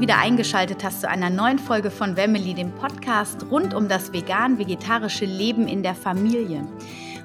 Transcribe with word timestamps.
Wieder 0.00 0.16
eingeschaltet 0.16 0.82
hast 0.82 1.02
zu 1.02 1.10
einer 1.10 1.28
neuen 1.28 1.58
Folge 1.58 1.90
von 1.90 2.16
Wemmeli, 2.16 2.54
dem 2.54 2.72
Podcast 2.72 3.44
rund 3.50 3.74
um 3.74 3.86
das 3.86 4.14
vegan-vegetarische 4.14 5.26
Leben 5.26 5.68
in 5.68 5.82
der 5.82 5.94
Familie. 5.94 6.66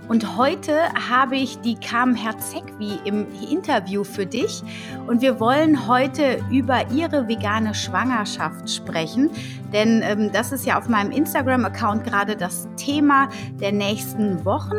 Und 0.09 0.35
heute 0.35 0.89
habe 1.09 1.37
ich 1.37 1.57
die 1.59 1.75
Carmen 1.75 2.15
Herzegwi 2.15 2.99
im 3.05 3.27
Interview 3.49 4.03
für 4.03 4.25
dich. 4.25 4.61
Und 5.07 5.21
wir 5.21 5.39
wollen 5.39 5.87
heute 5.87 6.43
über 6.51 6.91
ihre 6.91 7.29
vegane 7.29 7.73
Schwangerschaft 7.73 8.69
sprechen. 8.69 9.29
Denn 9.75 10.01
ähm, 10.03 10.31
das 10.31 10.53
ist 10.53 10.65
ja 10.65 10.77
auf 10.77 10.87
meinem 10.87 11.11
Instagram-Account 11.11 12.05
gerade 12.05 12.37
das 12.37 12.69
Thema 12.77 13.27
der 13.59 13.73
nächsten 13.73 14.45
Wochen. 14.45 14.77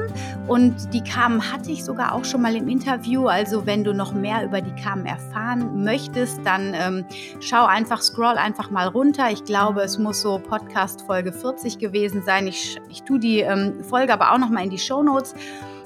Und 0.48 0.95
die 0.95 1.02
Carmen 1.02 1.52
hatte 1.52 1.70
ich 1.70 1.84
sogar 1.84 2.14
auch 2.14 2.24
schon 2.24 2.41
mal 2.41 2.56
im 2.56 2.69
Interview. 2.69 3.27
Also 3.27 3.66
wenn 3.66 3.84
du 3.84 3.92
noch 3.92 4.14
mehr 4.14 4.45
über 4.45 4.62
die 4.62 4.74
Carmen 4.80 5.05
erfahren 5.05 5.84
möchtest, 5.84 6.41
dann 6.45 6.72
ähm, 6.74 7.05
schau 7.41 7.66
einfach, 7.66 8.00
scroll 8.00 8.36
einfach 8.38 8.70
mal 8.70 8.88
runter. 8.88 9.30
Ich 9.30 9.45
glaube, 9.45 9.82
es 9.82 9.98
muss 9.98 10.22
so 10.22 10.38
Podcast 10.38 11.02
Folge 11.02 11.33
40 11.33 11.78
gewesen 11.78 12.22
sein. 12.24 12.47
Ich, 12.47 12.80
ich 12.88 13.02
tue 13.02 13.19
die 13.19 13.41
ähm, 13.41 13.84
Folge 13.84 14.14
aber 14.14 14.33
auch 14.33 14.38
noch 14.38 14.48
mal 14.48 14.64
in 14.64 14.70
die 14.70 14.78
Show 14.78 15.02
Notes 15.02 15.27
Notes. 15.27 15.34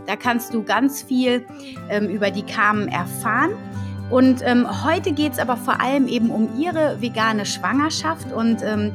Da 0.06 0.16
kannst 0.16 0.54
du 0.54 0.62
ganz 0.62 1.02
viel 1.02 1.46
ähm, 1.88 2.08
über 2.08 2.30
die 2.30 2.42
Kamen 2.42 2.88
erfahren. 2.88 3.52
Und 4.10 4.42
ähm, 4.44 4.66
heute 4.84 5.12
geht 5.12 5.32
es 5.32 5.38
aber 5.38 5.56
vor 5.56 5.80
allem 5.80 6.08
eben 6.08 6.30
um 6.30 6.58
ihre 6.58 7.00
vegane 7.00 7.46
Schwangerschaft 7.46 8.32
und 8.32 8.62
ähm, 8.62 8.92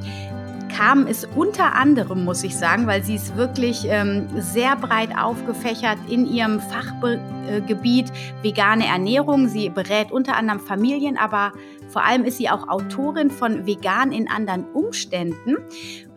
Carmen 0.75 1.07
ist 1.07 1.25
unter 1.35 1.73
anderem, 1.75 2.25
muss 2.25 2.43
ich 2.43 2.57
sagen, 2.57 2.85
weil 2.85 3.01
sie 3.01 3.15
ist 3.15 3.37
wirklich 3.37 3.85
ähm, 3.87 4.27
sehr 4.35 4.75
breit 4.75 5.17
aufgefächert 5.17 5.97
in 6.09 6.25
ihrem 6.25 6.59
Fachgebiet 6.59 8.11
vegane 8.41 8.85
Ernährung. 8.85 9.47
Sie 9.47 9.69
berät 9.69 10.11
unter 10.11 10.35
anderem 10.35 10.59
Familien, 10.59 11.17
aber 11.17 11.53
vor 11.87 12.03
allem 12.03 12.25
ist 12.25 12.39
sie 12.39 12.49
auch 12.49 12.67
Autorin 12.67 13.31
von 13.31 13.65
Vegan 13.65 14.11
in 14.11 14.29
anderen 14.29 14.65
Umständen. 14.73 15.55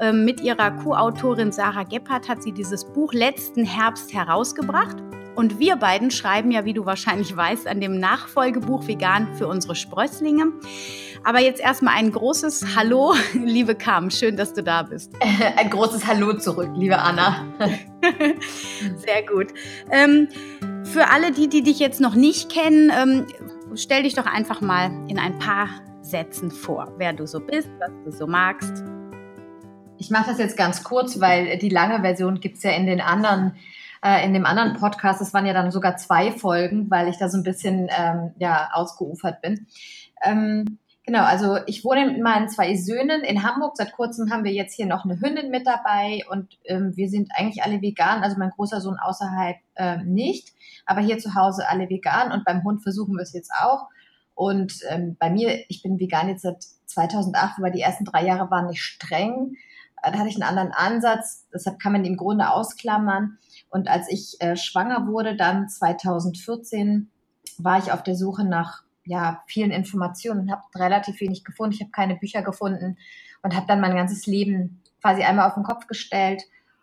Ähm, 0.01 0.25
mit 0.25 0.41
ihrer 0.41 0.73
Co-Autorin 0.73 1.53
Sarah 1.53 1.85
Gebhardt 1.85 2.29
hat 2.29 2.43
sie 2.43 2.51
dieses 2.51 2.85
Buch 2.85 3.13
letzten 3.13 3.65
Herbst 3.65 4.13
herausgebracht. 4.13 4.97
Und 5.39 5.61
wir 5.61 5.77
beiden 5.77 6.11
schreiben 6.11 6.51
ja, 6.51 6.65
wie 6.65 6.73
du 6.73 6.85
wahrscheinlich 6.85 7.37
weißt, 7.37 7.69
an 7.69 7.81
dem 7.81 8.01
Nachfolgebuch 8.01 8.89
Vegan 8.89 9.37
für 9.37 9.47
unsere 9.47 9.77
Sprösslinge. 9.77 10.47
Aber 11.23 11.39
jetzt 11.39 11.61
erstmal 11.61 11.95
ein 11.95 12.11
großes 12.11 12.75
Hallo, 12.75 13.15
liebe 13.35 13.77
Carmen. 13.77 14.11
Schön, 14.11 14.37
dass 14.37 14.53
du 14.53 14.65
da 14.65 14.83
bist. 14.83 15.13
Ein 15.57 15.71
großes 15.71 16.05
Hallo 16.09 16.33
zurück, 16.33 16.71
liebe 16.75 16.99
Anna. 16.99 17.47
Sehr 18.97 19.23
gut. 19.33 19.55
Ähm, 19.93 20.27
für 20.83 21.09
alle, 21.09 21.31
die, 21.31 21.49
die 21.49 21.63
dich 21.63 21.79
jetzt 21.79 22.01
noch 22.01 22.17
nicht 22.17 22.51
kennen, 22.51 22.91
ähm, 22.91 23.27
stell 23.77 24.03
dich 24.03 24.15
doch 24.15 24.27
einfach 24.27 24.61
mal 24.61 24.91
in 25.07 25.21
ein 25.21 25.39
paar 25.39 25.69
Sätzen 26.03 26.51
vor, 26.51 26.93
wer 26.99 27.13
du 27.13 27.29
so 27.29 27.39
bist, 27.39 27.71
was 27.79 27.93
du 28.05 28.11
so 28.11 28.27
magst. 28.27 28.83
Ich 29.99 30.11
mache 30.11 30.31
das 30.31 30.39
jetzt 30.39 30.57
ganz 30.57 30.83
kurz, 30.83 31.21
weil 31.21 31.59
die 31.59 31.69
lange 31.69 32.01
Version 32.01 32.41
gibt 32.41 32.57
es 32.57 32.65
ja 32.65 32.73
in 32.73 32.87
den 32.87 33.01
anderen, 33.01 33.55
äh, 34.05 34.25
in 34.25 34.33
dem 34.33 34.47
anderen 34.47 34.75
Podcast. 34.75 35.21
Das 35.21 35.35
waren 35.35 35.47
ja 35.47 35.53
dann 35.53 35.71
sogar 35.71 35.97
zwei 35.97 36.33
Folgen, 36.33 36.91
weil 36.91 37.09
ich 37.09 37.19
da 37.19 37.29
so 37.29 37.39
ein 37.39 37.43
bisschen 37.43 37.89
ähm, 37.91 38.33
ja, 38.39 38.71
ausgeufert 38.73 39.41
bin. 39.43 39.67
Ähm, 40.23 40.79
genau, 41.05 41.25
also 41.25 41.59
ich 41.67 41.85
wohne 41.85 42.07
mit 42.07 42.23
meinen 42.23 42.49
zwei 42.49 42.75
Söhnen 42.77 43.23
in 43.23 43.43
Hamburg. 43.43 43.77
Seit 43.77 43.93
kurzem 43.93 44.31
haben 44.31 44.45
wir 44.45 44.53
jetzt 44.53 44.75
hier 44.75 44.87
noch 44.87 45.05
eine 45.05 45.21
Hündin 45.21 45.51
mit 45.51 45.67
dabei 45.67 46.23
und 46.31 46.59
ähm, 46.65 46.93
wir 46.97 47.09
sind 47.09 47.31
eigentlich 47.35 47.63
alle 47.63 47.81
vegan. 47.83 48.23
Also 48.23 48.37
mein 48.39 48.51
großer 48.51 48.81
Sohn 48.81 48.97
außerhalb 48.99 49.57
äh, 49.77 49.99
nicht 50.05 50.55
aber 50.89 51.03
hier 51.03 51.19
zu 51.19 51.35
Hause 51.35 51.69
alle 51.69 51.89
vegan 51.91 52.33
und 52.33 52.45
beim 52.45 52.65
Hund 52.65 52.83
versuchen 52.83 53.15
wir 53.15 53.23
es 53.23 53.35
jetzt 53.35 53.53
auch. 53.61 53.89
Und 54.35 54.81
ähm, 54.89 55.17
bei 55.19 55.31
mir, 55.31 55.65
ich 55.69 55.83
bin 55.83 56.01
vegan 56.01 56.29
jetzt 56.29 56.43
seit 56.43 56.63
2008, 56.87 57.59
aber 57.59 57.71
die 57.71 57.83
ersten 57.83 58.07
drei 58.07 58.25
Jahre 58.25 58.51
waren 58.51 58.69
nicht 58.69 58.83
streng. 58.83 59.57
Da 60.03 60.13
hatte 60.13 60.29
ich 60.29 60.37
einen 60.37 60.49
anderen 60.49 60.73
Ansatz, 60.73 61.47
deshalb 61.53 61.79
kann 61.79 61.93
man 61.93 62.05
im 62.05 62.17
Grunde 62.17 62.51
ausklammern. 62.51 63.39
Und 63.71 63.89
als 63.89 64.11
ich 64.11 64.37
äh, 64.41 64.57
schwanger 64.57 65.07
wurde, 65.07 65.37
dann 65.37 65.69
2014, 65.69 67.11
war 67.59 67.79
ich 67.79 67.93
auf 67.93 68.03
der 68.03 68.15
Suche 68.15 68.45
nach 68.45 68.83
ja, 69.05 69.43
vielen 69.47 69.71
Informationen 69.71 70.41
und 70.41 70.53
habe 70.53 70.63
relativ 70.77 71.21
wenig 71.21 71.45
gefunden. 71.45 71.75
Ich 71.75 71.81
habe 71.81 71.91
keine 71.91 72.17
Bücher 72.17 72.43
gefunden 72.43 72.99
und 73.43 73.57
habe 73.57 73.67
dann 73.67 73.81
mein 73.81 73.97
ganzes 73.97 74.27
Leben 74.27 74.83
quasi 75.01 75.23
einmal 75.23 75.49
auf 75.49 75.55
den 75.55 75.63
Kopf 75.63 75.87
gestellt 75.87 76.43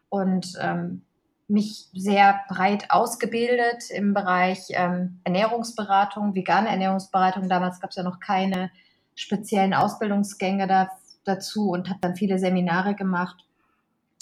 und 0.09 0.53
ähm, 0.59 1.03
mich 1.47 1.88
sehr 1.94 2.41
breit 2.50 2.90
ausgebildet 2.90 3.90
im 3.91 4.13
Bereich 4.13 4.67
ähm, 4.72 5.19
Ernährungsberatung, 5.23 6.34
vegane 6.34 6.69
Ernährungsberatung. 6.69 7.47
Damals 7.47 7.79
gab 7.79 7.91
es 7.91 7.96
ja 7.96 8.03
noch 8.03 8.19
keine 8.19 8.72
speziellen 9.13 9.73
Ausbildungsgänge 9.73 10.67
da, 10.67 10.90
dazu 11.23 11.69
und 11.69 11.90
habe 11.90 12.00
dann 12.02 12.16
viele 12.16 12.40
Seminare 12.40 12.96
gemacht. 12.96 13.46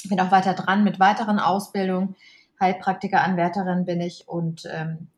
Bin 0.10 0.20
auch 0.20 0.32
weiter 0.32 0.54
dran 0.54 0.84
mit 0.84 1.00
weiteren 1.00 1.40
Ausbildungen. 1.40 2.16
Heilpraktiker-Anwärterin 2.64 3.86
bin 3.86 4.02
ich 4.02 4.28
und 4.28 4.64
ähm, 4.72 5.10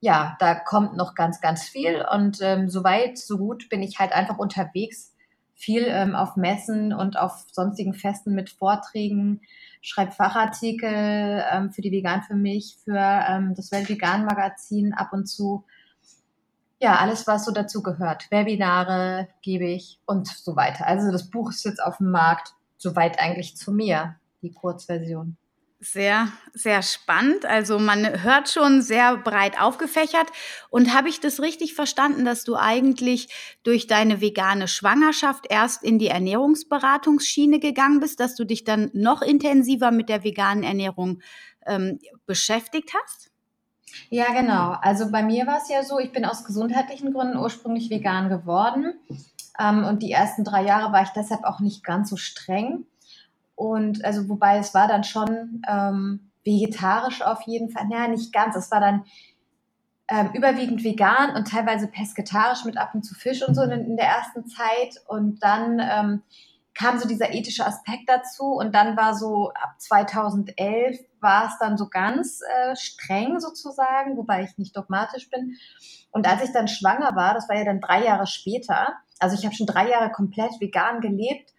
ja, 0.00 0.36
da 0.38 0.54
kommt 0.54 0.96
noch 0.96 1.14
ganz, 1.14 1.40
ganz 1.40 1.64
viel 1.64 2.04
und 2.10 2.38
ähm, 2.40 2.68
so 2.68 2.84
weit, 2.84 3.18
so 3.18 3.38
gut 3.38 3.68
bin 3.68 3.82
ich 3.82 3.98
halt 3.98 4.12
einfach 4.12 4.38
unterwegs, 4.38 5.14
viel 5.54 5.84
ähm, 5.86 6.14
auf 6.14 6.36
Messen 6.36 6.94
und 6.94 7.18
auf 7.18 7.44
sonstigen 7.52 7.92
Festen 7.92 8.34
mit 8.34 8.48
Vorträgen, 8.48 9.42
schreibe 9.82 10.12
Fachartikel 10.12 11.44
ähm, 11.52 11.70
für 11.70 11.82
die 11.82 11.92
Vegan 11.92 12.22
für 12.22 12.34
mich, 12.34 12.78
für 12.82 12.96
ähm, 12.96 13.54
das 13.54 13.70
Weltvegan 13.70 14.24
Magazin 14.24 14.94
ab 14.94 15.12
und 15.12 15.26
zu. 15.26 15.64
Ja, 16.80 16.96
alles, 16.96 17.26
was 17.26 17.44
so 17.44 17.52
dazu 17.52 17.82
gehört. 17.82 18.30
Webinare 18.30 19.28
gebe 19.42 19.66
ich 19.66 20.00
und 20.06 20.28
so 20.28 20.56
weiter. 20.56 20.86
Also 20.86 21.12
das 21.12 21.28
Buch 21.28 21.50
ist 21.50 21.64
jetzt 21.64 21.82
auf 21.82 21.98
dem 21.98 22.10
Markt, 22.10 22.54
soweit 22.78 23.20
eigentlich 23.20 23.54
zu 23.54 23.70
mir, 23.70 24.16
die 24.40 24.52
Kurzversion. 24.52 25.36
Sehr, 25.82 26.28
sehr 26.52 26.82
spannend. 26.82 27.46
Also 27.46 27.78
man 27.78 28.22
hört 28.22 28.50
schon 28.50 28.82
sehr 28.82 29.16
breit 29.16 29.58
aufgefächert. 29.58 30.28
Und 30.68 30.94
habe 30.94 31.08
ich 31.08 31.20
das 31.20 31.40
richtig 31.40 31.74
verstanden, 31.74 32.26
dass 32.26 32.44
du 32.44 32.54
eigentlich 32.54 33.58
durch 33.62 33.86
deine 33.86 34.20
vegane 34.20 34.68
Schwangerschaft 34.68 35.46
erst 35.48 35.82
in 35.82 35.98
die 35.98 36.08
Ernährungsberatungsschiene 36.08 37.60
gegangen 37.60 38.00
bist, 38.00 38.20
dass 38.20 38.34
du 38.34 38.44
dich 38.44 38.64
dann 38.64 38.90
noch 38.92 39.22
intensiver 39.22 39.90
mit 39.90 40.10
der 40.10 40.22
veganen 40.22 40.64
Ernährung 40.64 41.22
ähm, 41.64 41.98
beschäftigt 42.26 42.92
hast? 42.94 43.30
Ja, 44.10 44.34
genau. 44.34 44.76
Also 44.82 45.10
bei 45.10 45.22
mir 45.22 45.46
war 45.46 45.58
es 45.62 45.70
ja 45.70 45.82
so, 45.82 45.98
ich 45.98 46.12
bin 46.12 46.26
aus 46.26 46.44
gesundheitlichen 46.44 47.14
Gründen 47.14 47.38
ursprünglich 47.38 47.88
vegan 47.88 48.28
geworden. 48.28 49.00
Ähm, 49.58 49.84
und 49.84 50.02
die 50.02 50.12
ersten 50.12 50.44
drei 50.44 50.62
Jahre 50.62 50.92
war 50.92 51.02
ich 51.02 51.10
deshalb 51.10 51.44
auch 51.44 51.60
nicht 51.60 51.84
ganz 51.84 52.10
so 52.10 52.16
streng. 52.16 52.84
Und 53.60 54.06
also, 54.06 54.26
wobei 54.30 54.56
es 54.56 54.72
war 54.72 54.88
dann 54.88 55.04
schon 55.04 55.60
ähm, 55.68 56.32
vegetarisch 56.46 57.20
auf 57.20 57.42
jeden 57.42 57.68
Fall. 57.68 57.86
Naja, 57.88 58.08
nicht 58.08 58.32
ganz. 58.32 58.56
Es 58.56 58.70
war 58.70 58.80
dann 58.80 59.04
ähm, 60.08 60.30
überwiegend 60.32 60.82
vegan 60.82 61.36
und 61.36 61.46
teilweise 61.46 61.86
pesketarisch 61.86 62.64
mit 62.64 62.78
ab 62.78 62.94
und 62.94 63.02
zu 63.02 63.14
Fisch 63.14 63.46
und 63.46 63.54
so 63.54 63.60
in, 63.60 63.70
in 63.70 63.96
der 63.98 64.06
ersten 64.06 64.46
Zeit. 64.46 65.02
Und 65.08 65.42
dann 65.42 65.78
ähm, 65.78 66.22
kam 66.72 66.98
so 66.98 67.06
dieser 67.06 67.34
ethische 67.34 67.66
Aspekt 67.66 68.08
dazu. 68.08 68.44
Und 68.44 68.74
dann 68.74 68.96
war 68.96 69.14
so 69.14 69.50
ab 69.50 69.74
2011 69.76 70.98
war 71.20 71.48
es 71.48 71.58
dann 71.60 71.76
so 71.76 71.90
ganz 71.90 72.40
äh, 72.40 72.74
streng 72.76 73.40
sozusagen, 73.40 74.16
wobei 74.16 74.44
ich 74.44 74.56
nicht 74.56 74.74
dogmatisch 74.74 75.28
bin. 75.28 75.58
Und 76.12 76.26
als 76.26 76.42
ich 76.42 76.52
dann 76.52 76.66
schwanger 76.66 77.14
war, 77.14 77.34
das 77.34 77.46
war 77.50 77.56
ja 77.56 77.66
dann 77.66 77.82
drei 77.82 78.06
Jahre 78.06 78.26
später, 78.26 78.94
also 79.18 79.36
ich 79.36 79.44
habe 79.44 79.54
schon 79.54 79.66
drei 79.66 79.90
Jahre 79.90 80.10
komplett 80.10 80.58
vegan 80.60 81.02
gelebt 81.02 81.52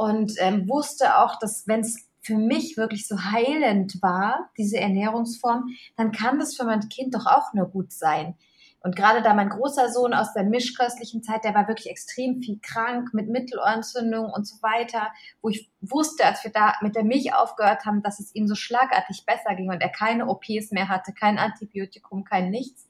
und 0.00 0.32
ähm, 0.38 0.66
wusste 0.66 1.18
auch, 1.18 1.38
dass 1.38 1.68
wenn 1.68 1.80
es 1.80 2.08
für 2.22 2.38
mich 2.38 2.78
wirklich 2.78 3.06
so 3.06 3.22
heilend 3.22 4.00
war, 4.00 4.48
diese 4.56 4.78
Ernährungsform, 4.78 5.76
dann 5.94 6.10
kann 6.10 6.38
das 6.38 6.56
für 6.56 6.64
mein 6.64 6.88
Kind 6.88 7.14
doch 7.14 7.26
auch 7.26 7.52
nur 7.52 7.66
gut 7.66 7.92
sein. 7.92 8.34
Und 8.82 8.96
gerade 8.96 9.20
da 9.20 9.34
mein 9.34 9.50
großer 9.50 9.90
Sohn 9.90 10.14
aus 10.14 10.32
der 10.32 10.44
mischköstlichen 10.44 11.22
Zeit, 11.22 11.44
der 11.44 11.54
war 11.54 11.68
wirklich 11.68 11.90
extrem 11.90 12.40
viel 12.40 12.58
krank 12.62 13.12
mit 13.12 13.28
Mittelohrentzündung 13.28 14.30
und 14.30 14.46
so 14.46 14.62
weiter, 14.62 15.08
wo 15.42 15.50
ich 15.50 15.70
wusste, 15.82 16.24
als 16.24 16.44
wir 16.44 16.50
da 16.50 16.76
mit 16.80 16.96
der 16.96 17.04
Milch 17.04 17.34
aufgehört 17.34 17.84
haben, 17.84 18.02
dass 18.02 18.20
es 18.20 18.34
ihm 18.34 18.48
so 18.48 18.54
schlagartig 18.54 19.26
besser 19.26 19.54
ging 19.54 19.68
und 19.68 19.82
er 19.82 19.90
keine 19.90 20.28
OPs 20.28 20.70
mehr 20.70 20.88
hatte, 20.88 21.12
kein 21.12 21.36
Antibiotikum, 21.36 22.24
kein 22.24 22.48
nichts. 22.48 22.88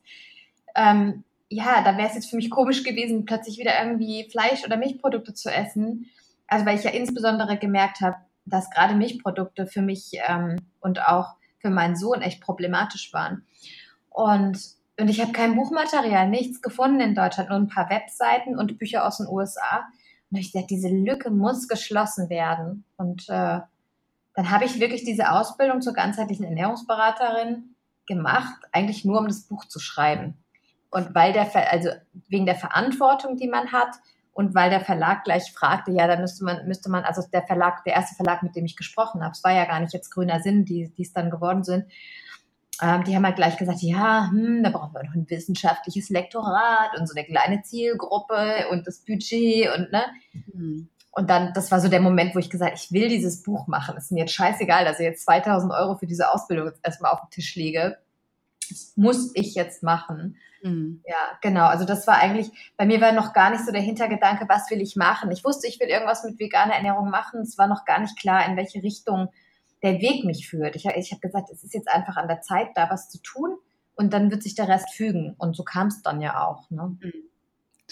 Ähm, 0.76 1.24
ja, 1.48 1.82
da 1.82 1.96
wäre 1.96 2.06
es 2.06 2.14
jetzt 2.14 2.30
für 2.30 2.36
mich 2.36 2.50
komisch 2.50 2.84
gewesen, 2.84 3.24
plötzlich 3.24 3.58
wieder 3.58 3.82
irgendwie 3.82 4.28
Fleisch 4.30 4.64
oder 4.64 4.76
Milchprodukte 4.76 5.34
zu 5.34 5.52
essen 5.52 6.08
also 6.50 6.66
weil 6.66 6.76
ich 6.76 6.84
ja 6.84 6.90
insbesondere 6.90 7.56
gemerkt 7.56 8.00
habe, 8.00 8.16
dass 8.44 8.70
gerade 8.70 8.94
Milchprodukte 8.94 9.66
für 9.66 9.82
mich 9.82 10.12
ähm, 10.28 10.56
und 10.80 11.06
auch 11.06 11.36
für 11.58 11.70
meinen 11.70 11.96
Sohn 11.96 12.22
echt 12.22 12.40
problematisch 12.40 13.12
waren. 13.12 13.46
Und, 14.08 14.58
und 14.98 15.08
ich 15.08 15.20
habe 15.20 15.32
kein 15.32 15.54
Buchmaterial, 15.54 16.28
nichts 16.28 16.60
gefunden 16.60 17.00
in 17.00 17.14
Deutschland, 17.14 17.50
nur 17.50 17.58
ein 17.58 17.68
paar 17.68 17.88
Webseiten 17.88 18.58
und 18.58 18.78
Bücher 18.78 19.06
aus 19.06 19.18
den 19.18 19.28
USA. 19.28 19.86
Und 20.30 20.38
ich 20.38 20.52
dachte, 20.52 20.66
diese 20.68 20.88
Lücke 20.88 21.30
muss 21.30 21.68
geschlossen 21.68 22.28
werden. 22.28 22.84
Und 22.96 23.28
äh, 23.28 23.60
dann 24.34 24.50
habe 24.50 24.64
ich 24.64 24.80
wirklich 24.80 25.04
diese 25.04 25.30
Ausbildung 25.30 25.80
zur 25.80 25.92
ganzheitlichen 25.92 26.44
Ernährungsberaterin 26.44 27.76
gemacht, 28.06 28.58
eigentlich 28.72 29.04
nur 29.04 29.20
um 29.20 29.28
das 29.28 29.42
Buch 29.42 29.66
zu 29.66 29.78
schreiben. 29.78 30.34
Und 30.90 31.14
weil 31.14 31.32
der, 31.32 31.48
also 31.70 31.90
wegen 32.28 32.46
der 32.46 32.56
Verantwortung, 32.56 33.36
die 33.36 33.48
man 33.48 33.70
hat 33.70 33.94
Und 34.32 34.54
weil 34.54 34.70
der 34.70 34.80
Verlag 34.80 35.24
gleich 35.24 35.52
fragte, 35.52 35.90
ja, 35.90 36.06
da 36.06 36.18
müsste 36.18 36.44
man, 36.44 36.66
müsste 36.66 36.90
man, 36.90 37.04
also 37.04 37.22
der 37.32 37.42
Verlag, 37.42 37.84
der 37.84 37.94
erste 37.94 38.14
Verlag, 38.14 38.42
mit 38.42 38.56
dem 38.56 38.64
ich 38.64 38.76
gesprochen 38.76 39.22
habe, 39.22 39.32
es 39.32 39.44
war 39.44 39.52
ja 39.52 39.64
gar 39.64 39.80
nicht 39.80 39.92
jetzt 39.92 40.10
grüner 40.10 40.40
Sinn, 40.40 40.64
die, 40.64 40.92
die 40.96 41.02
es 41.02 41.12
dann 41.12 41.30
geworden 41.30 41.64
sind, 41.64 41.86
ähm, 42.82 43.04
die 43.04 43.14
haben 43.14 43.26
halt 43.26 43.36
gleich 43.36 43.56
gesagt, 43.56 43.82
ja, 43.82 44.28
hm, 44.30 44.62
da 44.62 44.70
brauchen 44.70 44.94
wir 44.94 45.04
noch 45.04 45.14
ein 45.14 45.28
wissenschaftliches 45.28 46.08
Lektorat 46.08 46.98
und 46.98 47.06
so 47.06 47.14
eine 47.14 47.26
kleine 47.26 47.62
Zielgruppe 47.62 48.68
und 48.70 48.86
das 48.86 49.00
Budget 49.04 49.68
und 49.76 49.92
ne. 49.92 50.02
Mhm. 50.52 50.88
Und 51.12 51.28
dann, 51.28 51.52
das 51.54 51.70
war 51.72 51.80
so 51.80 51.88
der 51.88 52.00
Moment, 52.00 52.34
wo 52.34 52.38
ich 52.38 52.50
gesagt, 52.50 52.78
ich 52.78 52.92
will 52.92 53.08
dieses 53.08 53.42
Buch 53.42 53.66
machen. 53.66 53.96
Es 53.98 54.04
ist 54.04 54.12
mir 54.12 54.20
jetzt 54.20 54.32
scheißegal, 54.32 54.84
dass 54.84 55.00
ich 55.00 55.04
jetzt 55.04 55.24
2000 55.24 55.72
Euro 55.72 55.96
für 55.96 56.06
diese 56.06 56.32
Ausbildung 56.32 56.68
jetzt 56.68 56.80
erstmal 56.84 57.10
auf 57.12 57.20
den 57.20 57.30
Tisch 57.30 57.56
lege. 57.56 57.98
Das 58.70 58.92
muss 58.96 59.32
ich 59.34 59.54
jetzt 59.54 59.82
machen. 59.82 60.36
Mhm. 60.62 61.02
Ja, 61.06 61.38
genau. 61.40 61.66
Also 61.66 61.84
das 61.84 62.06
war 62.06 62.18
eigentlich, 62.18 62.50
bei 62.76 62.86
mir 62.86 63.00
war 63.00 63.12
noch 63.12 63.32
gar 63.32 63.50
nicht 63.50 63.64
so 63.64 63.72
der 63.72 63.80
Hintergedanke, 63.80 64.46
was 64.48 64.70
will 64.70 64.80
ich 64.80 64.96
machen. 64.96 65.30
Ich 65.30 65.44
wusste, 65.44 65.66
ich 65.66 65.80
will 65.80 65.88
irgendwas 65.88 66.24
mit 66.24 66.38
veganer 66.38 66.74
Ernährung 66.74 67.10
machen. 67.10 67.40
Es 67.40 67.58
war 67.58 67.66
noch 67.66 67.84
gar 67.84 68.00
nicht 68.00 68.18
klar, 68.18 68.46
in 68.46 68.56
welche 68.56 68.82
Richtung 68.82 69.28
der 69.82 70.00
Weg 70.00 70.24
mich 70.24 70.48
führt. 70.48 70.76
Ich, 70.76 70.86
ich 70.86 71.12
habe 71.12 71.20
gesagt, 71.20 71.50
es 71.50 71.64
ist 71.64 71.74
jetzt 71.74 71.88
einfach 71.88 72.16
an 72.16 72.28
der 72.28 72.42
Zeit, 72.42 72.68
da 72.74 72.90
was 72.90 73.08
zu 73.08 73.20
tun 73.22 73.56
und 73.94 74.12
dann 74.12 74.30
wird 74.30 74.42
sich 74.42 74.54
der 74.54 74.68
Rest 74.68 74.90
fügen. 74.92 75.34
Und 75.38 75.56
so 75.56 75.62
kam 75.62 75.88
es 75.88 76.02
dann 76.02 76.20
ja 76.20 76.46
auch. 76.46 76.70
Ne? 76.70 76.96
Mhm. 77.00 77.12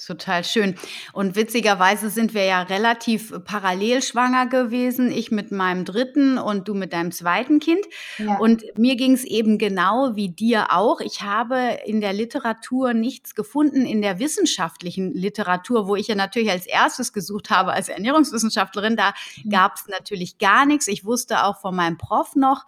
Total 0.06 0.44
schön. 0.44 0.74
Und 1.12 1.36
witzigerweise 1.36 2.10
sind 2.10 2.34
wir 2.34 2.44
ja 2.44 2.62
relativ 2.62 3.32
parallel 3.44 4.02
schwanger 4.02 4.46
gewesen. 4.46 5.10
Ich 5.10 5.30
mit 5.30 5.50
meinem 5.50 5.84
dritten 5.84 6.38
und 6.38 6.68
du 6.68 6.74
mit 6.74 6.92
deinem 6.92 7.12
zweiten 7.12 7.58
Kind. 7.60 7.84
Ja. 8.18 8.38
Und 8.38 8.64
mir 8.76 8.96
ging 8.96 9.12
es 9.12 9.24
eben 9.24 9.58
genau 9.58 10.14
wie 10.14 10.28
dir 10.28 10.72
auch. 10.72 11.00
Ich 11.00 11.22
habe 11.22 11.78
in 11.84 12.00
der 12.00 12.12
Literatur 12.12 12.94
nichts 12.94 13.34
gefunden, 13.34 13.84
in 13.84 14.02
der 14.02 14.18
wissenschaftlichen 14.18 15.12
Literatur, 15.12 15.88
wo 15.88 15.96
ich 15.96 16.06
ja 16.06 16.14
natürlich 16.14 16.50
als 16.50 16.66
erstes 16.66 17.12
gesucht 17.12 17.50
habe 17.50 17.72
als 17.72 17.88
Ernährungswissenschaftlerin. 17.88 18.96
Da 18.96 19.14
mhm. 19.42 19.50
gab 19.50 19.76
es 19.76 19.88
natürlich 19.88 20.38
gar 20.38 20.66
nichts. 20.66 20.86
Ich 20.86 21.04
wusste 21.04 21.44
auch 21.44 21.60
von 21.60 21.74
meinem 21.74 21.98
Prof 21.98 22.36
noch, 22.36 22.66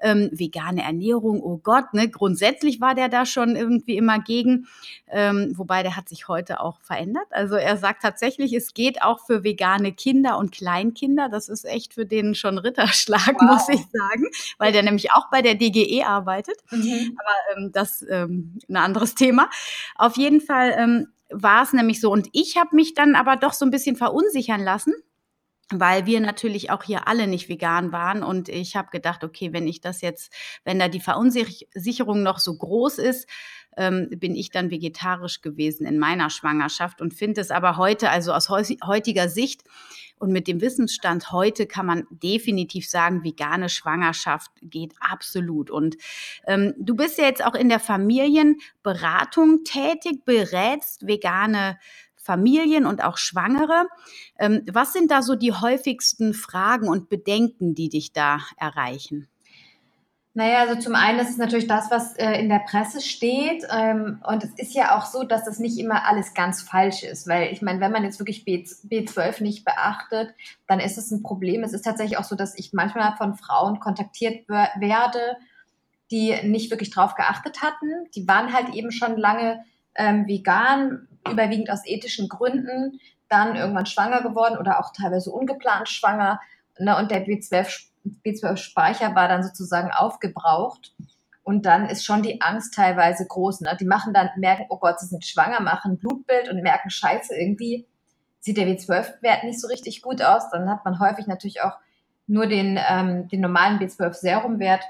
ähm, 0.00 0.30
vegane 0.32 0.82
Ernährung, 0.82 1.42
oh 1.42 1.58
Gott, 1.58 1.92
ne? 1.92 2.08
grundsätzlich 2.08 2.80
war 2.80 2.94
der 2.94 3.08
da 3.08 3.26
schon 3.26 3.56
irgendwie 3.56 3.96
immer 3.96 4.18
gegen. 4.18 4.66
Ähm, 5.10 5.52
wobei 5.56 5.82
der 5.82 5.96
hat 5.96 6.08
sich 6.08 6.28
heute 6.28 6.60
auch 6.60 6.61
verändert. 6.80 7.26
Also 7.30 7.56
er 7.56 7.76
sagt 7.76 8.02
tatsächlich, 8.02 8.52
es 8.52 8.74
geht 8.74 9.02
auch 9.02 9.24
für 9.26 9.44
vegane 9.44 9.92
Kinder 9.92 10.38
und 10.38 10.52
Kleinkinder. 10.52 11.28
Das 11.28 11.48
ist 11.48 11.64
echt 11.64 11.94
für 11.94 12.06
den 12.06 12.34
schon 12.34 12.58
Ritterschlag, 12.58 13.34
wow. 13.40 13.42
muss 13.42 13.68
ich 13.68 13.80
sagen, 13.90 14.26
weil 14.58 14.72
der 14.72 14.82
nämlich 14.82 15.12
auch 15.12 15.30
bei 15.30 15.42
der 15.42 15.54
DGE 15.54 16.04
arbeitet. 16.04 16.56
Mhm. 16.70 17.18
Aber 17.18 17.58
ähm, 17.60 17.72
das 17.72 18.04
ähm, 18.08 18.58
ein 18.68 18.76
anderes 18.76 19.14
Thema. 19.14 19.50
Auf 19.96 20.16
jeden 20.16 20.40
Fall 20.40 20.74
ähm, 20.76 21.08
war 21.30 21.62
es 21.62 21.72
nämlich 21.72 22.00
so. 22.00 22.10
Und 22.10 22.28
ich 22.32 22.56
habe 22.56 22.76
mich 22.76 22.94
dann 22.94 23.14
aber 23.14 23.36
doch 23.36 23.52
so 23.52 23.64
ein 23.64 23.70
bisschen 23.70 23.96
verunsichern 23.96 24.62
lassen 24.62 24.94
weil 25.80 26.06
wir 26.06 26.20
natürlich 26.20 26.70
auch 26.70 26.82
hier 26.82 27.08
alle 27.08 27.26
nicht 27.26 27.48
vegan 27.48 27.92
waren 27.92 28.22
und 28.22 28.48
ich 28.48 28.76
habe 28.76 28.90
gedacht, 28.90 29.24
okay, 29.24 29.52
wenn 29.52 29.66
ich 29.66 29.80
das 29.80 30.00
jetzt, 30.00 30.32
wenn 30.64 30.78
da 30.78 30.88
die 30.88 31.00
Verunsicherung 31.00 32.22
noch 32.22 32.38
so 32.38 32.56
groß 32.56 32.98
ist, 32.98 33.28
ähm, 33.76 34.08
bin 34.10 34.34
ich 34.34 34.50
dann 34.50 34.70
vegetarisch 34.70 35.40
gewesen 35.40 35.86
in 35.86 35.98
meiner 35.98 36.30
Schwangerschaft 36.30 37.00
und 37.00 37.14
finde 37.14 37.40
es 37.40 37.50
aber 37.50 37.76
heute, 37.76 38.10
also 38.10 38.32
aus 38.32 38.48
heutiger 38.48 39.28
Sicht 39.28 39.62
und 40.22 40.30
mit 40.30 40.46
dem 40.46 40.60
Wissensstand 40.60 41.32
heute 41.32 41.66
kann 41.66 41.84
man 41.84 42.06
definitiv 42.10 42.88
sagen, 42.88 43.24
vegane 43.24 43.68
Schwangerschaft 43.68 44.52
geht 44.62 44.94
absolut. 45.00 45.68
Und 45.68 45.96
ähm, 46.46 46.74
du 46.78 46.94
bist 46.94 47.18
ja 47.18 47.24
jetzt 47.24 47.44
auch 47.44 47.56
in 47.56 47.68
der 47.68 47.80
Familienberatung 47.80 49.64
tätig, 49.64 50.24
berätst 50.24 51.08
vegane 51.08 51.76
Familien 52.22 52.86
und 52.86 53.02
auch 53.02 53.18
Schwangere. 53.18 53.86
Ähm, 54.38 54.62
was 54.72 54.92
sind 54.92 55.10
da 55.10 55.22
so 55.22 55.34
die 55.34 55.52
häufigsten 55.52 56.34
Fragen 56.34 56.88
und 56.88 57.08
Bedenken, 57.08 57.74
die 57.74 57.88
dich 57.88 58.12
da 58.12 58.38
erreichen? 58.56 59.28
Naja, 60.34 60.60
also 60.60 60.80
zum 60.80 60.94
einen 60.94 61.18
ist 61.18 61.28
es 61.28 61.36
natürlich 61.36 61.66
das, 61.66 61.90
was 61.90 62.16
äh, 62.16 62.40
in 62.40 62.48
der 62.48 62.60
Presse 62.60 63.02
steht. 63.02 63.64
Ähm, 63.70 64.22
und 64.26 64.42
es 64.44 64.50
ist 64.56 64.74
ja 64.74 64.96
auch 64.96 65.04
so, 65.04 65.24
dass 65.24 65.44
das 65.44 65.58
nicht 65.58 65.78
immer 65.78 66.06
alles 66.06 66.32
ganz 66.32 66.62
falsch 66.62 67.02
ist. 67.02 67.28
Weil 67.28 67.52
ich 67.52 67.60
meine, 67.60 67.80
wenn 67.80 67.92
man 67.92 68.02
jetzt 68.02 68.18
wirklich 68.18 68.46
B, 68.46 68.64
B12 68.64 69.42
nicht 69.42 69.64
beachtet, 69.66 70.34
dann 70.66 70.80
ist 70.80 70.96
es 70.96 71.10
ein 71.10 71.22
Problem. 71.22 71.62
Es 71.64 71.74
ist 71.74 71.84
tatsächlich 71.84 72.18
auch 72.18 72.24
so, 72.24 72.34
dass 72.34 72.58
ich 72.58 72.72
manchmal 72.72 73.14
von 73.16 73.34
Frauen 73.34 73.78
kontaktiert 73.78 74.48
werde, 74.48 75.36
die 76.10 76.34
nicht 76.44 76.70
wirklich 76.70 76.90
drauf 76.90 77.14
geachtet 77.14 77.60
hatten. 77.60 78.08
Die 78.14 78.26
waren 78.26 78.54
halt 78.54 78.74
eben 78.74 78.90
schon 78.90 79.18
lange 79.18 79.62
ähm, 79.94 80.26
vegan, 80.26 81.08
überwiegend 81.30 81.70
aus 81.70 81.86
ethischen 81.86 82.28
Gründen, 82.28 83.00
dann 83.28 83.56
irgendwann 83.56 83.86
schwanger 83.86 84.22
geworden 84.22 84.58
oder 84.58 84.80
auch 84.80 84.92
teilweise 84.92 85.30
ungeplant 85.30 85.88
schwanger. 85.88 86.40
Ne, 86.78 86.96
und 86.96 87.10
der 87.10 87.26
B12 87.26 87.86
B12-Speicher 88.24 89.14
war 89.14 89.28
dann 89.28 89.42
sozusagen 89.42 89.90
aufgebraucht. 89.90 90.94
Und 91.44 91.66
dann 91.66 91.88
ist 91.88 92.04
schon 92.04 92.22
die 92.22 92.40
Angst 92.40 92.74
teilweise 92.74 93.26
groß. 93.26 93.62
Ne? 93.62 93.76
Die 93.80 93.84
machen 93.84 94.12
dann, 94.12 94.30
merken, 94.36 94.66
oh 94.68 94.78
Gott, 94.78 95.00
sie 95.00 95.06
sind 95.06 95.24
schwanger, 95.24 95.60
machen 95.60 95.98
Blutbild 95.98 96.48
und 96.48 96.62
merken, 96.62 96.90
scheiße, 96.90 97.34
irgendwie 97.34 97.86
sieht 98.40 98.56
der 98.56 98.66
B12-Wert 98.66 99.44
nicht 99.44 99.60
so 99.60 99.68
richtig 99.68 100.02
gut 100.02 100.22
aus. 100.22 100.50
Dann 100.50 100.70
hat 100.70 100.84
man 100.84 101.00
häufig 101.00 101.26
natürlich 101.26 101.62
auch 101.62 101.74
nur 102.26 102.46
den, 102.46 102.78
ähm, 102.88 103.28
den 103.28 103.40
normalen 103.40 103.78
B12-Serumwert, 103.78 104.82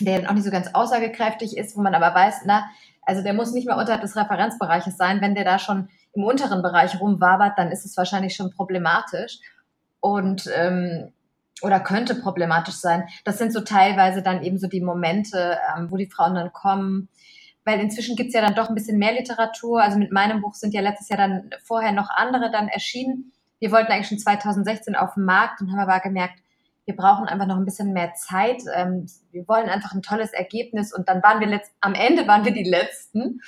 der 0.00 0.18
dann 0.18 0.28
auch 0.28 0.34
nicht 0.34 0.44
so 0.44 0.50
ganz 0.50 0.74
aussagekräftig 0.74 1.56
ist, 1.56 1.76
wo 1.76 1.80
man 1.80 1.94
aber 1.94 2.14
weiß, 2.14 2.42
na, 2.44 2.68
also 3.02 3.22
der 3.22 3.34
muss 3.34 3.52
nicht 3.52 3.66
mehr 3.66 3.76
unterhalb 3.76 4.00
des 4.00 4.16
Referenzbereiches 4.16 4.96
sein. 4.96 5.20
Wenn 5.20 5.34
der 5.34 5.44
da 5.44 5.58
schon 5.58 5.88
im 6.12 6.24
unteren 6.24 6.62
Bereich 6.62 7.00
rumwabert, 7.00 7.58
dann 7.58 7.70
ist 7.70 7.84
es 7.84 7.96
wahrscheinlich 7.96 8.34
schon 8.34 8.50
problematisch. 8.50 9.38
Und 10.00 10.48
ähm, 10.54 11.12
oder 11.62 11.80
könnte 11.80 12.14
problematisch 12.16 12.74
sein. 12.74 13.04
Das 13.24 13.38
sind 13.38 13.52
so 13.52 13.60
teilweise 13.60 14.22
dann 14.22 14.42
eben 14.42 14.58
so 14.58 14.66
die 14.66 14.80
Momente, 14.80 15.58
ähm, 15.76 15.90
wo 15.90 15.96
die 15.96 16.10
Frauen 16.10 16.34
dann 16.34 16.52
kommen. 16.52 17.08
Weil 17.64 17.80
inzwischen 17.80 18.16
gibt's 18.16 18.34
ja 18.34 18.40
dann 18.40 18.56
doch 18.56 18.68
ein 18.68 18.74
bisschen 18.74 18.98
mehr 18.98 19.12
Literatur. 19.12 19.80
Also 19.80 19.98
mit 19.98 20.10
meinem 20.10 20.40
Buch 20.40 20.54
sind 20.54 20.74
ja 20.74 20.80
letztes 20.80 21.08
Jahr 21.08 21.18
dann 21.18 21.50
vorher 21.62 21.92
noch 21.92 22.10
andere 22.10 22.50
dann 22.50 22.68
erschienen. 22.68 23.32
Wir 23.60 23.70
wollten 23.70 23.92
eigentlich 23.92 24.08
schon 24.08 24.18
2016 24.18 24.96
auf 24.96 25.14
den 25.14 25.24
Markt 25.24 25.60
und 25.60 25.70
haben 25.70 25.78
aber 25.78 26.00
gemerkt, 26.00 26.40
wir 26.84 26.96
brauchen 26.96 27.26
einfach 27.26 27.46
noch 27.46 27.56
ein 27.56 27.64
bisschen 27.64 27.92
mehr 27.92 28.14
Zeit. 28.14 28.62
Ähm, 28.74 29.06
wir 29.30 29.46
wollen 29.46 29.68
einfach 29.68 29.92
ein 29.92 30.02
tolles 30.02 30.32
Ergebnis 30.32 30.92
und 30.92 31.08
dann 31.08 31.22
waren 31.22 31.40
wir 31.40 31.46
letzt, 31.46 31.72
am 31.80 31.94
Ende 31.94 32.26
waren 32.26 32.44
wir 32.44 32.52
die 32.52 32.68
Letzten. 32.68 33.40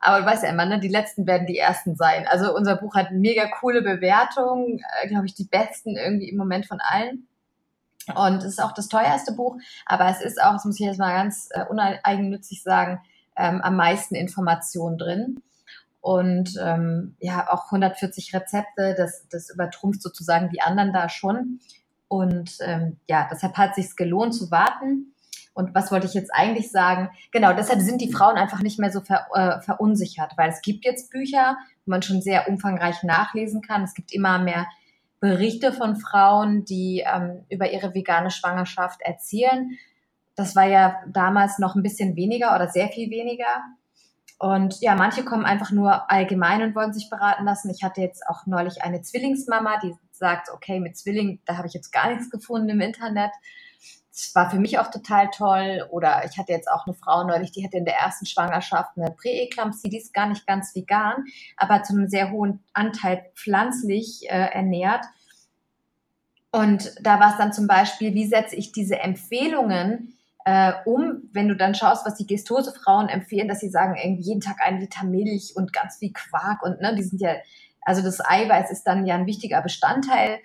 Aber 0.00 0.20
du 0.20 0.26
weißt 0.26 0.42
ja 0.42 0.50
immer, 0.50 0.66
ne, 0.66 0.80
die 0.80 0.88
Letzten 0.88 1.26
werden 1.26 1.46
die 1.46 1.58
Ersten 1.58 1.96
sein. 1.96 2.26
Also 2.28 2.54
unser 2.54 2.76
Buch 2.76 2.94
hat 2.94 3.12
mega 3.12 3.46
coole 3.60 3.80
Bewertungen, 3.80 4.80
äh, 5.02 5.08
glaube 5.08 5.26
ich, 5.26 5.34
die 5.34 5.44
besten 5.44 5.96
irgendwie 5.96 6.28
im 6.28 6.36
Moment 6.36 6.66
von 6.66 6.78
allen. 6.80 7.26
Und 8.14 8.38
es 8.38 8.44
ist 8.44 8.62
auch 8.62 8.72
das 8.72 8.88
teuerste 8.88 9.32
Buch, 9.32 9.56
aber 9.86 10.08
es 10.10 10.20
ist 10.20 10.42
auch, 10.42 10.52
das 10.52 10.66
muss 10.66 10.78
ich 10.78 10.84
jetzt 10.84 10.98
mal 10.98 11.14
ganz 11.14 11.48
äh, 11.52 11.64
uneigennützig 11.64 12.62
sagen, 12.62 13.00
ähm, 13.36 13.62
am 13.62 13.76
meisten 13.76 14.14
Informationen 14.14 14.98
drin. 14.98 15.42
Und 16.02 16.58
ähm, 16.60 17.16
ja, 17.18 17.50
auch 17.50 17.66
140 17.66 18.34
Rezepte, 18.34 18.94
das, 18.94 19.26
das 19.30 19.48
übertrumpft 19.48 20.02
sozusagen 20.02 20.50
die 20.50 20.60
anderen 20.60 20.92
da 20.92 21.08
schon. 21.08 21.60
Und 22.14 22.58
ähm, 22.60 22.98
ja, 23.08 23.28
deshalb 23.30 23.56
hat 23.56 23.70
es 23.70 23.76
sich 23.76 23.96
gelohnt 23.96 24.34
zu 24.34 24.50
warten. 24.52 25.14
Und 25.52 25.74
was 25.74 25.90
wollte 25.90 26.06
ich 26.06 26.14
jetzt 26.14 26.32
eigentlich 26.32 26.70
sagen? 26.70 27.10
Genau, 27.32 27.52
deshalb 27.52 27.80
sind 27.80 28.00
die 28.00 28.12
Frauen 28.12 28.36
einfach 28.36 28.60
nicht 28.60 28.78
mehr 28.78 28.92
so 28.92 29.00
ver, 29.00 29.26
äh, 29.34 29.60
verunsichert, 29.62 30.32
weil 30.36 30.50
es 30.50 30.62
gibt 30.62 30.84
jetzt 30.84 31.10
Bücher, 31.10 31.56
wo 31.84 31.90
man 31.90 32.02
schon 32.02 32.22
sehr 32.22 32.48
umfangreich 32.48 33.02
nachlesen 33.02 33.62
kann. 33.62 33.82
Es 33.82 33.94
gibt 33.94 34.12
immer 34.12 34.38
mehr 34.38 34.66
Berichte 35.18 35.72
von 35.72 35.96
Frauen, 35.96 36.64
die 36.64 37.04
ähm, 37.06 37.44
über 37.50 37.72
ihre 37.72 37.94
vegane 37.94 38.30
Schwangerschaft 38.30 39.00
erzählen. 39.00 39.70
Das 40.36 40.54
war 40.54 40.66
ja 40.66 40.96
damals 41.08 41.58
noch 41.58 41.74
ein 41.74 41.82
bisschen 41.82 42.14
weniger 42.14 42.54
oder 42.54 42.68
sehr 42.68 42.88
viel 42.88 43.10
weniger. 43.10 43.62
Und 44.38 44.80
ja, 44.80 44.94
manche 44.94 45.24
kommen 45.24 45.44
einfach 45.44 45.70
nur 45.70 46.10
allgemein 46.10 46.62
und 46.62 46.74
wollen 46.74 46.92
sich 46.92 47.10
beraten 47.10 47.44
lassen. 47.44 47.70
Ich 47.70 47.82
hatte 47.82 48.00
jetzt 48.00 48.22
auch 48.28 48.46
neulich 48.46 48.82
eine 48.82 49.02
Zwillingsmama, 49.02 49.78
die 49.80 49.94
sagt, 50.16 50.48
okay, 50.52 50.80
mit 50.80 50.96
Zwilling, 50.96 51.40
da 51.44 51.56
habe 51.56 51.66
ich 51.66 51.74
jetzt 51.74 51.92
gar 51.92 52.10
nichts 52.10 52.30
gefunden 52.30 52.68
im 52.68 52.80
Internet 52.80 53.32
das 54.14 54.32
war 54.34 54.48
für 54.48 54.60
mich 54.60 54.78
auch 54.78 54.90
total 54.90 55.28
toll. 55.30 55.86
Oder 55.90 56.24
ich 56.24 56.38
hatte 56.38 56.52
jetzt 56.52 56.70
auch 56.70 56.86
eine 56.86 56.94
Frau 56.94 57.24
neulich, 57.24 57.50
die 57.50 57.64
hatte 57.64 57.78
in 57.78 57.84
der 57.84 57.96
ersten 57.96 58.26
Schwangerschaft 58.26 58.96
eine 58.96 59.10
Präeklampsie, 59.10 59.90
die 59.90 59.98
ist 59.98 60.14
gar 60.14 60.28
nicht 60.28 60.46
ganz 60.46 60.74
vegan, 60.74 61.24
aber 61.56 61.82
zu 61.82 61.94
einem 61.94 62.08
sehr 62.08 62.30
hohen 62.30 62.62
Anteil 62.72 63.24
pflanzlich 63.34 64.30
äh, 64.30 64.52
ernährt. 64.52 65.04
Und 66.52 66.94
da 67.02 67.18
war 67.18 67.32
es 67.32 67.38
dann 67.38 67.52
zum 67.52 67.66
Beispiel, 67.66 68.14
wie 68.14 68.26
setze 68.26 68.54
ich 68.54 68.70
diese 68.70 69.00
Empfehlungen 69.00 70.16
äh, 70.44 70.74
um, 70.84 71.22
wenn 71.32 71.48
du 71.48 71.56
dann 71.56 71.74
schaust, 71.74 72.06
was 72.06 72.14
die 72.14 72.26
Gestose-Frauen 72.26 73.08
empfehlen, 73.08 73.48
dass 73.48 73.60
sie 73.60 73.70
sagen, 73.70 73.96
irgendwie 73.96 74.28
jeden 74.28 74.42
Tag 74.42 74.58
ein 74.62 74.78
Liter 74.78 75.04
Milch 75.04 75.54
und 75.56 75.72
ganz 75.72 75.96
viel 75.96 76.12
Quark 76.12 76.62
und 76.62 76.80
ne, 76.80 76.94
die 76.94 77.02
sind 77.02 77.20
ja, 77.20 77.34
also 77.84 78.02
das 78.02 78.20
Eiweiß 78.20 78.70
ist 78.70 78.84
dann 78.84 79.06
ja 79.06 79.14
ein 79.14 79.26
wichtiger 79.26 79.60
Bestandteil 79.62 80.40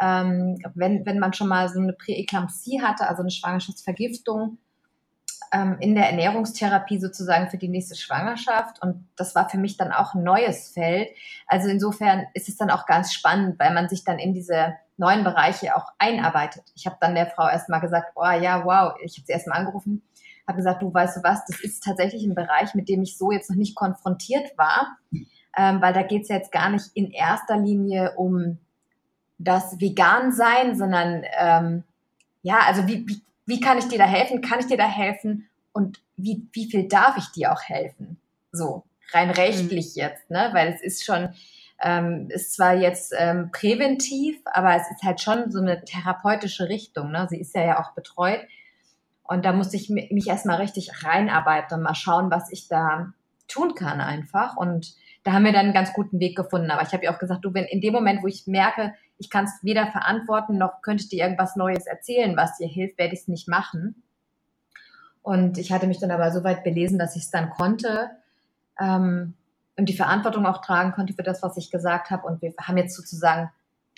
ähm, 0.00 0.58
wenn, 0.74 1.06
wenn 1.06 1.18
man 1.18 1.32
schon 1.32 1.48
mal 1.48 1.68
so 1.68 1.80
eine 1.80 1.92
Präeklampsie 1.92 2.82
hatte, 2.82 3.06
also 3.08 3.22
eine 3.22 3.30
Schwangerschaftsvergiftung, 3.30 4.58
ähm, 5.52 5.76
in 5.80 5.94
der 5.94 6.08
Ernährungstherapie 6.10 6.98
sozusagen 6.98 7.48
für 7.48 7.58
die 7.58 7.68
nächste 7.68 7.94
Schwangerschaft. 7.94 8.82
Und 8.82 9.08
das 9.16 9.34
war 9.34 9.48
für 9.48 9.58
mich 9.58 9.76
dann 9.76 9.92
auch 9.92 10.14
ein 10.14 10.24
neues 10.24 10.70
Feld. 10.70 11.10
Also 11.46 11.68
insofern 11.68 12.26
ist 12.34 12.48
es 12.48 12.56
dann 12.56 12.70
auch 12.70 12.86
ganz 12.86 13.12
spannend, 13.12 13.58
weil 13.58 13.72
man 13.72 13.88
sich 13.88 14.04
dann 14.04 14.18
in 14.18 14.34
diese 14.34 14.74
neuen 14.96 15.22
Bereiche 15.22 15.76
auch 15.76 15.86
einarbeitet. 15.98 16.64
Ich 16.74 16.86
habe 16.86 16.96
dann 17.00 17.14
der 17.14 17.26
Frau 17.26 17.48
erstmal 17.48 17.80
gesagt, 17.80 18.12
oh 18.16 18.24
ja, 18.24 18.64
wow, 18.64 18.94
ich 19.02 19.16
habe 19.16 19.26
sie 19.26 19.32
erstmal 19.32 19.58
angerufen, 19.58 20.02
habe 20.46 20.56
gesagt, 20.56 20.82
du 20.82 20.92
weißt 20.92 21.16
du 21.16 21.22
was, 21.22 21.44
das 21.46 21.60
ist 21.60 21.84
tatsächlich 21.84 22.24
ein 22.24 22.34
Bereich, 22.34 22.74
mit 22.74 22.88
dem 22.88 23.02
ich 23.02 23.16
so 23.16 23.30
jetzt 23.32 23.50
noch 23.50 23.56
nicht 23.56 23.74
konfrontiert 23.74 24.56
war, 24.56 24.98
ähm, 25.56 25.80
weil 25.80 25.92
da 25.92 26.02
geht 26.02 26.22
es 26.22 26.28
ja 26.28 26.36
jetzt 26.36 26.52
gar 26.52 26.68
nicht 26.70 26.90
in 26.94 27.10
erster 27.10 27.56
Linie 27.56 28.14
um 28.16 28.58
das 29.38 29.80
Vegan-Sein, 29.80 30.76
sondern 30.76 31.24
ähm, 31.38 31.84
ja, 32.42 32.60
also 32.66 32.86
wie, 32.86 33.06
wie, 33.06 33.22
wie 33.46 33.60
kann 33.60 33.78
ich 33.78 33.88
dir 33.88 33.98
da 33.98 34.06
helfen? 34.06 34.40
Kann 34.40 34.60
ich 34.60 34.66
dir 34.66 34.76
da 34.76 34.88
helfen? 34.88 35.48
Und 35.72 36.00
wie, 36.16 36.46
wie 36.52 36.70
viel 36.70 36.88
darf 36.88 37.16
ich 37.16 37.28
dir 37.32 37.52
auch 37.52 37.62
helfen? 37.62 38.20
So, 38.52 38.84
rein 39.12 39.30
rechtlich 39.30 39.96
mhm. 39.96 40.02
jetzt, 40.02 40.30
ne? 40.30 40.50
Weil 40.52 40.72
es 40.72 40.80
ist 40.80 41.04
schon, 41.04 41.30
ähm, 41.82 42.28
ist 42.30 42.54
zwar 42.54 42.74
jetzt 42.74 43.12
ähm, 43.18 43.50
präventiv, 43.50 44.40
aber 44.44 44.76
es 44.76 44.90
ist 44.90 45.02
halt 45.02 45.20
schon 45.20 45.50
so 45.50 45.60
eine 45.60 45.84
therapeutische 45.84 46.68
Richtung. 46.68 47.10
Ne? 47.10 47.26
Sie 47.28 47.40
ist 47.40 47.54
ja 47.54 47.64
ja 47.64 47.80
auch 47.80 47.92
betreut. 47.92 48.40
Und 49.24 49.44
da 49.44 49.52
musste 49.52 49.76
ich 49.76 49.88
mich 49.88 50.28
erstmal 50.28 50.60
richtig 50.60 51.02
reinarbeiten 51.02 51.78
und 51.78 51.82
mal 51.82 51.94
schauen, 51.94 52.30
was 52.30 52.52
ich 52.52 52.68
da 52.68 53.12
tun 53.48 53.74
kann 53.74 54.00
einfach. 54.00 54.56
Und 54.56 54.94
da 55.24 55.32
haben 55.32 55.44
wir 55.44 55.52
dann 55.52 55.64
einen 55.64 55.74
ganz 55.74 55.92
guten 55.94 56.20
Weg 56.20 56.36
gefunden. 56.36 56.70
Aber 56.70 56.82
ich 56.82 56.92
habe 56.92 57.04
ja 57.04 57.14
auch 57.14 57.18
gesagt, 57.18 57.44
du, 57.44 57.52
wenn 57.54 57.64
in 57.64 57.80
dem 57.80 57.94
Moment, 57.94 58.22
wo 58.22 58.26
ich 58.26 58.46
merke, 58.46 58.94
ich 59.16 59.30
kann 59.30 59.46
es 59.46 59.52
weder 59.62 59.86
verantworten, 59.86 60.58
noch 60.58 60.82
könnte 60.82 61.02
ich 61.02 61.08
dir 61.08 61.24
irgendwas 61.24 61.56
Neues 61.56 61.86
erzählen, 61.86 62.36
was 62.36 62.58
dir 62.58 62.68
hilft, 62.68 62.98
werde 62.98 63.14
ich 63.14 63.20
es 63.20 63.28
nicht 63.28 63.48
machen. 63.48 64.02
Und 65.22 65.56
ich 65.56 65.72
hatte 65.72 65.86
mich 65.86 65.98
dann 65.98 66.10
aber 66.10 66.30
so 66.30 66.44
weit 66.44 66.62
belesen, 66.62 66.98
dass 66.98 67.16
ich 67.16 67.22
es 67.22 67.30
dann 67.30 67.48
konnte 67.48 68.10
ähm, 68.78 69.34
und 69.76 69.88
die 69.88 69.96
Verantwortung 69.96 70.44
auch 70.46 70.60
tragen 70.60 70.92
konnte 70.92 71.14
für 71.14 71.22
das, 71.22 71.42
was 71.42 71.56
ich 71.56 71.70
gesagt 71.70 72.10
habe. 72.10 72.26
Und 72.26 72.42
wir 72.42 72.52
haben 72.60 72.76
jetzt 72.76 72.94
sozusagen 72.94 73.50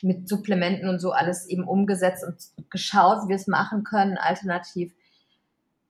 mit 0.03 0.29
Supplementen 0.29 0.89
und 0.89 1.01
so 1.01 1.11
alles 1.11 1.47
eben 1.47 1.65
umgesetzt 1.65 2.25
und 2.25 2.71
geschaut, 2.71 3.25
wie 3.25 3.31
wir 3.31 3.37
es 3.37 3.49
machen 3.49 3.83
können, 3.83 4.17
alternativ. 4.17 4.95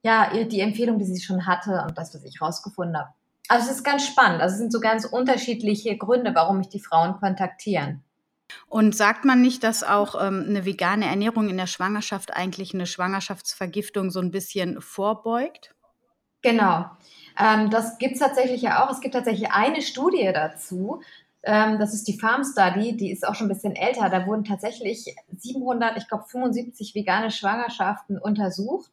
Ja, 0.02 0.31
die 0.33 0.61
Empfehlung, 0.61 0.99
die 0.99 1.05
sie 1.05 1.21
schon 1.21 1.47
hatte 1.47 1.85
und 1.87 1.99
das, 1.99 2.14
was 2.14 2.25
ich 2.25 2.40
rausgefunden 2.40 2.97
habe. 2.97 3.11
Also 3.49 3.71
es 3.71 3.76
ist 3.76 3.85
ganz 3.85 4.07
spannend. 4.07 4.41
Also 4.41 4.55
es 4.55 4.59
sind 4.59 4.73
so 4.73 4.81
ganz 4.81 5.05
unterschiedliche 5.05 5.97
Gründe, 5.97 6.35
warum 6.35 6.59
mich 6.59 6.69
die 6.69 6.81
Frauen 6.81 7.17
kontaktieren. 7.17 8.03
Und 8.69 8.95
sagt 8.97 9.25
man 9.25 9.41
nicht, 9.41 9.65
dass 9.65 9.83
auch 9.83 10.15
ähm, 10.21 10.45
eine 10.49 10.65
vegane 10.65 11.07
Ernährung 11.07 11.49
in 11.49 11.57
der 11.57 11.67
Schwangerschaft 11.67 12.35
eigentlich 12.35 12.75
eine 12.75 12.87
Schwangerschaftsvergiftung 12.87 14.11
so 14.11 14.21
ein 14.21 14.31
bisschen 14.31 14.81
vorbeugt? 14.81 15.75
Genau. 16.43 16.87
Ähm, 17.38 17.71
das 17.71 17.99
gibt 17.99 18.15
es 18.15 18.21
tatsächlich 18.21 18.62
ja 18.62 18.85
auch. 18.85 18.91
Es 18.91 19.00
gibt 19.00 19.15
tatsächlich 19.15 19.50
eine 19.50 19.83
Studie 19.83 20.31
dazu. 20.33 21.00
Ähm, 21.43 21.79
das 21.79 21.95
ist 21.95 22.09
die 22.09 22.19
Farm 22.19 22.45
Study, 22.45 22.97
die 22.97 23.11
ist 23.11 23.26
auch 23.26 23.35
schon 23.35 23.47
ein 23.47 23.55
bisschen 23.55 23.76
älter. 23.76 24.09
Da 24.09 24.26
wurden 24.26 24.45
tatsächlich 24.45 25.15
700, 25.37 25.97
ich 25.97 26.09
glaube 26.09 26.25
75 26.25 26.95
vegane 26.95 27.31
Schwangerschaften 27.31 28.19
untersucht. 28.19 28.91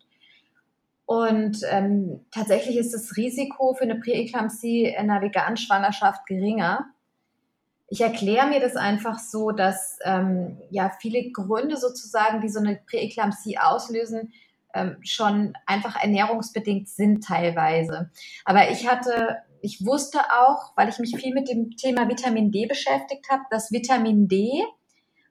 Und 1.05 1.59
ähm, 1.69 2.25
tatsächlich 2.31 2.77
ist 2.77 2.93
das 2.93 3.17
Risiko 3.17 3.73
für 3.73 3.83
eine 3.83 3.99
Präeklampsie 3.99 4.85
in 4.85 5.09
einer 5.09 5.21
veganen 5.21 5.57
Schwangerschaft 5.57 6.25
geringer 6.25 6.93
ich 7.93 8.01
erkläre 8.01 8.47
mir 8.47 8.59
das 8.59 8.75
einfach 8.75 9.19
so, 9.19 9.51
dass 9.51 9.99
ähm, 10.03 10.57
ja 10.71 10.91
viele 10.99 11.29
Gründe 11.31 11.77
sozusagen, 11.77 12.41
die 12.41 12.49
so 12.49 12.59
eine 12.59 12.79
Präeklampsie 12.89 13.59
auslösen, 13.59 14.33
ähm, 14.73 14.97
schon 15.03 15.53
einfach 15.67 16.01
ernährungsbedingt 16.01 16.89
sind 16.89 17.23
teilweise. 17.23 18.09
Aber 18.45 18.71
ich 18.71 18.89
hatte, 18.89 19.37
ich 19.61 19.85
wusste 19.85 20.17
auch, 20.17 20.75
weil 20.75 20.89
ich 20.89 20.97
mich 20.97 21.15
viel 21.15 21.35
mit 21.35 21.47
dem 21.47 21.77
Thema 21.77 22.09
Vitamin 22.09 22.51
D 22.51 22.65
beschäftigt 22.65 23.29
habe, 23.29 23.43
dass 23.51 23.71
Vitamin 23.71 24.27
D, 24.27 24.63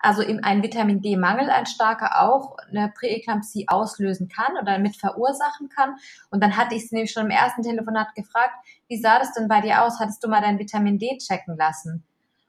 also 0.02 0.22
ein 0.42 0.62
Vitamin 0.62 1.00
D-Mangel, 1.00 1.48
ein 1.48 1.66
starker 1.66 2.22
auch 2.22 2.56
eine 2.68 2.92
Präeklampsie 2.94 3.68
auslösen 3.68 4.28
kann 4.28 4.56
oder 4.60 4.78
mit 4.78 4.96
verursachen 4.96 5.68
kann. 5.68 5.94
Und 6.30 6.42
dann 6.42 6.56
hatte 6.56 6.74
ich 6.74 6.84
es 6.84 6.92
nämlich 6.92 7.12
schon 7.12 7.26
im 7.26 7.30
ersten 7.30 7.62
Telefonat 7.62 8.14
gefragt, 8.14 8.54
wie 8.88 9.00
sah 9.00 9.20
das 9.20 9.32
denn 9.32 9.48
bei 9.48 9.60
dir 9.60 9.82
aus? 9.84 10.00
Hattest 10.00 10.22
du 10.24 10.28
mal 10.28 10.40
dein 10.40 10.58
Vitamin 10.58 10.98
D 10.98 11.16
checken 11.18 11.56
lassen? 11.56 12.04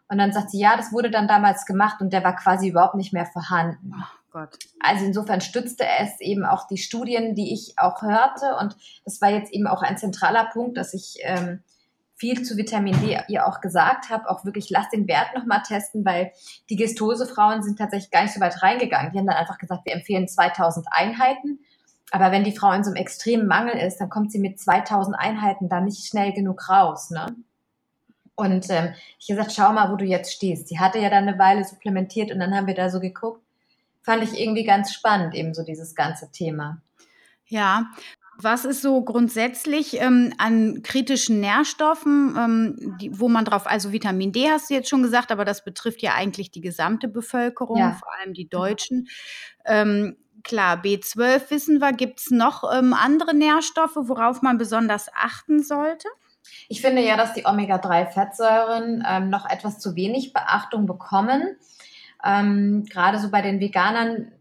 Und 0.08 0.18
dann 0.18 0.34
sagt 0.34 0.50
sie, 0.50 0.60
ja, 0.60 0.76
das 0.76 0.92
wurde 0.92 1.12
dann 1.12 1.28
damals 1.28 1.66
gemacht 1.66 2.02
und 2.02 2.12
der 2.12 2.24
war 2.24 2.36
quasi 2.36 2.70
überhaupt 2.70 2.96
nicht 2.96 3.14
mehr 3.14 3.26
vorhanden. 3.26 3.94
Oh 3.96 4.04
Gott. 4.32 4.58
Also 4.80 5.06
insofern 5.06 5.42
stützte 5.42 5.86
es 6.00 6.20
eben 6.20 6.46
auch 6.46 6.68
die 6.68 6.78
Studien, 6.78 7.36
die 7.36 7.54
ich 7.54 7.76
auch 7.78 8.02
hörte. 8.02 8.56
Und 8.60 8.76
das 9.06 9.22
war 9.22 9.30
jetzt 9.30 9.54
eben 9.54 9.68
auch 9.68 9.84
ein 9.84 9.98
zentraler 9.98 10.50
Punkt, 10.52 10.78
dass 10.78 10.94
ich 10.94 11.18
ähm, 11.22 11.64
viel 12.24 12.42
zu 12.42 12.56
Vitamin 12.56 12.96
D 13.02 13.20
ihr 13.28 13.46
auch 13.46 13.60
gesagt 13.60 14.10
habe, 14.10 14.30
auch 14.30 14.46
wirklich 14.46 14.70
lass 14.70 14.90
den 14.90 15.10
Wert 15.10 15.36
nochmal 15.36 15.62
testen, 15.62 16.06
weil 16.06 16.32
die 16.70 16.78
Gestose-Frauen 16.78 17.62
sind 17.64 17.78
tatsächlich 17.78 18.12
gar 18.12 18.24
nicht 18.24 18.34
so 18.34 18.40
weit 18.40 18.64
reingegangen. 18.64 19.12
Die 19.12 19.18
haben 19.18 19.28
dann 19.28 19.36
einfach 19.36 19.58
gesagt, 19.58 19.82
wir 19.84 19.92
empfehlen 19.92 20.30
2000 20.30 20.88
Einheiten. 20.90 21.60
Aber 22.12 22.32
wenn 22.32 22.46
die 22.46 22.56
Frau 22.56 22.72
in 22.72 22.86
so 22.86 22.92
einem 22.92 22.96
extremen 22.96 23.46
Mangel 23.46 23.76
ist, 23.76 23.98
dann 23.98 24.10
kommt 24.10 24.32
sie 24.32 24.40
mit 24.40 24.58
2000 24.58 25.20
Einheiten 25.20 25.68
da 25.68 25.82
nicht 25.82 26.08
schnell 26.08 26.32
genug 26.32 26.70
raus. 26.70 27.10
Ne? 27.10 27.36
Und 28.36 28.70
ähm, 28.70 28.94
ich 29.20 29.28
gesagt, 29.28 29.52
schau 29.52 29.74
mal, 29.74 29.92
wo 29.92 29.98
du 29.98 30.06
jetzt 30.06 30.32
stehst. 30.32 30.72
Die 30.72 30.80
hatte 30.80 31.00
ja 31.00 31.10
dann 31.10 31.28
eine 31.28 31.38
Weile 31.38 31.66
supplementiert 31.66 32.32
und 32.32 32.40
dann 32.40 32.56
haben 32.56 32.68
wir 32.68 32.74
da 32.74 32.90
so 32.90 33.02
geguckt. 33.02 33.42
Fand 34.02 34.24
ich 34.24 34.40
irgendwie 34.40 34.64
ganz 34.64 34.94
spannend, 34.94 35.36
eben 35.36 35.54
so 35.54 35.66
dieses 35.66 35.94
ganze 35.94 36.32
Thema. 36.32 36.82
Ja, 37.48 37.88
was 38.38 38.66
ist 38.66 38.82
so 38.82 39.04
grundsätzlich 39.04 40.00
ähm, 40.02 40.34
an 40.38 40.82
kritischen 40.84 41.40
Nährstoffen, 41.40 42.36
ähm, 42.38 42.98
die, 43.00 43.20
wo 43.20 43.30
man 43.30 43.46
drauf, 43.46 43.68
also 43.68 43.92
Vitamin 43.92 44.32
D 44.32 44.50
hast 44.50 44.70
du 44.70 44.74
jetzt 44.74 44.90
schon 44.90 45.04
gesagt, 45.04 45.32
aber 45.32 45.46
das 45.46 45.64
betrifft 45.64 46.02
ja 46.02 46.14
eigentlich 46.16 46.52
die 46.52 46.62
gesamte 46.62 47.08
Bevölkerung, 47.08 47.78
ja. 47.78 47.94
vor 47.94 48.14
allem 48.20 48.34
die 48.34 48.50
Deutschen. 48.50 49.08
Ähm, 49.66 50.18
klar, 50.44 50.82
B12 50.82 51.50
wissen 51.50 51.80
wir. 51.80 51.94
Gibt 51.94 52.20
es 52.20 52.32
noch 52.32 52.64
ähm, 52.74 52.94
andere 52.94 53.34
Nährstoffe, 53.34 53.96
worauf 53.96 54.42
man 54.42 54.58
besonders 54.58 55.10
achten 55.14 55.64
sollte? 55.64 56.08
Ich 56.68 56.82
finde 56.82 57.02
ja, 57.02 57.16
dass 57.18 57.34
die 57.34 57.46
Omega-3-Fettsäuren 57.46 59.04
ähm, 59.08 59.30
noch 59.30 59.50
etwas 59.50 59.80
zu 59.80 59.96
wenig 59.96 60.34
Beachtung 60.34 60.86
bekommen. 60.86 61.58
Ähm, 62.24 62.86
Gerade 62.90 63.20
so 63.20 63.30
bei 63.30 63.42
den 63.42 63.60
Veganern, 63.60 64.32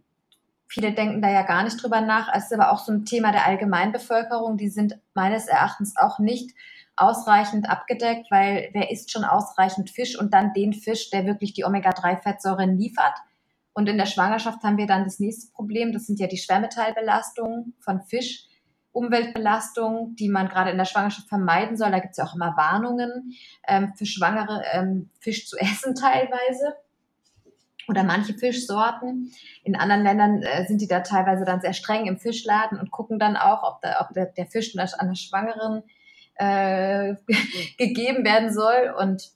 viele 0.73 0.93
denken 0.93 1.21
da 1.21 1.31
ja 1.31 1.43
gar 1.43 1.65
nicht 1.65 1.83
drüber 1.83 2.01
nach. 2.01 2.31
Es 2.35 2.45
ist 2.45 2.55
aber 2.55 2.73
auch 2.73 2.79
so 2.79 2.93
ein 2.93 3.05
Thema 3.05 3.31
der 3.31 3.47
Allgemeinbevölkerung. 3.47 4.57
Die 4.57 4.71
sind 4.71 4.99
meines 5.13 5.47
Erachtens 5.47 5.95
auch 5.99 6.19
nicht 6.19 6.51
ausreichend 6.97 7.69
abgedeckt, 7.69 8.31
weil 8.31 8.71
wer 8.73 8.91
isst 8.91 9.11
schon 9.11 9.25
ausreichend 9.25 9.91
Fisch 9.91 10.19
und 10.19 10.33
dann 10.33 10.55
den 10.55 10.73
Fisch, 10.73 11.11
der 11.11 11.27
wirklich 11.27 11.53
die 11.53 11.65
Omega-3-Fettsäuren 11.65 12.79
liefert. 12.79 13.15
Und 13.75 13.89
in 13.89 13.99
der 13.99 14.07
Schwangerschaft 14.07 14.63
haben 14.63 14.79
wir 14.79 14.87
dann 14.87 15.05
das 15.05 15.19
nächste 15.19 15.53
Problem. 15.53 15.93
Das 15.93 16.07
sind 16.07 16.19
ja 16.19 16.27
die 16.27 16.39
Schwermetallbelastungen 16.39 17.75
von 17.81 18.01
Fisch 18.03 18.47
Umweltbelastung, 18.93 20.17
die 20.17 20.29
man 20.29 20.49
gerade 20.49 20.71
in 20.71 20.79
der 20.79 20.85
Schwangerschaft 20.85 21.29
vermeiden 21.29 21.77
soll. 21.77 21.91
Da 21.91 21.99
gibt 21.99 22.13
es 22.13 22.19
ja 22.19 22.25
auch 22.25 22.35
immer 22.35 22.57
Warnungen 22.57 23.35
ähm, 23.67 23.93
für 23.95 24.07
Schwangere, 24.07 24.63
ähm, 24.73 25.11
Fisch 25.21 25.49
zu 25.49 25.57
essen 25.59 25.95
teilweise 26.01 26.77
oder 27.89 28.05
manche 28.05 28.35
Fischsorten. 28.35 29.33
In 29.65 29.77
anderen 29.77 30.03
Ländern 30.03 30.43
äh, 30.43 30.67
sind 30.67 30.81
die 30.81 30.89
da 30.89 31.01
teilweise 31.01 31.45
dann 31.45 31.61
sehr 31.61 31.73
streng 31.73 32.07
im 32.07 32.19
Fischladen 32.19 32.79
und 32.79 32.91
gucken 32.91 33.19
dann 33.19 33.37
auch, 33.37 33.63
ob, 33.63 33.81
da, 33.83 34.01
ob 34.01 34.15
der, 34.15 34.27
der 34.27 34.47
Fisch 34.47 34.77
an 34.77 35.09
der 35.09 35.15
Schwangeren 35.15 35.83
äh, 36.37 37.15
gegeben 37.79 38.25
werden 38.25 38.53
soll. 38.53 38.95
Und 38.99 39.31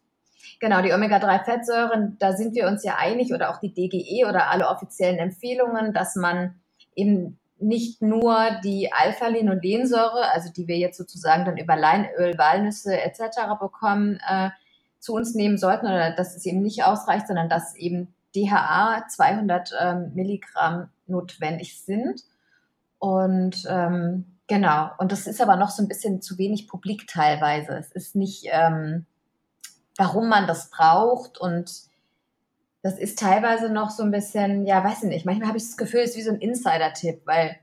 genau, 0.61 0.83
die 0.83 0.93
Omega-3-Fettsäuren, 0.93 2.17
da 2.19 2.33
sind 2.33 2.55
wir 2.55 2.67
uns 2.67 2.85
ja 2.85 2.97
einig 2.97 3.33
oder 3.33 3.51
auch 3.51 3.59
die 3.59 3.73
DGE 3.73 4.29
oder 4.29 4.51
alle 4.51 4.69
offiziellen 4.69 5.19
Empfehlungen, 5.19 5.93
dass 5.93 6.17
man 6.17 6.61
eben 6.95 7.39
nicht 7.59 8.03
nur 8.03 8.37
die 8.63 8.93
Alpha-Linolensäure, 8.93 10.31
also 10.31 10.53
die 10.53 10.69
wir 10.69 10.77
jetzt 10.77 10.99
sozusagen 10.99 11.45
dann 11.47 11.57
über 11.57 11.75
Leinöl, 11.75 12.37
Walnüsse 12.37 13.01
etc. 13.01 13.59
bekommen, 13.59 14.21
äh, 14.29 14.51
zu 14.99 15.15
uns 15.15 15.35
nehmen 15.35 15.57
sollten 15.57 15.87
oder 15.87 16.11
dass 16.11 16.37
es 16.37 16.45
eben 16.45 16.63
nicht 16.63 16.85
ausreicht, 16.85 17.29
sondern 17.29 17.49
dass 17.49 17.77
eben 17.77 18.15
DHA 18.37 19.09
200 19.09 19.73
ähm, 19.81 20.13
Milligramm 20.15 20.91
notwendig 21.07 21.81
sind. 21.81 22.23
Und 22.99 23.65
ähm, 23.69 24.39
genau, 24.47 24.91
und 24.99 25.13
das 25.13 25.27
ist 25.27 25.41
aber 25.41 25.57
noch 25.57 25.71
so 25.71 25.83
ein 25.83 25.89
bisschen 25.89 26.21
zu 26.23 26.39
wenig 26.39 26.69
publik 26.69 27.07
teilweise. 27.07 27.73
Es 27.73 27.93
ist 27.93 28.15
nicht, 28.15 28.47
ähm, 28.51 29.07
warum 29.97 30.29
man 30.29 30.47
das 30.47 30.71
braucht 30.71 31.39
und 31.39 31.71
das 32.83 32.99
ist 32.99 33.19
teilweise 33.19 33.69
noch 33.69 33.91
so 33.91 34.05
ein 34.05 34.13
bisschen, 34.13 34.65
ja, 34.65 34.85
weiß 34.85 35.03
ich 35.03 35.09
nicht, 35.09 35.27
manchmal 35.27 35.49
habe 35.49 35.59
ich 35.59 35.65
das 35.65 35.77
Gefühl, 35.77 36.01
es 36.01 36.11
ist 36.11 36.19
wie 36.19 36.23
so 36.23 36.31
ein 36.31 36.41
Insider-Tipp, 36.41 37.23
weil 37.25 37.59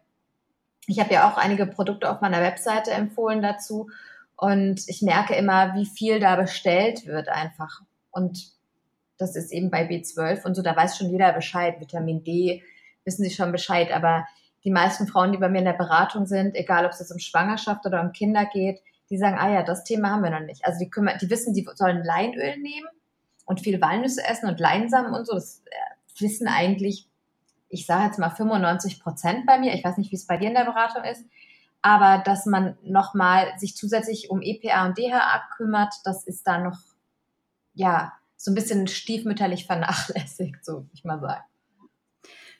ich 0.85 0.99
habe 0.99 1.13
ja 1.13 1.31
auch 1.31 1.37
einige 1.37 1.65
Produkte 1.65 2.09
auf 2.09 2.19
meiner 2.19 2.41
Webseite 2.41 2.91
empfohlen 2.91 3.41
dazu 3.41 3.89
und 4.35 4.87
ich 4.89 5.01
merke 5.01 5.35
immer, 5.35 5.75
wie 5.75 5.85
viel 5.85 6.19
da 6.19 6.35
bestellt 6.35 7.05
wird 7.05 7.29
einfach. 7.29 7.81
Und 8.11 8.51
das 9.23 9.35
ist 9.35 9.51
eben 9.51 9.71
bei 9.71 9.87
B12 9.87 10.45
und 10.45 10.55
so, 10.55 10.61
da 10.61 10.75
weiß 10.75 10.97
schon 10.97 11.09
jeder 11.09 11.33
Bescheid. 11.33 11.79
Vitamin 11.79 12.23
D 12.23 12.63
wissen 13.05 13.23
sie 13.23 13.31
schon 13.31 13.51
Bescheid, 13.51 13.91
aber 13.91 14.25
die 14.63 14.71
meisten 14.71 15.07
Frauen, 15.07 15.31
die 15.31 15.37
bei 15.37 15.49
mir 15.49 15.59
in 15.59 15.65
der 15.65 15.73
Beratung 15.73 16.25
sind, 16.25 16.55
egal 16.55 16.85
ob 16.85 16.91
es 16.91 16.99
jetzt 16.99 17.11
um 17.11 17.19
Schwangerschaft 17.19 17.85
oder 17.85 18.01
um 18.01 18.11
Kinder 18.11 18.45
geht, 18.45 18.79
die 19.09 19.17
sagen, 19.17 19.37
ah 19.37 19.51
ja, 19.51 19.63
das 19.63 19.83
Thema 19.83 20.11
haben 20.11 20.23
wir 20.23 20.29
noch 20.29 20.39
nicht. 20.39 20.65
Also 20.65 20.79
die, 20.79 20.89
kümmern, 20.89 21.17
die 21.21 21.29
wissen, 21.29 21.53
die 21.53 21.67
sollen 21.75 22.03
Leinöl 22.03 22.57
nehmen 22.57 22.87
und 23.45 23.61
viel 23.61 23.81
Walnüsse 23.81 24.25
essen 24.25 24.49
und 24.49 24.59
Leinsamen 24.59 25.13
und 25.13 25.27
so. 25.27 25.33
Das 25.33 25.61
äh, 25.65 26.21
wissen 26.21 26.47
eigentlich, 26.47 27.07
ich 27.69 27.85
sage 27.85 28.05
jetzt 28.05 28.19
mal 28.19 28.29
95 28.29 29.01
Prozent 29.01 29.45
bei 29.45 29.59
mir. 29.59 29.73
Ich 29.73 29.83
weiß 29.83 29.97
nicht, 29.97 30.11
wie 30.11 30.15
es 30.15 30.27
bei 30.27 30.37
dir 30.37 30.47
in 30.47 30.55
der 30.55 30.65
Beratung 30.65 31.03
ist. 31.03 31.25
Aber 31.81 32.23
dass 32.23 32.45
man 32.45 32.77
nochmal 32.81 33.47
sich 33.57 33.75
zusätzlich 33.75 34.29
um 34.29 34.41
EPA 34.41 34.85
und 34.85 34.97
DHA 34.97 35.43
kümmert, 35.57 35.93
das 36.05 36.23
ist 36.23 36.47
da 36.47 36.57
noch, 36.59 36.79
ja, 37.73 38.13
so 38.43 38.51
ein 38.51 38.55
bisschen 38.55 38.87
stiefmütterlich 38.87 39.65
vernachlässigt, 39.65 40.65
so 40.65 40.73
würde 40.73 40.89
ich 40.93 41.05
mal 41.05 41.19
sagen. 41.21 41.43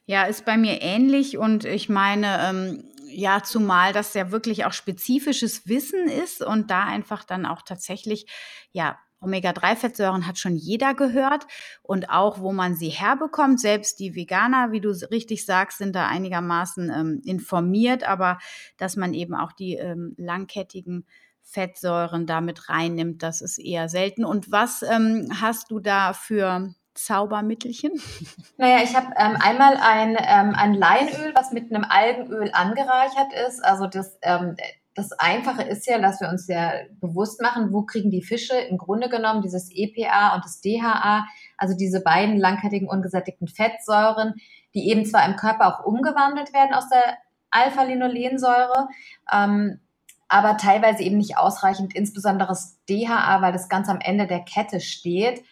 Ja, 0.06 0.24
ist 0.24 0.46
bei 0.46 0.58
mir 0.58 0.82
ähnlich 0.82 1.38
und 1.38 1.66
ich 1.66 1.90
meine, 1.90 2.40
ähm, 2.50 2.84
ja, 3.08 3.44
zumal 3.44 3.92
das 3.92 4.13
ja 4.13 4.32
wirklich 4.32 4.66
auch 4.66 4.74
spezifisches 4.74 5.68
Wissen 5.68 6.08
ist 6.08 6.42
und 6.42 6.72
da 6.72 6.86
einfach 6.86 7.25
dann 7.25 7.46
auch 7.46 7.62
tatsächlich, 7.62 8.25
ja, 8.72 8.98
Omega-3-Fettsäuren 9.20 10.28
hat 10.28 10.38
schon 10.38 10.56
jeder 10.56 10.94
gehört 10.94 11.48
und 11.82 12.10
auch, 12.10 12.40
wo 12.40 12.52
man 12.52 12.75
sie 12.75 12.90
herbekommt. 12.90 13.60
Selbst 13.60 14.00
die 14.00 14.16
Veganer, 14.16 14.72
wie 14.72 14.82
du 14.82 14.90
richtig 15.12 15.46
sagst, 15.46 15.78
sind 15.78 15.96
da 15.96 16.08
einigermaßen 16.08 16.90
ähm, 16.90 17.22
informiert, 17.24 18.04
aber 18.04 18.40
dass 18.78 18.98
man 18.98 19.13
eben 19.13 19.34
auch 19.34 19.54
die 19.54 19.75
ähm, 19.75 20.13
langkettigen 20.18 21.06
Fettsäuren 21.53 22.25
damit 22.25 22.69
reinnimmt, 22.69 23.22
das 23.22 23.41
ist 23.41 23.60
eher 23.60 23.88
selten. 23.88 24.25
Und 24.25 24.51
was 24.51 24.81
ähm, 24.81 25.29
hast 25.39 25.69
du 25.69 25.79
da 25.79 26.13
für 26.13 26.74
Zaubermittelchen? 26.95 27.91
Naja, 28.57 28.83
ich 28.83 28.95
habe 28.95 29.07
ähm, 29.17 29.38
einmal 29.41 29.77
ein, 29.77 30.15
ähm, 30.19 30.53
ein 30.55 30.74
Leinöl, 30.74 31.33
was 31.36 31.51
mit 31.51 31.74
einem 31.74 31.86
Algenöl 31.88 32.51
angereichert 32.53 33.33
ist. 33.48 33.63
Also 33.63 33.88
das, 33.88 34.17
ähm, 34.22 34.55
das 34.95 35.12
Einfache 35.13 35.63
ist 35.63 35.88
ja, 35.88 36.00
dass 36.00 36.22
wir 36.22 36.29
uns 36.29 36.48
ja 36.48 36.72
bewusst 37.01 37.41
machen, 37.41 37.74
wo 37.74 37.83
kriegen 37.83 38.12
die 38.12 38.22
Fische 38.22 38.55
im 38.55 38.77
Grunde 38.77 39.10
genommen 39.10 39.41
dieses 39.41 39.69
EPA 39.72 40.36
und 40.36 40.45
das 40.45 40.62
DHA, 40.62 41.25
also 41.57 41.75
diese 41.75 42.01
beiden 42.01 42.38
langkettigen 42.38 42.88
ungesättigten 42.88 43.48
Fettsäuren, 43.48 44.36
die 44.75 44.89
eben 44.89 45.05
zwar 45.05 45.25
im 45.25 45.36
Körper 45.36 45.67
auch 45.67 45.86
umgewandelt 45.86 46.53
werden 46.53 46.74
aus 46.74 46.89
der 46.89 47.17
Alpha-Linolensäure, 47.50 48.88
ähm, 49.31 49.79
aber 50.27 50.58
teilweise 50.58 51.03
eben 51.03 51.18
nicht 51.18 51.38
ausreichend, 51.38 51.96
insbesondere 51.96 52.50
das 52.50 52.80
DHA, 52.89 53.42
weil 53.42 53.53
das 53.53 53.70
ganz 53.70 53.89
am 53.89 54.00
Ende 54.00 54.27
der 54.27 54.42
Kette 54.42 54.80
steht. 54.80 55.44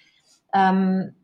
Ähm, 0.53 1.15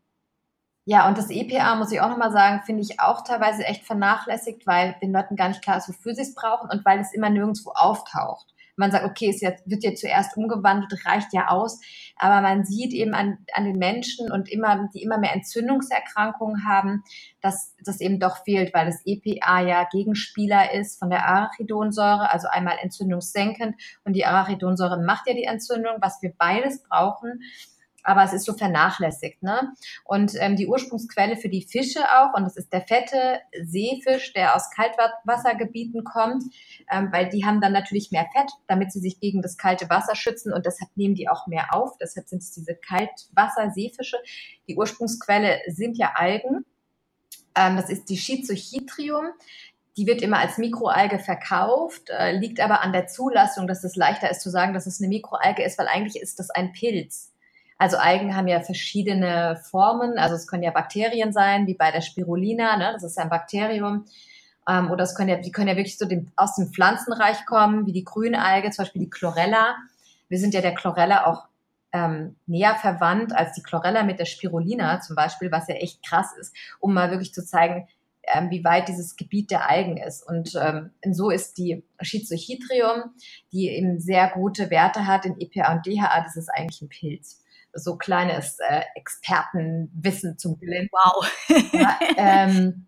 ja, 0.86 1.08
und 1.08 1.18
das 1.18 1.30
EPA, 1.30 1.76
muss 1.76 1.92
ich 1.92 2.00
auch 2.00 2.10
nochmal 2.10 2.32
sagen, 2.32 2.62
finde 2.66 2.82
ich 2.82 3.00
auch 3.02 3.22
teilweise 3.22 3.66
echt 3.66 3.86
vernachlässigt, 3.86 4.66
weil 4.66 4.96
den 5.02 5.12
Leuten 5.12 5.36
gar 5.36 5.50
nicht 5.50 5.62
klar 5.62 5.78
ist, 5.78 5.90
wofür 5.90 6.16
sie 6.16 6.22
es 6.22 6.34
brauchen 6.34 6.70
und 6.70 6.86
weil 6.86 7.00
es 7.00 7.14
immer 7.14 7.30
nirgendwo 7.30 7.72
auftaucht. 7.72 8.54
Man 8.78 8.92
sagt, 8.92 9.06
okay, 9.06 9.30
es 9.30 9.42
wird 9.42 9.84
ja 9.84 9.94
zuerst 9.94 10.38
umgewandelt, 10.38 11.06
reicht 11.06 11.34
ja 11.34 11.50
aus. 11.50 11.82
Aber 12.16 12.42
man 12.42 12.64
sieht 12.64 12.94
eben 12.94 13.14
an, 13.14 13.40
an 13.54 13.66
den 13.66 13.78
Menschen 13.78 14.32
und 14.32 14.50
immer, 14.50 14.88
die 14.94 15.02
immer 15.02 15.18
mehr 15.18 15.34
Entzündungserkrankungen 15.34 16.66
haben, 16.66 17.04
dass 17.42 17.76
das 17.84 18.00
eben 18.00 18.20
doch 18.20 18.44
fehlt, 18.44 18.74
weil 18.74 18.86
das 18.86 19.02
EPA 19.06 19.62
ja 19.62 19.88
Gegenspieler 19.92 20.74
ist 20.74 21.00
von 21.00 21.10
der 21.10 21.28
Arachidonsäure, 21.28 22.32
also 22.32 22.48
einmal 22.48 22.78
entzündungssenkend 22.82 23.76
und 24.06 24.14
die 24.14 24.26
Arachidonsäure 24.26 25.04
macht 25.04 25.28
ja 25.28 25.34
die 25.34 25.44
Entzündung, 25.44 25.98
was 26.00 26.22
wir 26.22 26.34
beides 26.38 26.84
brauchen 26.84 27.42
aber 28.08 28.24
es 28.24 28.32
ist 28.32 28.46
so 28.46 28.54
vernachlässigt. 28.54 29.44
Ne? 29.44 29.74
Und 30.06 30.32
ähm, 30.40 30.56
die 30.56 30.68
Ursprungsquelle 30.68 31.36
für 31.36 31.50
die 31.50 31.62
Fische 31.62 32.00
auch, 32.00 32.34
und 32.34 32.46
das 32.46 32.56
ist 32.56 32.72
der 32.72 32.82
fette 32.82 33.42
Seefisch, 33.62 34.32
der 34.32 34.56
aus 34.56 34.70
Kaltwassergebieten 34.72 36.06
kommt, 36.06 36.44
ähm, 36.90 37.10
weil 37.12 37.28
die 37.28 37.46
haben 37.46 37.60
dann 37.60 37.74
natürlich 37.74 38.12
mehr 38.12 38.26
Fett, 38.34 38.50
damit 38.68 38.94
sie 38.94 39.02
sich 39.02 39.20
gegen 39.20 39.42
das 39.42 39.58
kalte 39.58 39.90
Wasser 39.90 40.16
schützen 40.16 40.54
und 40.54 40.66
deshalb 40.66 40.90
nehmen 40.96 41.16
die 41.16 41.28
auch 41.28 41.48
mehr 41.48 41.74
auf. 41.74 41.98
Deshalb 41.98 42.30
sind 42.30 42.42
es 42.42 42.52
diese 42.52 42.76
Kaltwasser-Seefische. 42.76 44.18
Die 44.70 44.78
Ursprungsquelle 44.78 45.60
sind 45.68 45.98
ja 45.98 46.14
Algen. 46.16 46.66
Ähm, 47.56 47.76
das 47.76 47.90
ist 47.90 48.10
die 48.10 48.18
Schizochitrium. 48.18 49.26
Die 49.98 50.08
wird 50.08 50.22
immer 50.22 50.40
als 50.40 50.58
Mikroalge 50.58 51.20
verkauft, 51.20 52.10
äh, 52.10 52.32
liegt 52.32 52.62
aber 52.62 52.84
an 52.84 52.94
der 52.94 53.08
Zulassung, 53.08 53.68
dass 53.68 53.84
es 53.84 53.98
leichter 53.98 54.32
ist 54.32 54.42
zu 54.42 54.50
sagen, 54.50 54.74
dass 54.74 54.86
es 54.86 55.02
eine 55.02 55.10
Mikroalge 55.10 55.64
ist, 55.64 55.78
weil 55.78 55.90
eigentlich 55.90 56.22
ist 56.22 56.40
das 56.40 56.52
ein 56.52 56.72
Pilz. 56.72 57.34
Also 57.78 57.98
Algen 57.98 58.36
haben 58.36 58.48
ja 58.48 58.62
verschiedene 58.62 59.62
Formen. 59.70 60.18
Also 60.18 60.36
es 60.36 60.48
können 60.48 60.64
ja 60.64 60.72
Bakterien 60.72 61.32
sein, 61.32 61.68
wie 61.68 61.76
bei 61.76 61.92
der 61.92 62.02
Spirulina, 62.02 62.78
ne? 62.78 62.92
das 62.94 63.04
ist 63.04 63.18
ja 63.18 63.24
ein 63.24 63.30
Bakterium. 63.30 64.06
Ähm, 64.68 64.90
oder 64.90 65.04
es 65.04 65.16
können 65.16 65.30
ja, 65.30 65.38
die 65.38 65.52
können 65.52 65.68
ja 65.68 65.76
wirklich 65.76 65.98
so 65.98 66.06
dem, 66.06 66.32
aus 66.36 66.56
dem 66.56 66.74
Pflanzenreich 66.74 67.46
kommen, 67.46 67.86
wie 67.86 67.94
die 67.94 68.04
Grünalge, 68.04 68.72
zum 68.72 68.84
Beispiel 68.84 69.04
die 69.04 69.10
Chlorella. 69.10 69.76
Wir 70.28 70.40
sind 70.40 70.54
ja 70.54 70.62
der 70.62 70.74
Chlorella 70.74 71.26
auch 71.28 71.48
ähm, 71.94 72.36
näher 72.48 72.76
verwandt 72.76 73.34
als 73.34 73.54
die 73.54 73.64
Chlorella 73.64 74.04
mit 74.04 74.20
der 74.20 74.26
Spirulina 74.26 75.00
zum 75.00 75.16
Beispiel, 75.16 75.52
was 75.52 75.68
ja 75.68 75.76
echt 75.76 76.04
krass 76.04 76.34
ist, 76.40 76.54
um 76.80 76.94
mal 76.94 77.12
wirklich 77.12 77.34
zu 77.34 77.46
zeigen, 77.46 77.88
ähm, 78.24 78.50
wie 78.50 78.64
weit 78.64 78.90
dieses 78.90 79.16
Gebiet 79.16 79.52
der 79.52 79.70
Algen 79.70 79.98
ist. 79.98 80.28
Und 80.28 80.54
ähm, 80.60 80.92
so 81.12 81.30
ist 81.30 81.58
die 81.60 81.84
Schizochitrium, 82.02 83.14
die 83.54 83.70
eben 83.70 84.00
sehr 84.00 84.30
gute 84.32 84.70
Werte 84.72 85.06
hat 85.06 85.26
in 85.26 85.40
EPA 85.40 85.74
und 85.74 85.86
DHA, 85.86 86.22
das 86.24 86.36
ist 86.36 86.50
eigentlich 86.50 86.82
ein 86.82 86.90
Pilz 86.90 87.44
so 87.74 87.98
kleines 87.98 88.58
äh, 88.60 88.82
Expertenwissen 88.96 90.38
zum 90.38 90.60
Glück. 90.60 90.90
Wow. 90.92 91.32
ja, 91.74 92.00
ähm, 92.18 92.88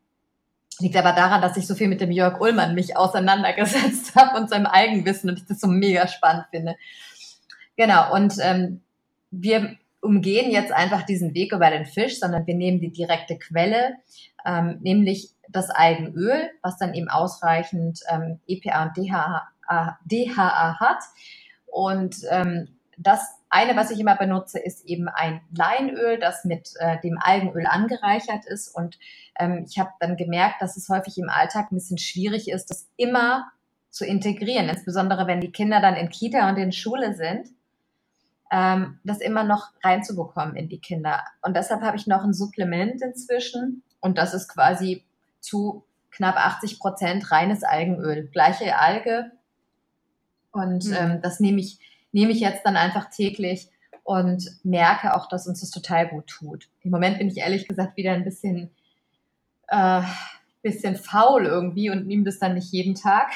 liegt 0.79 0.95
aber 0.95 1.13
daran, 1.13 1.41
dass 1.41 1.57
ich 1.57 1.67
so 1.67 1.75
viel 1.75 1.87
mit 1.87 2.01
dem 2.01 2.11
Jörg 2.11 2.39
Ullmann 2.39 2.75
mich 2.75 2.97
auseinandergesetzt 2.97 4.15
habe 4.15 4.39
und 4.39 4.49
seinem 4.49 4.65
Eigenwissen 4.65 5.29
und 5.29 5.39
ich 5.39 5.45
das 5.45 5.59
so 5.59 5.67
mega 5.67 6.07
spannend 6.07 6.45
finde. 6.51 6.75
Genau, 7.75 8.13
und 8.13 8.35
ähm, 8.41 8.81
wir 9.31 9.77
umgehen 10.01 10.51
jetzt 10.51 10.71
einfach 10.71 11.03
diesen 11.03 11.33
Weg 11.33 11.51
über 11.51 11.69
den 11.69 11.85
Fisch, 11.85 12.19
sondern 12.19 12.47
wir 12.47 12.55
nehmen 12.55 12.79
die 12.79 12.91
direkte 12.91 13.37
Quelle, 13.37 13.95
ähm, 14.45 14.79
nämlich 14.81 15.31
das 15.49 15.69
Algenöl, 15.69 16.49
was 16.61 16.77
dann 16.77 16.93
eben 16.93 17.09
ausreichend 17.09 17.99
ähm, 18.09 18.39
EPA 18.47 18.83
und 18.83 18.97
DHA, 18.97 19.47
DHA 20.05 20.79
hat. 20.79 20.99
Und 21.65 22.17
ähm, 22.29 22.69
das 22.97 23.38
eine, 23.49 23.75
was 23.75 23.91
ich 23.91 23.99
immer 23.99 24.15
benutze, 24.15 24.59
ist 24.59 24.85
eben 24.85 25.07
ein 25.07 25.41
Leinöl, 25.55 26.19
das 26.19 26.45
mit 26.45 26.73
äh, 26.79 26.99
dem 27.01 27.17
Algenöl 27.19 27.65
angereichert 27.65 28.45
ist. 28.45 28.67
Und 28.75 28.99
ähm, 29.39 29.65
ich 29.67 29.79
habe 29.79 29.89
dann 29.99 30.17
gemerkt, 30.17 30.61
dass 30.61 30.77
es 30.77 30.87
häufig 30.89 31.17
im 31.17 31.29
Alltag 31.29 31.71
ein 31.71 31.75
bisschen 31.75 31.97
schwierig 31.97 32.49
ist, 32.49 32.69
das 32.69 32.87
immer 32.95 33.51
zu 33.89 34.05
integrieren, 34.05 34.69
insbesondere 34.69 35.25
wenn 35.25 35.41
die 35.41 35.51
Kinder 35.51 35.81
dann 35.81 35.95
in 35.95 36.09
Kita 36.09 36.47
und 36.47 36.57
in 36.57 36.71
Schule 36.71 37.15
sind, 37.15 37.47
ähm, 38.51 38.99
das 39.03 39.19
immer 39.19 39.43
noch 39.43 39.71
reinzubekommen 39.83 40.55
in 40.55 40.69
die 40.69 40.79
Kinder. 40.79 41.23
Und 41.41 41.55
deshalb 41.55 41.81
habe 41.81 41.97
ich 41.97 42.05
noch 42.05 42.23
ein 42.23 42.33
Supplement 42.33 43.01
inzwischen 43.01 43.83
und 43.99 44.17
das 44.19 44.35
ist 44.35 44.47
quasi 44.47 45.05
zu 45.39 45.85
knapp 46.11 46.35
80 46.35 46.79
Prozent 46.79 47.31
reines 47.31 47.63
Algenöl, 47.63 48.27
gleiche 48.27 48.77
Alge. 48.77 49.31
Und 50.51 50.85
mhm. 50.85 50.95
ähm, 50.95 51.21
das 51.21 51.39
nehme 51.39 51.59
ich 51.59 51.79
nehme 52.11 52.31
ich 52.31 52.39
jetzt 52.39 52.65
dann 52.65 52.77
einfach 52.77 53.09
täglich 53.09 53.69
und 54.03 54.43
merke 54.63 55.15
auch, 55.15 55.27
dass 55.27 55.47
uns 55.47 55.61
das 55.61 55.71
total 55.71 56.07
gut 56.07 56.27
tut. 56.27 56.67
Im 56.81 56.91
Moment 56.91 57.17
bin 57.17 57.27
ich 57.27 57.37
ehrlich 57.37 57.67
gesagt 57.67 57.95
wieder 57.97 58.13
ein 58.13 58.23
bisschen, 58.23 58.71
äh, 59.67 60.01
bisschen 60.61 60.95
faul 60.95 61.45
irgendwie 61.45 61.89
und 61.89 62.07
nehme 62.07 62.23
das 62.23 62.39
dann 62.39 62.55
nicht 62.55 62.71
jeden 62.71 62.95
Tag. 62.95 63.31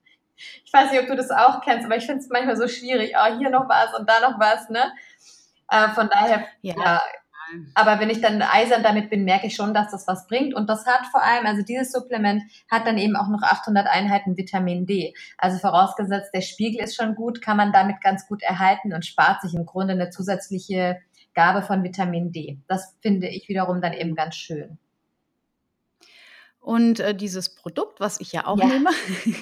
ich 0.64 0.72
weiß 0.72 0.90
nicht, 0.90 1.00
ob 1.00 1.06
du 1.06 1.16
das 1.16 1.30
auch 1.30 1.62
kennst, 1.62 1.86
aber 1.86 1.96
ich 1.96 2.06
finde 2.06 2.20
es 2.20 2.28
manchmal 2.28 2.56
so 2.56 2.68
schwierig. 2.68 3.14
Oh, 3.16 3.38
hier 3.38 3.50
noch 3.50 3.68
was 3.68 3.98
und 3.98 4.08
da 4.08 4.20
noch 4.20 4.38
was, 4.38 4.68
ne? 4.68 4.92
Äh, 5.70 5.88
von 5.90 6.08
daher, 6.08 6.46
ja. 6.62 6.74
ja 6.76 7.02
aber 7.74 8.00
wenn 8.00 8.10
ich 8.10 8.20
dann 8.20 8.42
eisern 8.42 8.82
damit 8.82 9.10
bin, 9.10 9.24
merke 9.24 9.46
ich 9.46 9.54
schon, 9.54 9.74
dass 9.74 9.90
das 9.90 10.06
was 10.06 10.26
bringt. 10.26 10.54
Und 10.54 10.68
das 10.68 10.86
hat 10.86 11.06
vor 11.10 11.22
allem, 11.22 11.46
also 11.46 11.62
dieses 11.62 11.92
Supplement 11.92 12.42
hat 12.70 12.86
dann 12.86 12.98
eben 12.98 13.16
auch 13.16 13.28
noch 13.28 13.42
800 13.42 13.86
Einheiten 13.86 14.36
Vitamin 14.36 14.86
D. 14.86 15.14
Also 15.36 15.58
vorausgesetzt, 15.58 16.30
der 16.34 16.40
Spiegel 16.40 16.82
ist 16.82 16.96
schon 16.96 17.14
gut, 17.14 17.40
kann 17.42 17.56
man 17.56 17.72
damit 17.72 18.00
ganz 18.00 18.26
gut 18.26 18.42
erhalten 18.42 18.92
und 18.92 19.06
spart 19.06 19.42
sich 19.42 19.54
im 19.54 19.66
Grunde 19.66 19.94
eine 19.94 20.10
zusätzliche 20.10 20.98
Gabe 21.34 21.62
von 21.62 21.82
Vitamin 21.82 22.32
D. 22.32 22.58
Das 22.68 22.96
finde 23.00 23.28
ich 23.28 23.48
wiederum 23.48 23.80
dann 23.80 23.92
eben 23.92 24.14
ganz 24.14 24.36
schön. 24.36 24.78
Und 26.60 27.00
äh, 27.00 27.14
dieses 27.14 27.54
Produkt, 27.54 28.00
was 28.00 28.20
ich 28.20 28.32
ja 28.32 28.46
auch 28.46 28.58
ja. 28.58 28.66
nehme, 28.66 28.90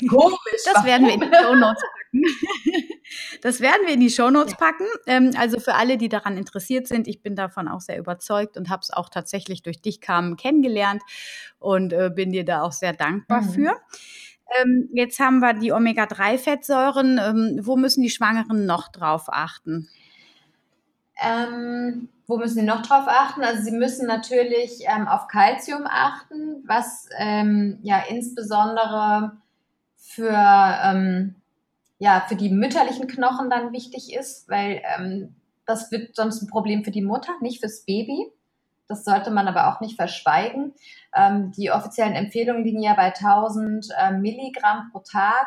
Komisch, 0.09 0.39
das 0.65 0.75
warum? 0.75 0.87
werden 0.87 1.07
wir 1.07 1.15
in 1.15 1.21
die 1.21 1.27
Show 1.27 1.55
Notes 1.55 1.83
packen. 1.83 2.23
das 3.43 3.61
werden 3.61 3.87
wir 3.87 3.95
in 3.95 4.01
die 4.01 4.11
Show 4.11 4.31
Notes 4.31 4.53
ja. 4.53 4.59
packen. 4.59 4.87
Ähm, 5.07 5.33
also 5.39 5.61
für 5.61 5.75
alle, 5.75 5.97
die 5.97 6.09
daran 6.09 6.37
interessiert 6.37 6.87
sind, 6.89 7.09
ich 7.09 7.23
bin 7.23 7.37
davon 7.37 7.69
auch 7.69 7.81
sehr 7.81 7.99
überzeugt 7.99 8.57
und 8.57 8.69
habe 8.69 8.81
es 8.83 8.93
auch 8.93 9.09
tatsächlich 9.09 9.63
durch 9.63 9.81
dich 9.81 10.01
kamen 10.01 10.37
kennengelernt 10.37 11.03
und 11.59 11.93
äh, 11.93 12.11
bin 12.15 12.33
dir 12.33 12.45
da 12.45 12.63
auch 12.63 12.73
sehr 12.73 12.93
dankbar 12.93 13.43
mhm. 13.43 13.51
für. 13.51 13.77
Ähm, 14.61 14.89
jetzt 14.93 15.19
haben 15.19 15.41
wir 15.41 15.55
die 15.55 15.73
Omega-3-Fettsäuren. 15.73 17.19
Ähm, 17.19 17.61
wo 17.63 17.77
müssen 17.77 18.03
die 18.03 18.11
Schwangeren 18.11 18.67
noch 18.67 18.89
drauf 18.89 19.25
achten? 19.29 19.89
Ähm, 21.21 22.09
wo 22.27 22.37
müssen 22.37 22.57
Sie 22.57 22.63
noch 22.63 22.83
drauf 22.83 23.07
achten? 23.07 23.43
Also 23.43 23.63
Sie 23.63 23.73
müssen 23.73 24.07
natürlich 24.07 24.85
ähm, 24.87 25.09
auf 25.09 25.29
Kalzium 25.29 25.87
achten, 25.87 26.63
was 26.67 27.09
ähm, 27.19 27.79
ja 27.83 28.03
insbesondere 28.09 29.37
für, 29.97 30.31
ähm, 30.33 31.37
ja, 31.99 32.25
für 32.29 32.37
die 32.37 32.51
mütterlichen 32.51 33.07
Knochen 33.07 33.51
dann 33.51 33.73
wichtig 33.73 34.15
ist, 34.15 34.49
weil 34.49 34.83
ähm, 34.97 35.35
das 35.67 35.91
wird 35.91 36.15
sonst 36.15 36.43
ein 36.43 36.49
Problem 36.49 36.85
für 36.85 36.91
die 36.91 37.03
Mutter, 37.03 37.33
nicht 37.41 37.61
fürs 37.61 37.85
Baby. 37.85 38.31
Das 38.89 39.05
sollte 39.05 39.31
man 39.31 39.49
aber 39.49 39.69
auch 39.69 39.81
nicht 39.81 39.97
verschweigen. 39.97 40.75
Ähm, 41.15 41.53
die 41.53 41.71
offiziellen 41.71 42.15
Empfehlungen 42.15 42.65
liegen 42.65 42.83
ja 42.83 42.95
bei 42.95 43.13
1000 43.15 43.89
äh, 43.99 44.13
Milligramm 44.13 44.91
pro 44.93 45.01
Tag. 45.01 45.47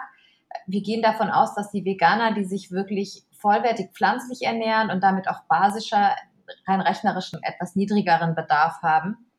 Wir 0.65 0.81
gehen 0.81 1.01
davon 1.01 1.29
aus, 1.29 1.55
dass 1.55 1.71
die 1.71 1.85
Veganer, 1.85 2.33
die 2.33 2.43
sich 2.43 2.71
wirklich 2.71 3.23
vollwertig 3.37 3.91
pflanzlich 3.93 4.41
ernähren 4.41 4.89
und 4.89 5.01
damit 5.01 5.29
auch 5.29 5.43
basischer, 5.47 6.15
rein 6.67 6.81
rechnerischen, 6.81 7.41
etwas 7.43 7.75
niedrigeren 7.75 8.35
Bedarf 8.35 8.81
haben. 8.81 9.29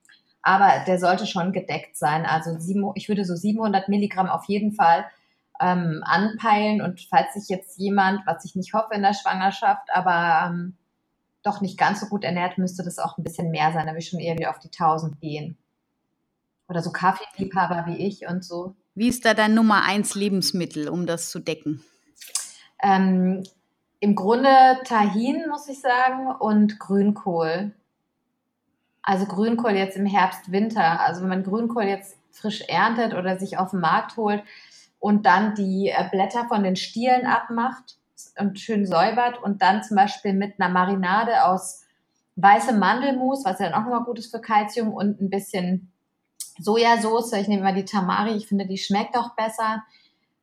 Aber 0.42 0.84
der 0.86 0.98
sollte 0.98 1.26
schon 1.26 1.52
gedeckt 1.52 1.96
sein. 1.96 2.24
Also 2.24 2.58
sieben, 2.58 2.90
ich 2.94 3.08
würde 3.08 3.24
so 3.24 3.34
700 3.34 3.88
Milligramm 3.88 4.28
auf 4.28 4.44
jeden 4.46 4.72
Fall 4.72 5.04
ähm, 5.60 6.02
anpeilen. 6.04 6.80
Und 6.80 7.06
falls 7.08 7.34
sich 7.34 7.48
jetzt 7.48 7.78
jemand, 7.78 8.26
was 8.26 8.44
ich 8.44 8.56
nicht 8.56 8.72
hoffe 8.72 8.94
in 8.94 9.02
der 9.02 9.14
Schwangerschaft, 9.14 9.88
aber 9.92 10.46
ähm, 10.46 10.76
doch 11.42 11.60
nicht 11.60 11.78
ganz 11.78 12.00
so 12.00 12.06
gut 12.06 12.24
ernährt, 12.24 12.58
müsste 12.58 12.82
das 12.82 12.98
auch 12.98 13.18
ein 13.18 13.24
bisschen 13.24 13.50
mehr 13.50 13.72
sein. 13.72 13.86
Da 13.86 13.92
will 13.92 14.00
ich 14.00 14.08
schon 14.08 14.20
eher 14.20 14.36
wieder 14.36 14.50
auf 14.50 14.58
die 14.58 14.68
1000 14.68 15.20
gehen. 15.20 15.56
Oder 16.68 16.82
so 16.82 16.90
Kaffeeliebhaber 16.90 17.84
wie 17.86 17.96
ich 17.96 18.26
und 18.26 18.44
so. 18.44 18.74
Wie 18.94 19.08
ist 19.08 19.24
da 19.24 19.34
dein 19.34 19.54
Nummer 19.54 19.84
eins 19.84 20.14
Lebensmittel, 20.14 20.88
um 20.88 21.06
das 21.06 21.30
zu 21.30 21.38
decken? 21.38 21.82
Ähm, 22.82 23.44
Im 24.00 24.14
Grunde 24.14 24.78
Tahin, 24.84 25.48
muss 25.48 25.68
ich 25.68 25.80
sagen, 25.80 26.28
und 26.38 26.78
Grünkohl. 26.78 27.72
Also 29.02 29.26
Grünkohl 29.26 29.72
jetzt 29.72 29.96
im 29.96 30.06
Herbst, 30.06 30.52
Winter. 30.52 31.00
Also 31.00 31.22
wenn 31.22 31.28
man 31.28 31.42
Grünkohl 31.42 31.84
jetzt 31.84 32.16
frisch 32.30 32.62
erntet 32.62 33.14
oder 33.14 33.38
sich 33.38 33.58
auf 33.58 33.70
dem 33.70 33.80
Markt 33.80 34.16
holt 34.16 34.42
und 35.00 35.26
dann 35.26 35.54
die 35.54 35.88
äh, 35.88 36.08
Blätter 36.10 36.46
von 36.46 36.62
den 36.62 36.76
Stielen 36.76 37.26
abmacht 37.26 37.96
und 38.38 38.60
schön 38.60 38.86
säubert 38.86 39.42
und 39.42 39.62
dann 39.62 39.82
zum 39.82 39.96
Beispiel 39.96 40.34
mit 40.34 40.60
einer 40.60 40.72
Marinade 40.72 41.44
aus 41.44 41.82
weißem 42.36 42.78
Mandelmus, 42.78 43.44
was 43.44 43.58
ja 43.58 43.70
dann 43.70 43.74
auch 43.74 43.84
nochmal 43.84 44.04
gut 44.04 44.18
ist 44.18 44.30
für 44.30 44.40
Kalzium 44.40 44.92
und 44.92 45.20
ein 45.20 45.30
bisschen 45.30 45.90
Sojasauce. 46.58 47.32
Ich 47.34 47.48
nehme 47.48 47.62
mal 47.62 47.74
die 47.74 47.84
Tamari, 47.84 48.36
ich 48.36 48.46
finde, 48.46 48.66
die 48.66 48.78
schmeckt 48.78 49.16
auch 49.16 49.34
besser. 49.34 49.82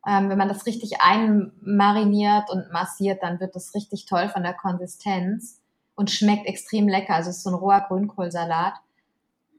Ähm, 0.05 0.29
wenn 0.29 0.37
man 0.37 0.47
das 0.47 0.65
richtig 0.65 1.01
einmariniert 1.01 2.49
und 2.49 2.71
massiert, 2.71 3.23
dann 3.23 3.39
wird 3.39 3.55
das 3.55 3.73
richtig 3.73 4.05
toll 4.05 4.29
von 4.29 4.43
der 4.43 4.53
Konsistenz 4.53 5.61
und 5.95 6.11
schmeckt 6.11 6.47
extrem 6.47 6.87
lecker. 6.87 7.15
Also 7.15 7.29
es 7.29 7.37
ist 7.37 7.43
so 7.43 7.51
ein 7.51 7.55
roher 7.55 7.85
Grünkohlsalat. 7.87 8.73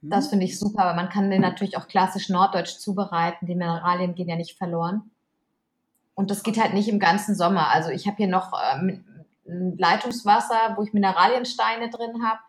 Das 0.02 0.26
mhm. 0.26 0.30
finde 0.30 0.44
ich 0.46 0.58
super, 0.58 0.84
aber 0.84 0.94
man 0.94 1.08
kann 1.08 1.30
den 1.30 1.40
natürlich 1.40 1.76
auch 1.76 1.88
klassisch 1.88 2.28
norddeutsch 2.28 2.78
zubereiten. 2.78 3.46
Die 3.46 3.54
Mineralien 3.54 4.14
gehen 4.14 4.28
ja 4.28 4.36
nicht 4.36 4.56
verloren. 4.56 5.10
Und 6.14 6.30
das 6.30 6.42
geht 6.42 6.60
halt 6.60 6.74
nicht 6.74 6.88
im 6.88 6.98
ganzen 6.98 7.34
Sommer. 7.34 7.70
Also 7.70 7.90
ich 7.90 8.06
habe 8.06 8.16
hier 8.16 8.28
noch 8.28 8.52
ähm, 8.74 9.04
Leitungswasser, 9.44 10.74
wo 10.76 10.82
ich 10.82 10.92
Mineraliensteine 10.92 11.90
drin 11.90 12.24
habe 12.24 12.40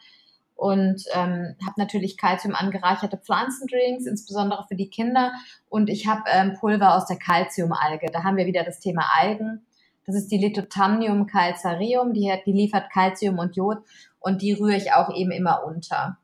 und 0.55 1.03
ähm, 1.13 1.55
habe 1.65 1.75
natürlich 1.77 2.17
Kalzium 2.17 2.53
angereicherte 2.53 3.17
Pflanzendrinks, 3.17 4.05
insbesondere 4.05 4.65
für 4.67 4.75
die 4.75 4.89
Kinder. 4.89 5.31
Und 5.69 5.89
ich 5.89 6.07
habe 6.07 6.23
ähm, 6.27 6.57
Pulver 6.59 6.95
aus 6.95 7.05
der 7.05 7.17
Calciumalge. 7.17 8.07
Da 8.11 8.23
haben 8.23 8.37
wir 8.37 8.45
wieder 8.45 8.63
das 8.63 8.79
Thema 8.79 9.05
Algen. 9.19 9.65
Das 10.05 10.15
ist 10.15 10.31
die 10.31 10.37
Lithotamnium 10.37 11.27
calcareum, 11.27 12.13
die, 12.13 12.33
die 12.45 12.51
liefert 12.51 12.91
Calcium 12.91 13.37
und 13.37 13.55
Jod 13.55 13.77
und 14.19 14.41
die 14.41 14.53
rühre 14.53 14.75
ich 14.75 14.91
auch 14.91 15.15
eben 15.15 15.31
immer 15.31 15.63
unter. 15.63 16.17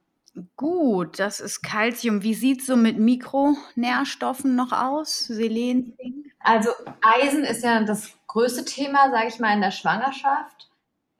Gut, 0.57 1.19
das 1.19 1.39
ist 1.39 1.61
Calcium. 1.61 2.23
Wie 2.23 2.33
sieht 2.33 2.61
es 2.61 2.67
so 2.67 2.75
mit 2.75 2.97
Mikronährstoffen 2.99 4.55
noch 4.55 4.71
aus? 4.71 5.19
Selen? 5.27 5.93
Also 6.39 6.69
Eisen 7.01 7.43
ist 7.43 7.63
ja 7.63 7.83
das 7.83 8.13
größte 8.27 8.65
Thema, 8.65 9.09
sage 9.11 9.27
ich 9.29 9.39
mal, 9.39 9.53
in 9.53 9.61
der 9.61 9.71
Schwangerschaft. 9.71 10.69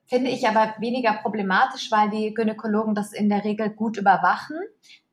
Finde 0.06 0.30
ich 0.30 0.46
aber 0.46 0.74
weniger 0.78 1.14
problematisch, 1.14 1.90
weil 1.90 2.10
die 2.10 2.32
Gynäkologen 2.34 2.94
das 2.94 3.12
in 3.12 3.28
der 3.28 3.42
Regel 3.42 3.70
gut 3.70 3.96
überwachen. 3.96 4.58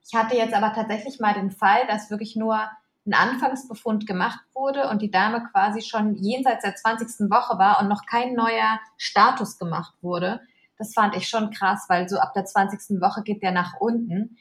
Ich 0.05 0.13
hatte 0.13 0.35
jetzt 0.35 0.53
aber 0.53 0.73
tatsächlich 0.73 1.19
mal 1.19 1.33
den 1.33 1.49
Fall, 1.49 1.87
dass 1.87 2.11
wirklich 2.11 2.35
nur 2.35 2.59
ein 3.05 3.13
Anfangsbefund 3.13 4.05
gemacht 4.05 4.39
wurde 4.53 4.89
und 4.89 5.01
die 5.01 5.11
Dame 5.11 5.43
quasi 5.51 5.81
schon 5.81 6.15
jenseits 6.15 6.63
der 6.63 6.75
20. 6.75 7.29
Woche 7.31 7.57
war 7.57 7.81
und 7.81 7.87
noch 7.87 8.05
kein 8.05 8.33
neuer 8.33 8.79
Status 8.97 9.57
gemacht 9.57 9.93
wurde. 10.01 10.41
Das 10.77 10.93
fand 10.93 11.15
ich 11.15 11.27
schon 11.27 11.51
krass, 11.51 11.85
weil 11.87 12.09
so 12.09 12.17
ab 12.17 12.33
der 12.33 12.45
20. 12.45 13.01
Woche 13.01 13.23
geht 13.23 13.43
der 13.43 13.51
nach 13.51 13.75
unten. 13.79 14.37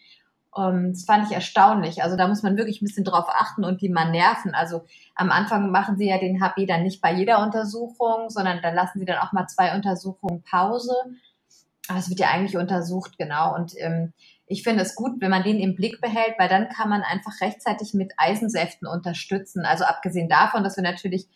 Um, 0.55 0.65
ähm, 0.65 0.93
das 0.93 1.05
fand 1.05 1.27
ich 1.27 1.33
erstaunlich. 1.33 2.03
Also 2.03 2.17
da 2.17 2.29
muss 2.29 2.43
man 2.43 2.57
wirklich 2.57 2.83
ein 2.83 2.87
bisschen 2.87 3.05
drauf 3.05 3.27
achten 3.29 3.65
und 3.65 3.81
die 3.81 3.89
mal 3.89 4.11
nerven. 4.11 4.55
Also 4.55 4.85
am 5.15 5.31
Anfang 5.31 5.71
machen 5.71 5.97
sie 5.97 6.09
ja 6.09 6.19
den 6.19 6.43
HB 6.43 6.67
dann 6.67 6.83
nicht 6.83 7.01
bei 7.01 7.13
jeder 7.13 7.43
Untersuchung, 7.43 8.29
sondern 8.29 8.61
da 8.61 8.71
lassen 8.71 8.99
sie 8.99 9.07
dann 9.07 9.19
auch 9.19 9.33
mal 9.33 9.47
zwei 9.47 9.75
Untersuchungen 9.75 10.43
Pause. 10.43 10.95
Aber 11.89 11.99
es 11.99 12.11
wird 12.11 12.21
ja 12.21 12.29
eigentlich 12.29 12.57
untersucht, 12.57 13.17
genau. 13.19 13.55
Und 13.55 13.73
ähm, 13.79 14.13
ich 14.47 14.63
finde 14.63 14.83
es 14.83 14.95
gut, 14.95 15.21
wenn 15.21 15.31
man 15.31 15.43
den 15.43 15.59
im 15.59 15.75
Blick 15.75 16.01
behält, 16.01 16.35
weil 16.39 16.49
dann 16.49 16.69
kann 16.69 16.91
man 16.91 17.03
einfach 17.03 17.41
rechtzeitig 17.41 17.95
mit 17.95 18.13
Eisensäften 18.19 18.87
unterstützen. 18.87 19.65
Also 19.65 19.85
abgesehen 19.85 20.29
davon, 20.29 20.63
dass 20.63 20.77
wir 20.77 20.85
natürlich 20.85 21.29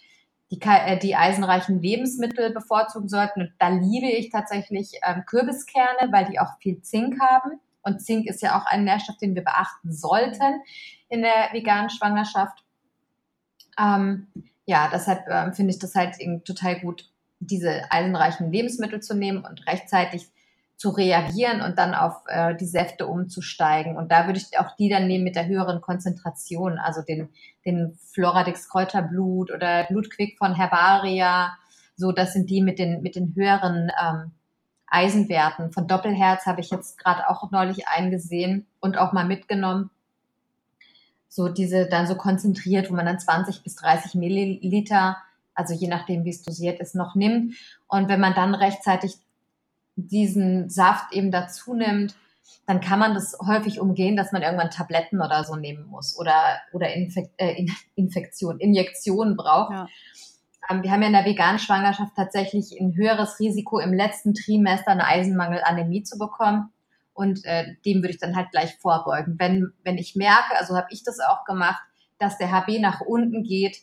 die, 0.50 0.60
äh, 0.62 0.98
die 0.98 1.16
eisenreichen 1.16 1.80
Lebensmittel 1.80 2.52
bevorzugen 2.52 3.08
sollten. 3.08 3.42
Und 3.42 3.52
da 3.58 3.68
liebe 3.68 4.06
ich 4.06 4.30
tatsächlich 4.30 4.92
ähm, 5.04 5.24
Kürbiskerne, 5.26 6.12
weil 6.12 6.26
die 6.26 6.38
auch 6.38 6.58
viel 6.60 6.80
Zink 6.82 7.20
haben. 7.20 7.60
Und 7.82 8.00
Zink 8.00 8.26
ist 8.26 8.42
ja 8.42 8.58
auch 8.58 8.66
ein 8.66 8.84
Nährstoff, 8.84 9.16
den 9.18 9.34
wir 9.34 9.44
beachten 9.44 9.92
sollten 9.92 10.60
in 11.08 11.22
der 11.22 11.50
veganen 11.52 11.90
Schwangerschaft. 11.90 12.64
Ähm, 13.78 14.28
ja, 14.64 14.88
deshalb 14.92 15.26
ähm, 15.28 15.52
finde 15.52 15.72
ich 15.72 15.78
das 15.78 15.94
halt 15.94 16.16
total 16.44 16.80
gut, 16.80 17.10
diese 17.38 17.90
eisenreichen 17.90 18.50
Lebensmittel 18.50 19.00
zu 19.00 19.14
nehmen 19.14 19.44
und 19.44 19.66
rechtzeitig 19.66 20.28
zu 20.76 20.90
reagieren 20.90 21.62
und 21.62 21.78
dann 21.78 21.94
auf 21.94 22.22
äh, 22.26 22.54
die 22.54 22.66
Säfte 22.66 23.06
umzusteigen. 23.06 23.96
Und 23.96 24.12
da 24.12 24.26
würde 24.26 24.38
ich 24.38 24.58
auch 24.58 24.76
die 24.76 24.90
dann 24.90 25.06
nehmen 25.06 25.24
mit 25.24 25.34
der 25.34 25.46
höheren 25.46 25.80
Konzentration, 25.80 26.78
also 26.78 27.00
den, 27.00 27.30
den 27.64 27.98
Floradix 28.12 28.68
Kräuterblut 28.68 29.50
oder 29.50 29.84
Blutquick 29.84 30.36
von 30.36 30.54
Herbaria. 30.54 31.56
So, 31.96 32.12
das 32.12 32.34
sind 32.34 32.50
die 32.50 32.60
mit 32.60 32.78
den, 32.78 33.00
mit 33.00 33.16
den 33.16 33.34
höheren 33.34 33.90
ähm, 34.02 34.32
Eisenwerten. 34.86 35.72
Von 35.72 35.88
Doppelherz 35.88 36.44
habe 36.44 36.60
ich 36.60 36.70
jetzt 36.70 36.98
gerade 36.98 37.28
auch 37.30 37.50
neulich 37.50 37.88
eingesehen 37.88 38.66
und 38.78 38.98
auch 38.98 39.14
mal 39.14 39.24
mitgenommen. 39.24 39.90
So 41.28 41.48
diese 41.48 41.86
dann 41.86 42.06
so 42.06 42.16
konzentriert, 42.16 42.90
wo 42.90 42.94
man 42.94 43.06
dann 43.06 43.18
20 43.18 43.62
bis 43.62 43.76
30 43.76 44.14
Milliliter, 44.14 45.16
also 45.54 45.72
je 45.72 45.88
nachdem, 45.88 46.24
wie 46.24 46.30
es 46.30 46.42
dosiert 46.42 46.80
ist, 46.80 46.94
noch 46.94 47.14
nimmt. 47.14 47.54
Und 47.88 48.08
wenn 48.08 48.20
man 48.20 48.34
dann 48.34 48.54
rechtzeitig 48.54 49.18
diesen 49.96 50.68
Saft 50.70 51.12
eben 51.12 51.30
dazu 51.30 51.74
nimmt, 51.74 52.14
dann 52.66 52.80
kann 52.80 52.98
man 52.98 53.14
das 53.14 53.36
häufig 53.44 53.80
umgehen, 53.80 54.16
dass 54.16 54.32
man 54.32 54.42
irgendwann 54.42 54.70
Tabletten 54.70 55.20
oder 55.20 55.44
so 55.44 55.56
nehmen 55.56 55.86
muss 55.86 56.18
oder, 56.18 56.58
oder 56.72 56.92
Infek 56.94 57.30
äh, 57.36 57.64
Infektion, 57.94 58.58
Injektionen 58.58 59.36
braucht. 59.36 59.72
Ja. 59.72 59.88
Ähm, 60.68 60.82
wir 60.82 60.90
haben 60.90 61.02
ja 61.02 61.08
in 61.08 61.14
der 61.14 61.24
veganen 61.24 61.58
Schwangerschaft 61.58 62.14
tatsächlich 62.16 62.76
ein 62.80 62.94
höheres 62.96 63.38
Risiko, 63.38 63.78
im 63.78 63.92
letzten 63.92 64.34
Trimester 64.34 64.90
eine 64.90 65.06
Eisenmangelanämie 65.06 66.02
zu 66.02 66.18
bekommen. 66.18 66.72
Und 67.14 67.44
äh, 67.44 67.76
dem 67.86 68.02
würde 68.02 68.10
ich 68.10 68.18
dann 68.18 68.36
halt 68.36 68.50
gleich 68.50 68.76
vorbeugen. 68.76 69.36
Wenn, 69.38 69.72
wenn 69.84 69.96
ich 69.96 70.16
merke, 70.16 70.56
also 70.58 70.76
habe 70.76 70.88
ich 70.90 71.02
das 71.02 71.18
auch 71.20 71.44
gemacht, 71.44 71.80
dass 72.18 72.36
der 72.36 72.50
HB 72.50 72.80
nach 72.80 73.00
unten 73.00 73.42
geht, 73.42 73.78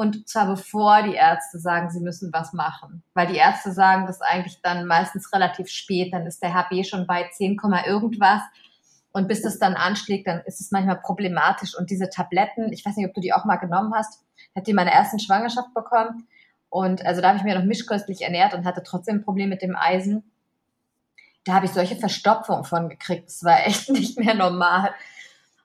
und 0.00 0.26
zwar 0.26 0.46
bevor 0.46 1.02
die 1.02 1.12
Ärzte 1.12 1.58
sagen, 1.58 1.90
sie 1.90 2.00
müssen 2.00 2.32
was 2.32 2.54
machen. 2.54 3.02
Weil 3.12 3.26
die 3.26 3.36
Ärzte 3.36 3.70
sagen 3.70 4.06
das 4.06 4.22
eigentlich 4.22 4.62
dann 4.62 4.86
meistens 4.86 5.30
relativ 5.30 5.68
spät. 5.68 6.14
Dann 6.14 6.24
ist 6.24 6.42
der 6.42 6.54
HB 6.54 6.86
schon 6.86 7.06
bei 7.06 7.28
10, 7.30 7.58
irgendwas. 7.86 8.40
Und 9.12 9.28
bis 9.28 9.42
das 9.42 9.58
dann 9.58 9.74
anschlägt, 9.74 10.26
dann 10.26 10.40
ist 10.46 10.58
es 10.58 10.70
manchmal 10.70 11.02
problematisch. 11.02 11.76
Und 11.76 11.90
diese 11.90 12.08
Tabletten, 12.08 12.72
ich 12.72 12.82
weiß 12.86 12.96
nicht, 12.96 13.08
ob 13.08 13.12
du 13.12 13.20
die 13.20 13.34
auch 13.34 13.44
mal 13.44 13.56
genommen 13.56 13.92
hast, 13.94 14.24
hat 14.56 14.66
die 14.66 14.72
meine 14.72 14.90
ersten 14.90 15.18
Schwangerschaft 15.18 15.74
bekommen. 15.74 16.26
Und 16.70 17.04
also 17.04 17.20
da 17.20 17.28
habe 17.28 17.36
ich 17.36 17.44
mir 17.44 17.58
noch 17.58 17.66
mischköstlich 17.66 18.22
ernährt 18.22 18.54
und 18.54 18.64
hatte 18.64 18.82
trotzdem 18.82 19.16
ein 19.16 19.24
Problem 19.24 19.50
mit 19.50 19.60
dem 19.60 19.76
Eisen. 19.76 20.32
Da 21.44 21.52
habe 21.52 21.66
ich 21.66 21.72
solche 21.72 21.96
Verstopfung 21.96 22.64
von 22.64 22.88
gekriegt. 22.88 23.26
Das 23.26 23.44
war 23.44 23.60
echt 23.66 23.90
nicht 23.90 24.18
mehr 24.18 24.34
normal. 24.34 24.94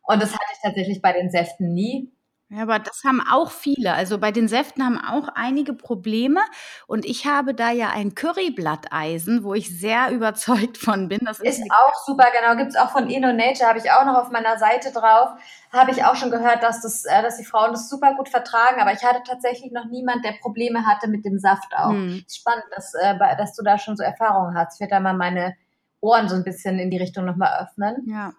Und 0.03 0.21
das 0.21 0.33
hatte 0.33 0.51
ich 0.51 0.59
tatsächlich 0.61 1.01
bei 1.01 1.13
den 1.13 1.31
Säften 1.31 1.73
nie. 1.73 2.11
Ja, 2.49 2.61
aber 2.61 2.77
das 2.77 3.03
haben 3.03 3.21
auch 3.27 3.49
viele. 3.49 3.93
Also 3.93 4.19
bei 4.19 4.31
den 4.31 4.47
Säften 4.47 4.85
haben 4.85 4.99
auch 4.99 5.29
einige 5.33 5.73
Probleme. 5.73 6.41
Und 6.85 7.03
ich 7.03 7.25
habe 7.25 7.55
da 7.55 7.71
ja 7.71 7.89
ein 7.89 8.13
Curryblatteisen, 8.13 9.43
wo 9.43 9.55
ich 9.55 9.79
sehr 9.79 10.09
überzeugt 10.11 10.77
von 10.77 11.07
bin. 11.07 11.19
Das 11.25 11.39
ist, 11.39 11.59
ist 11.59 11.71
auch 11.71 11.95
super, 12.05 12.27
genau. 12.39 12.55
Gibt 12.55 12.71
es 12.71 12.77
auch 12.77 12.91
von 12.91 13.09
Inno 13.09 13.33
Nature, 13.33 13.67
habe 13.67 13.79
ich 13.79 13.91
auch 13.91 14.05
noch 14.05 14.15
auf 14.15 14.29
meiner 14.29 14.59
Seite 14.59 14.91
drauf. 14.91 15.31
Habe 15.73 15.91
ich 15.91 16.03
auch 16.03 16.15
schon 16.15 16.29
gehört, 16.29 16.61
dass, 16.61 16.81
das, 16.81 17.05
äh, 17.05 17.23
dass 17.23 17.37
die 17.37 17.45
Frauen 17.45 17.71
das 17.71 17.89
super 17.89 18.13
gut 18.13 18.29
vertragen. 18.29 18.79
Aber 18.79 18.93
ich 18.93 19.03
hatte 19.03 19.23
tatsächlich 19.25 19.71
noch 19.71 19.85
niemand, 19.85 20.23
der 20.23 20.33
Probleme 20.33 20.85
hatte 20.85 21.07
mit 21.07 21.25
dem 21.25 21.39
Saft 21.39 21.73
auch. 21.75 21.89
Hm. 21.89 22.23
Spannend, 22.29 22.65
dass, 22.75 22.93
äh, 22.93 23.17
dass 23.17 23.55
du 23.55 23.63
da 23.63 23.79
schon 23.79 23.97
so 23.97 24.03
Erfahrungen 24.03 24.55
hast. 24.55 24.75
Ich 24.75 24.81
werde 24.81 24.91
da 24.91 24.99
mal 24.99 25.17
meine 25.17 25.55
Ohren 25.99 26.29
so 26.29 26.35
ein 26.35 26.43
bisschen 26.43 26.77
in 26.77 26.91
die 26.91 26.97
Richtung 26.97 27.25
nochmal 27.25 27.63
öffnen. 27.63 28.03
Ja. 28.07 28.33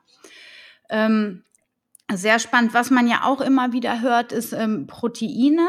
Ähm, 0.88 1.42
sehr 2.12 2.38
spannend. 2.38 2.74
Was 2.74 2.90
man 2.90 3.08
ja 3.08 3.24
auch 3.24 3.40
immer 3.40 3.72
wieder 3.72 4.00
hört, 4.00 4.32
ist 4.32 4.52
ähm, 4.52 4.86
Proteine 4.86 5.68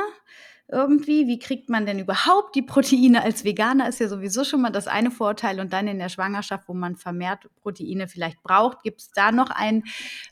irgendwie. 0.70 1.28
Wie 1.28 1.40
kriegt 1.40 1.70
man 1.70 1.86
denn 1.86 2.00
überhaupt 2.00 2.56
die 2.56 2.62
Proteine 2.62 3.24
als 3.24 3.44
Veganer? 3.44 3.88
Ist 3.88 4.00
ja 4.00 4.08
sowieso 4.08 4.44
schon 4.44 4.62
mal 4.62 4.72
das 4.72 4.88
eine 4.88 5.12
Vorteil. 5.12 5.60
Und 5.60 5.74
dann 5.74 5.88
in 5.88 6.00
der 6.00 6.10
Schwangerschaft, 6.10 6.68
wo 6.68 6.74
man 6.74 6.96
vermehrt 6.96 7.48
Proteine 7.62 8.08
vielleicht 8.08 8.42
braucht, 8.44 8.84
gibt 8.84 9.02
es 9.02 9.12
da 9.12 9.32
noch 9.32 9.50
einen 9.50 9.84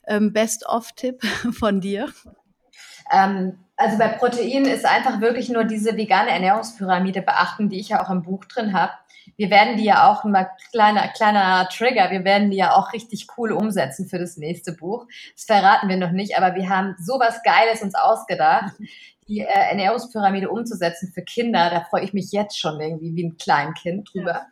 ähm, 0.07 0.33
Best-of-Tipp 0.33 1.23
von 1.51 1.81
dir? 1.81 2.09
Ähm, 3.11 3.59
also 3.77 3.97
bei 3.97 4.07
Proteinen 4.09 4.65
ist 4.65 4.85
einfach 4.85 5.21
wirklich 5.21 5.49
nur 5.49 5.63
diese 5.63 5.97
vegane 5.97 6.29
Ernährungspyramide 6.29 7.21
beachten, 7.21 7.69
die 7.69 7.79
ich 7.79 7.89
ja 7.89 8.03
auch 8.03 8.09
im 8.09 8.21
Buch 8.21 8.45
drin 8.45 8.73
habe. 8.73 8.93
Wir 9.37 9.49
werden 9.49 9.77
die 9.77 9.85
ja 9.85 10.09
auch, 10.09 10.23
mal 10.23 10.49
kleiner, 10.71 11.07
kleiner 11.09 11.67
Trigger, 11.69 12.11
wir 12.11 12.23
werden 12.23 12.51
die 12.51 12.57
ja 12.57 12.73
auch 12.73 12.93
richtig 12.93 13.27
cool 13.37 13.51
umsetzen 13.51 14.07
für 14.07 14.19
das 14.19 14.37
nächste 14.37 14.71
Buch. 14.71 15.05
Das 15.35 15.45
verraten 15.45 15.89
wir 15.89 15.97
noch 15.97 16.11
nicht, 16.11 16.37
aber 16.37 16.55
wir 16.55 16.69
haben 16.69 16.95
sowas 16.99 17.41
Geiles 17.43 17.81
uns 17.81 17.95
ausgedacht, 17.95 18.73
die 19.27 19.41
äh, 19.41 19.45
Ernährungspyramide 19.45 20.49
umzusetzen 20.49 21.11
für 21.13 21.23
Kinder. 21.23 21.69
Da 21.69 21.81
freue 21.81 22.03
ich 22.03 22.13
mich 22.13 22.31
jetzt 22.31 22.59
schon 22.59 22.79
irgendwie 22.79 23.15
wie 23.15 23.25
ein 23.25 23.37
Kleinkind 23.37 24.09
drüber. 24.13 24.31
Ja. 24.33 24.45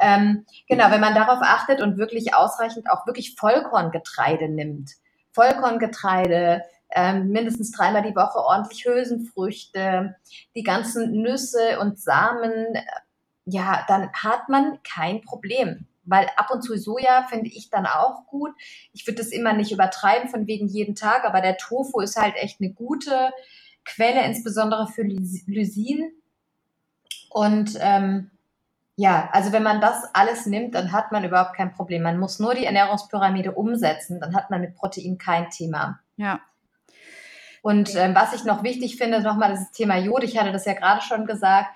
Ähm, 0.00 0.46
genau, 0.68 0.90
wenn 0.90 1.00
man 1.00 1.14
darauf 1.14 1.38
achtet 1.42 1.80
und 1.80 1.98
wirklich 1.98 2.34
ausreichend 2.34 2.90
auch 2.90 3.06
wirklich 3.06 3.36
Vollkorngetreide 3.36 4.48
nimmt. 4.48 4.92
Vollkorngetreide, 5.32 6.62
ähm, 6.90 7.28
mindestens 7.28 7.70
dreimal 7.70 8.02
die 8.02 8.16
Woche 8.16 8.38
ordentlich 8.38 8.84
Hülsenfrüchte, 8.84 10.16
die 10.54 10.62
ganzen 10.62 11.22
Nüsse 11.22 11.78
und 11.80 12.00
Samen, 12.00 12.66
ja, 13.50 13.84
dann 13.88 14.12
hat 14.12 14.48
man 14.48 14.78
kein 14.82 15.22
Problem. 15.22 15.86
Weil 16.04 16.26
ab 16.36 16.50
und 16.50 16.62
zu 16.62 16.76
Soja 16.78 17.26
finde 17.28 17.50
ich 17.50 17.68
dann 17.68 17.84
auch 17.84 18.26
gut. 18.26 18.52
Ich 18.92 19.06
würde 19.06 19.22
das 19.22 19.28
immer 19.28 19.52
nicht 19.52 19.72
übertreiben 19.72 20.30
von 20.30 20.46
wegen 20.46 20.66
jeden 20.66 20.94
Tag, 20.94 21.24
aber 21.24 21.42
der 21.42 21.58
Tofu 21.58 22.00
ist 22.00 22.16
halt 22.16 22.34
echt 22.36 22.60
eine 22.60 22.72
gute 22.72 23.30
Quelle, 23.84 24.24
insbesondere 24.24 24.86
für 24.86 25.02
Lysin. 25.02 26.10
Und 27.30 27.76
ähm, 27.80 28.30
ja, 28.96 29.28
also 29.32 29.52
wenn 29.52 29.62
man 29.62 29.82
das 29.82 30.02
alles 30.14 30.46
nimmt, 30.46 30.74
dann 30.74 30.92
hat 30.92 31.12
man 31.12 31.24
überhaupt 31.24 31.54
kein 31.54 31.74
Problem. 31.74 32.02
Man 32.02 32.18
muss 32.18 32.38
nur 32.38 32.54
die 32.54 32.64
Ernährungspyramide 32.64 33.52
umsetzen, 33.52 34.18
dann 34.18 34.34
hat 34.34 34.48
man 34.48 34.62
mit 34.62 34.76
Protein 34.76 35.18
kein 35.18 35.50
Thema. 35.50 36.00
Ja. 36.16 36.40
Und 37.60 37.94
ähm, 37.96 38.14
was 38.14 38.32
ich 38.32 38.44
noch 38.44 38.62
wichtig 38.62 38.96
finde, 38.96 39.20
nochmal 39.20 39.50
das 39.50 39.72
Thema 39.72 39.98
Jod. 39.98 40.24
Ich 40.24 40.38
hatte 40.38 40.52
das 40.52 40.64
ja 40.64 40.72
gerade 40.72 41.02
schon 41.02 41.26
gesagt. 41.26 41.68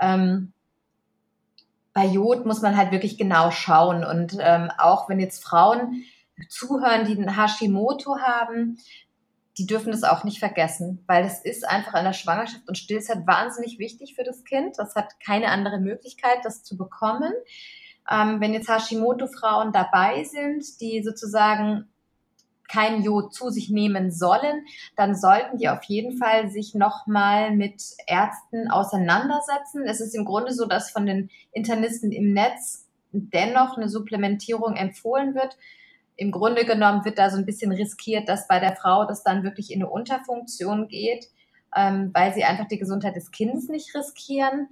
Ähm, 0.00 0.53
bei 1.94 2.04
Jod 2.04 2.44
muss 2.44 2.60
man 2.60 2.76
halt 2.76 2.92
wirklich 2.92 3.16
genau 3.16 3.50
schauen. 3.50 4.04
Und 4.04 4.36
ähm, 4.40 4.70
auch 4.76 5.08
wenn 5.08 5.20
jetzt 5.20 5.42
Frauen 5.42 6.04
zuhören, 6.48 7.06
die 7.06 7.16
einen 7.16 7.36
Hashimoto 7.36 8.18
haben, 8.18 8.78
die 9.56 9.66
dürfen 9.66 9.92
das 9.92 10.02
auch 10.02 10.24
nicht 10.24 10.40
vergessen, 10.40 11.04
weil 11.06 11.24
es 11.24 11.40
ist 11.44 11.66
einfach 11.66 11.94
in 11.94 12.04
der 12.04 12.12
Schwangerschaft 12.12 12.66
und 12.66 12.76
Stillzeit 12.76 13.24
wahnsinnig 13.26 13.78
wichtig 13.78 14.16
für 14.16 14.24
das 14.24 14.42
Kind. 14.42 14.76
Das 14.78 14.96
hat 14.96 15.20
keine 15.24 15.48
andere 15.48 15.78
Möglichkeit, 15.78 16.38
das 16.42 16.64
zu 16.64 16.76
bekommen. 16.76 17.32
Ähm, 18.10 18.40
wenn 18.40 18.52
jetzt 18.52 18.68
Hashimoto-Frauen 18.68 19.72
dabei 19.72 20.24
sind, 20.24 20.80
die 20.80 21.02
sozusagen 21.04 21.88
kein 22.68 23.02
Jod 23.02 23.34
zu 23.34 23.50
sich 23.50 23.70
nehmen 23.70 24.10
sollen, 24.10 24.64
dann 24.96 25.14
sollten 25.14 25.58
die 25.58 25.68
auf 25.68 25.84
jeden 25.84 26.16
Fall 26.16 26.48
sich 26.50 26.74
nochmal 26.74 27.50
mit 27.50 27.82
Ärzten 28.06 28.70
auseinandersetzen. 28.70 29.84
Es 29.86 30.00
ist 30.00 30.14
im 30.14 30.24
Grunde 30.24 30.52
so, 30.52 30.66
dass 30.66 30.90
von 30.90 31.06
den 31.06 31.30
Internisten 31.52 32.12
im 32.12 32.32
Netz 32.32 32.86
dennoch 33.12 33.76
eine 33.76 33.88
Supplementierung 33.88 34.74
empfohlen 34.76 35.34
wird. 35.34 35.56
Im 36.16 36.30
Grunde 36.30 36.64
genommen 36.64 37.04
wird 37.04 37.18
da 37.18 37.30
so 37.30 37.36
ein 37.36 37.46
bisschen 37.46 37.72
riskiert, 37.72 38.28
dass 38.28 38.48
bei 38.48 38.60
der 38.60 38.76
Frau 38.76 39.04
das 39.04 39.22
dann 39.22 39.42
wirklich 39.42 39.72
in 39.72 39.82
eine 39.82 39.90
Unterfunktion 39.90 40.88
geht, 40.88 41.28
ähm, 41.76 42.10
weil 42.14 42.32
sie 42.34 42.44
einfach 42.44 42.68
die 42.68 42.78
Gesundheit 42.78 43.16
des 43.16 43.30
Kindes 43.30 43.68
nicht 43.68 43.94
riskieren. 43.94 44.68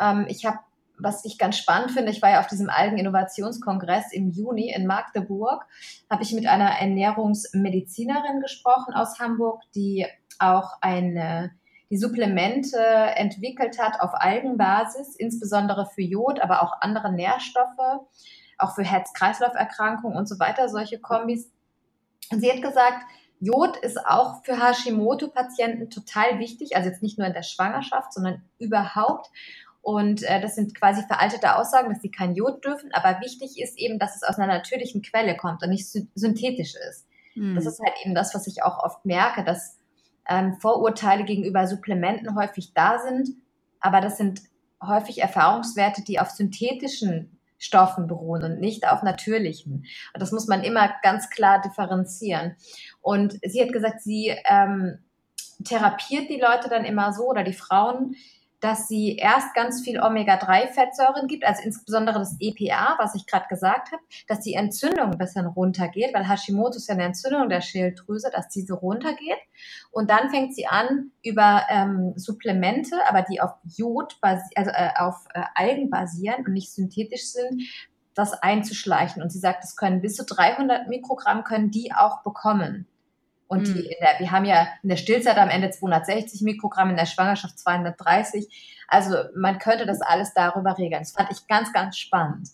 Ähm, 0.00 0.26
ich 0.28 0.46
habe 0.46 0.58
was 0.98 1.24
ich 1.24 1.38
ganz 1.38 1.56
spannend 1.56 1.92
finde, 1.92 2.10
ich 2.10 2.22
war 2.22 2.30
ja 2.30 2.40
auf 2.40 2.46
diesem 2.46 2.70
Algen-Innovationskongress 2.70 4.12
im 4.12 4.30
Juni 4.30 4.72
in 4.72 4.86
Magdeburg, 4.86 5.66
habe 6.10 6.22
ich 6.22 6.32
mit 6.32 6.46
einer 6.46 6.80
Ernährungsmedizinerin 6.80 8.40
gesprochen 8.40 8.94
aus 8.94 9.18
Hamburg, 9.18 9.62
die 9.74 10.06
auch 10.38 10.72
eine, 10.80 11.52
die 11.90 11.98
Supplemente 11.98 12.78
entwickelt 12.78 13.78
hat 13.78 14.00
auf 14.00 14.10
Algenbasis, 14.14 15.16
insbesondere 15.16 15.86
für 15.86 16.02
Jod, 16.02 16.40
aber 16.40 16.62
auch 16.62 16.80
andere 16.80 17.12
Nährstoffe, 17.12 18.02
auch 18.58 18.74
für 18.74 18.84
Herz-Kreislauf-Erkrankungen 18.84 20.16
und 20.16 20.28
so 20.28 20.38
weiter, 20.38 20.68
solche 20.68 20.98
Kombis. 20.98 21.50
Und 22.30 22.40
sie 22.40 22.50
hat 22.50 22.62
gesagt, 22.62 23.04
Jod 23.40 23.76
ist 23.76 24.04
auch 24.04 24.44
für 24.44 24.60
Hashimoto-Patienten 24.60 25.90
total 25.90 26.38
wichtig, 26.40 26.76
also 26.76 26.88
jetzt 26.88 27.02
nicht 27.02 27.18
nur 27.18 27.26
in 27.26 27.32
der 27.32 27.44
Schwangerschaft, 27.44 28.12
sondern 28.12 28.42
überhaupt. 28.58 29.30
Und 29.82 30.22
äh, 30.22 30.40
das 30.40 30.54
sind 30.54 30.74
quasi 30.74 31.02
veraltete 31.02 31.56
Aussagen, 31.56 31.88
dass 31.88 32.02
sie 32.02 32.10
kein 32.10 32.34
Jod 32.34 32.64
dürfen. 32.64 32.90
Aber 32.92 33.20
wichtig 33.20 33.60
ist 33.60 33.78
eben, 33.78 33.98
dass 33.98 34.16
es 34.16 34.22
aus 34.22 34.38
einer 34.38 34.52
natürlichen 34.52 35.02
Quelle 35.02 35.36
kommt 35.36 35.62
und 35.62 35.70
nicht 35.70 35.88
synthetisch 36.14 36.74
ist. 36.90 37.06
Mhm. 37.34 37.54
Das 37.54 37.66
ist 37.66 37.80
halt 37.80 37.94
eben 38.04 38.14
das, 38.14 38.34
was 38.34 38.46
ich 38.46 38.62
auch 38.62 38.82
oft 38.82 39.04
merke, 39.04 39.44
dass 39.44 39.78
ähm, 40.28 40.54
Vorurteile 40.60 41.24
gegenüber 41.24 41.66
Supplementen 41.66 42.36
häufig 42.36 42.72
da 42.74 42.98
sind. 42.98 43.30
Aber 43.80 44.00
das 44.00 44.18
sind 44.18 44.40
häufig 44.82 45.22
Erfahrungswerte, 45.22 46.02
die 46.02 46.20
auf 46.20 46.30
synthetischen 46.30 47.38
Stoffen 47.58 48.06
beruhen 48.06 48.44
und 48.44 48.60
nicht 48.60 48.86
auf 48.86 49.02
natürlichen. 49.02 49.84
Und 50.12 50.20
das 50.22 50.32
muss 50.32 50.46
man 50.46 50.62
immer 50.62 50.92
ganz 51.02 51.28
klar 51.28 51.60
differenzieren. 51.60 52.56
Und 53.00 53.38
sie 53.42 53.60
hat 53.60 53.72
gesagt, 53.72 54.02
sie 54.02 54.34
ähm, 54.48 54.98
therapiert 55.64 56.30
die 56.30 56.40
Leute 56.40 56.68
dann 56.68 56.84
immer 56.84 57.12
so 57.12 57.24
oder 57.28 57.42
die 57.42 57.52
Frauen, 57.52 58.14
dass 58.60 58.88
sie 58.88 59.16
erst 59.16 59.54
ganz 59.54 59.82
viel 59.82 60.00
Omega-3-Fettsäuren 60.00 61.28
gibt, 61.28 61.44
also 61.44 61.62
insbesondere 61.62 62.18
das 62.18 62.36
EPA, 62.40 62.96
was 62.98 63.14
ich 63.14 63.26
gerade 63.26 63.46
gesagt 63.48 63.92
habe, 63.92 64.02
dass 64.26 64.40
die 64.40 64.54
Entzündung 64.54 65.12
ein 65.12 65.18
bisschen 65.18 65.46
runtergeht, 65.46 66.12
weil 66.12 66.28
Hashimoto 66.28 66.76
ist 66.76 66.88
ja 66.88 66.94
eine 66.94 67.04
Entzündung 67.04 67.48
der 67.48 67.60
Schilddrüse, 67.60 68.30
dass 68.32 68.48
diese 68.48 68.74
runtergeht. 68.74 69.38
Und 69.90 70.10
dann 70.10 70.30
fängt 70.30 70.54
sie 70.54 70.66
an, 70.66 71.12
über 71.22 71.62
ähm, 71.68 72.14
Supplemente, 72.16 72.96
aber 73.08 73.22
die 73.22 73.40
auf 73.40 73.52
Jod, 73.76 74.16
also 74.22 74.42
äh, 74.54 74.90
auf 74.96 75.26
äh, 75.34 75.42
Algen 75.54 75.90
basieren 75.90 76.44
und 76.46 76.52
nicht 76.52 76.72
synthetisch 76.72 77.26
sind, 77.32 77.62
das 78.14 78.32
einzuschleichen. 78.32 79.22
Und 79.22 79.30
sie 79.30 79.38
sagt, 79.38 79.62
es 79.62 79.76
können 79.76 80.00
bis 80.00 80.16
zu 80.16 80.24
300 80.24 80.88
Mikrogramm 80.88 81.44
können 81.44 81.70
die 81.70 81.92
auch 81.94 82.22
bekommen. 82.22 82.86
Und 83.48 83.66
mhm. 83.66 83.86
der, 84.00 84.20
wir 84.20 84.30
haben 84.30 84.44
ja 84.44 84.68
in 84.82 84.90
der 84.90 84.96
Stillzeit 84.96 85.38
am 85.38 85.48
Ende 85.48 85.70
260 85.70 86.42
Mikrogramm, 86.42 86.90
in 86.90 86.96
der 86.96 87.06
Schwangerschaft 87.06 87.58
230. 87.58 88.46
Also 88.86 89.16
man 89.34 89.58
könnte 89.58 89.86
das 89.86 90.00
alles 90.00 90.32
darüber 90.34 90.76
regeln. 90.78 91.02
Das 91.02 91.12
fand 91.12 91.32
ich 91.32 91.46
ganz, 91.48 91.72
ganz 91.72 91.96
spannend. 91.96 92.48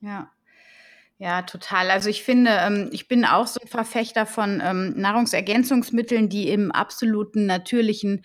Ja. 0.00 0.30
Ja, 1.18 1.42
total. 1.42 1.90
Also 1.90 2.10
ich 2.10 2.24
finde, 2.24 2.50
ähm, 2.50 2.88
ich 2.90 3.06
bin 3.06 3.24
auch 3.24 3.46
so 3.46 3.60
ein 3.60 3.68
Verfechter 3.68 4.26
von 4.26 4.60
ähm, 4.60 4.94
Nahrungsergänzungsmitteln, 4.96 6.28
die 6.28 6.48
im 6.48 6.72
absoluten 6.72 7.46
natürlichen 7.46 8.24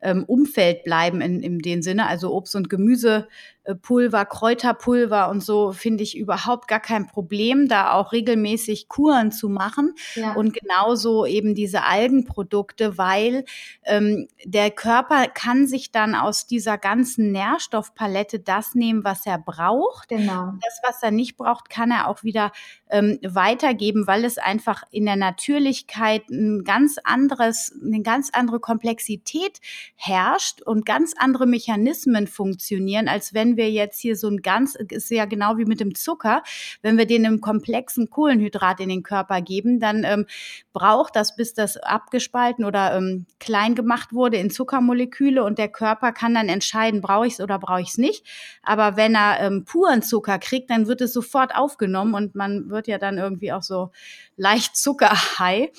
ähm, 0.00 0.24
Umfeld 0.24 0.84
bleiben 0.84 1.20
in, 1.20 1.40
in 1.40 1.58
dem 1.58 1.82
Sinne. 1.82 2.06
Also 2.06 2.32
Obst- 2.32 2.54
und 2.56 2.70
Gemüsepulver, 2.70 4.24
Kräuterpulver 4.24 5.28
und 5.28 5.42
so 5.42 5.72
finde 5.72 6.04
ich 6.04 6.16
überhaupt 6.16 6.68
gar 6.68 6.80
kein 6.80 7.06
Problem, 7.06 7.68
da 7.68 7.92
auch 7.92 8.12
regelmäßig 8.12 8.88
Kuren 8.88 9.32
zu 9.32 9.48
machen. 9.48 9.94
Ja. 10.14 10.34
Und 10.34 10.54
genauso 10.54 11.26
eben 11.26 11.54
diese 11.54 11.82
Algenprodukte, 11.82 12.98
weil 12.98 13.44
ähm, 13.84 14.28
der 14.44 14.70
Körper 14.70 15.26
kann 15.26 15.66
sich 15.66 15.90
dann 15.90 16.14
aus 16.14 16.46
dieser 16.46 16.78
ganzen 16.78 17.32
Nährstoffpalette 17.32 18.40
das 18.40 18.74
nehmen, 18.74 19.04
was 19.04 19.26
er 19.26 19.38
braucht. 19.38 20.08
Genau. 20.08 20.52
Das, 20.62 20.80
was 20.86 21.02
er 21.02 21.10
nicht 21.10 21.36
braucht, 21.36 21.70
kann 21.70 21.90
er 21.90 22.08
auch 22.08 22.22
wieder 22.22 22.52
ähm, 22.90 23.18
weitergeben, 23.22 24.06
weil 24.06 24.24
es 24.24 24.38
einfach 24.38 24.82
in 24.90 25.06
der 25.06 25.16
Natürlichkeit 25.16 26.28
ein 26.30 26.64
ganz 26.64 26.96
anderes, 27.02 27.74
eine 27.82 28.02
ganz 28.02 28.30
andere 28.32 28.60
Komplexität 28.60 29.58
herrscht 29.96 30.62
und 30.62 30.86
ganz 30.86 31.14
andere 31.16 31.46
Mechanismen 31.46 32.26
funktionieren, 32.26 33.08
als 33.08 33.34
wenn 33.34 33.56
wir 33.56 33.70
jetzt 33.70 34.00
hier 34.00 34.16
so 34.16 34.28
ein 34.28 34.38
ganz, 34.38 34.74
ist 34.74 35.10
ja 35.10 35.24
genau 35.24 35.58
wie 35.58 35.64
mit 35.64 35.80
dem 35.80 35.94
Zucker, 35.94 36.42
wenn 36.82 36.98
wir 36.98 37.06
den 37.06 37.24
im 37.24 37.40
komplexen 37.40 38.10
Kohlenhydrat 38.10 38.80
in 38.80 38.88
den 38.88 39.02
Körper 39.02 39.40
geben, 39.40 39.80
dann 39.80 40.04
ähm, 40.04 40.26
braucht 40.72 41.16
das, 41.16 41.36
bis 41.36 41.54
das 41.54 41.76
abgespalten 41.76 42.64
oder 42.64 42.96
ähm, 42.96 43.26
klein 43.40 43.74
gemacht 43.74 44.12
wurde 44.12 44.36
in 44.36 44.50
Zuckermoleküle 44.50 45.42
und 45.42 45.58
der 45.58 45.68
Körper 45.68 46.12
kann 46.12 46.34
dann 46.34 46.48
entscheiden, 46.48 47.00
brauche 47.00 47.26
ich 47.26 47.34
es 47.34 47.40
oder 47.40 47.58
brauche 47.58 47.80
ich 47.80 47.88
es 47.88 47.98
nicht. 47.98 48.24
Aber 48.62 48.96
wenn 48.96 49.14
er 49.14 49.40
ähm, 49.40 49.64
puren 49.64 50.02
Zucker 50.02 50.38
kriegt, 50.38 50.70
dann 50.70 50.86
wird 50.86 51.00
es 51.00 51.12
sofort 51.12 51.54
aufgenommen 51.54 52.14
und 52.14 52.34
man 52.34 52.70
wird 52.70 52.77
ja 52.86 52.98
dann 52.98 53.18
irgendwie 53.18 53.52
auch 53.52 53.62
so 53.62 53.90
leicht 54.36 54.76
zuckerhigh. 54.76 55.70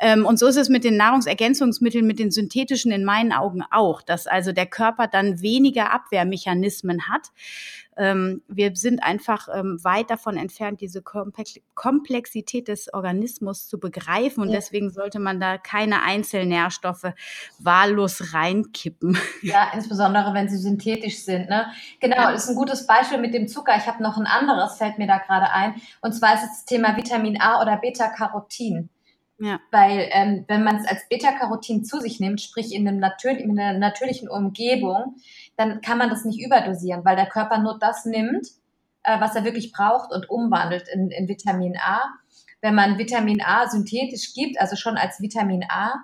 Ähm, 0.00 0.24
und 0.24 0.38
so 0.38 0.46
ist 0.46 0.56
es 0.56 0.68
mit 0.68 0.84
den 0.84 0.96
Nahrungsergänzungsmitteln, 0.96 2.06
mit 2.06 2.18
den 2.18 2.30
synthetischen 2.30 2.92
in 2.92 3.04
meinen 3.04 3.32
Augen 3.32 3.62
auch, 3.70 4.02
dass 4.02 4.26
also 4.26 4.52
der 4.52 4.66
Körper 4.66 5.06
dann 5.06 5.42
weniger 5.42 5.92
Abwehrmechanismen 5.92 7.08
hat 7.08 7.30
Ähm, 7.96 8.42
wir 8.48 8.76
sind 8.76 9.02
einfach 9.02 9.48
ähm, 9.52 9.78
weit 9.82 10.10
davon 10.10 10.36
entfernt, 10.36 10.80
diese 10.80 11.02
Komplexität 11.02 12.68
des 12.68 12.92
Organismus 12.92 13.68
zu 13.68 13.80
begreifen. 13.80 14.42
Und 14.42 14.50
ja. 14.50 14.56
deswegen 14.56 14.90
sollte 14.90 15.18
man 15.18 15.40
da 15.40 15.58
keine 15.58 16.02
Einzelnährstoffe 16.02 17.12
wahllos 17.58 18.34
reinkippen. 18.34 19.18
Ja, 19.42 19.70
insbesondere 19.74 20.34
wenn 20.34 20.48
sie 20.48 20.56
synthetisch 20.56 21.18
sind. 21.18 21.48
Ne? 21.48 21.66
Genau, 22.00 22.16
ja. 22.16 22.32
das 22.32 22.44
ist 22.44 22.50
ein 22.50 22.56
gutes 22.56 22.86
Beispiel 22.86 23.18
mit 23.18 23.32
dem 23.32 23.46
Zucker. 23.46 23.76
Ich 23.76 23.86
habe 23.86 24.02
noch 24.02 24.16
ein 24.16 24.26
anderes, 24.26 24.76
fällt 24.76 24.98
mir 24.98 25.06
da 25.06 25.18
gerade 25.18 25.50
ein. 25.50 25.74
Und 26.00 26.12
zwar 26.12 26.34
ist 26.34 26.42
es 26.42 26.48
das 26.48 26.64
Thema 26.64 26.96
Vitamin 26.96 27.40
A 27.40 27.60
oder 27.62 27.76
Beta-Carotin. 27.76 28.88
Ja. 29.38 29.60
Weil 29.70 30.08
ähm, 30.12 30.44
wenn 30.48 30.64
man 30.64 30.76
es 30.76 30.86
als 30.86 31.06
Beta-Carotin 31.08 31.84
zu 31.84 32.00
sich 32.00 32.20
nimmt, 32.20 32.40
sprich 32.40 32.74
in, 32.74 32.88
einem 32.88 32.98
natür 32.98 33.32
in 33.32 33.58
einer 33.58 33.78
natürlichen 33.78 34.28
Umgebung, 34.28 35.16
dann 35.56 35.80
kann 35.80 35.98
man 35.98 36.10
das 36.10 36.24
nicht 36.24 36.44
überdosieren, 36.44 37.04
weil 37.04 37.16
der 37.16 37.26
Körper 37.26 37.58
nur 37.58 37.78
das 37.78 38.04
nimmt, 38.04 38.46
äh, 39.02 39.20
was 39.20 39.34
er 39.34 39.44
wirklich 39.44 39.72
braucht 39.72 40.12
und 40.12 40.28
umwandelt 40.28 40.88
in, 40.88 41.10
in 41.10 41.28
Vitamin 41.28 41.76
A. 41.78 42.02
Wenn 42.60 42.74
man 42.74 42.98
Vitamin 42.98 43.42
A 43.42 43.68
synthetisch 43.68 44.34
gibt, 44.34 44.60
also 44.60 44.76
schon 44.76 44.96
als 44.96 45.20
Vitamin 45.20 45.64
A, 45.68 45.94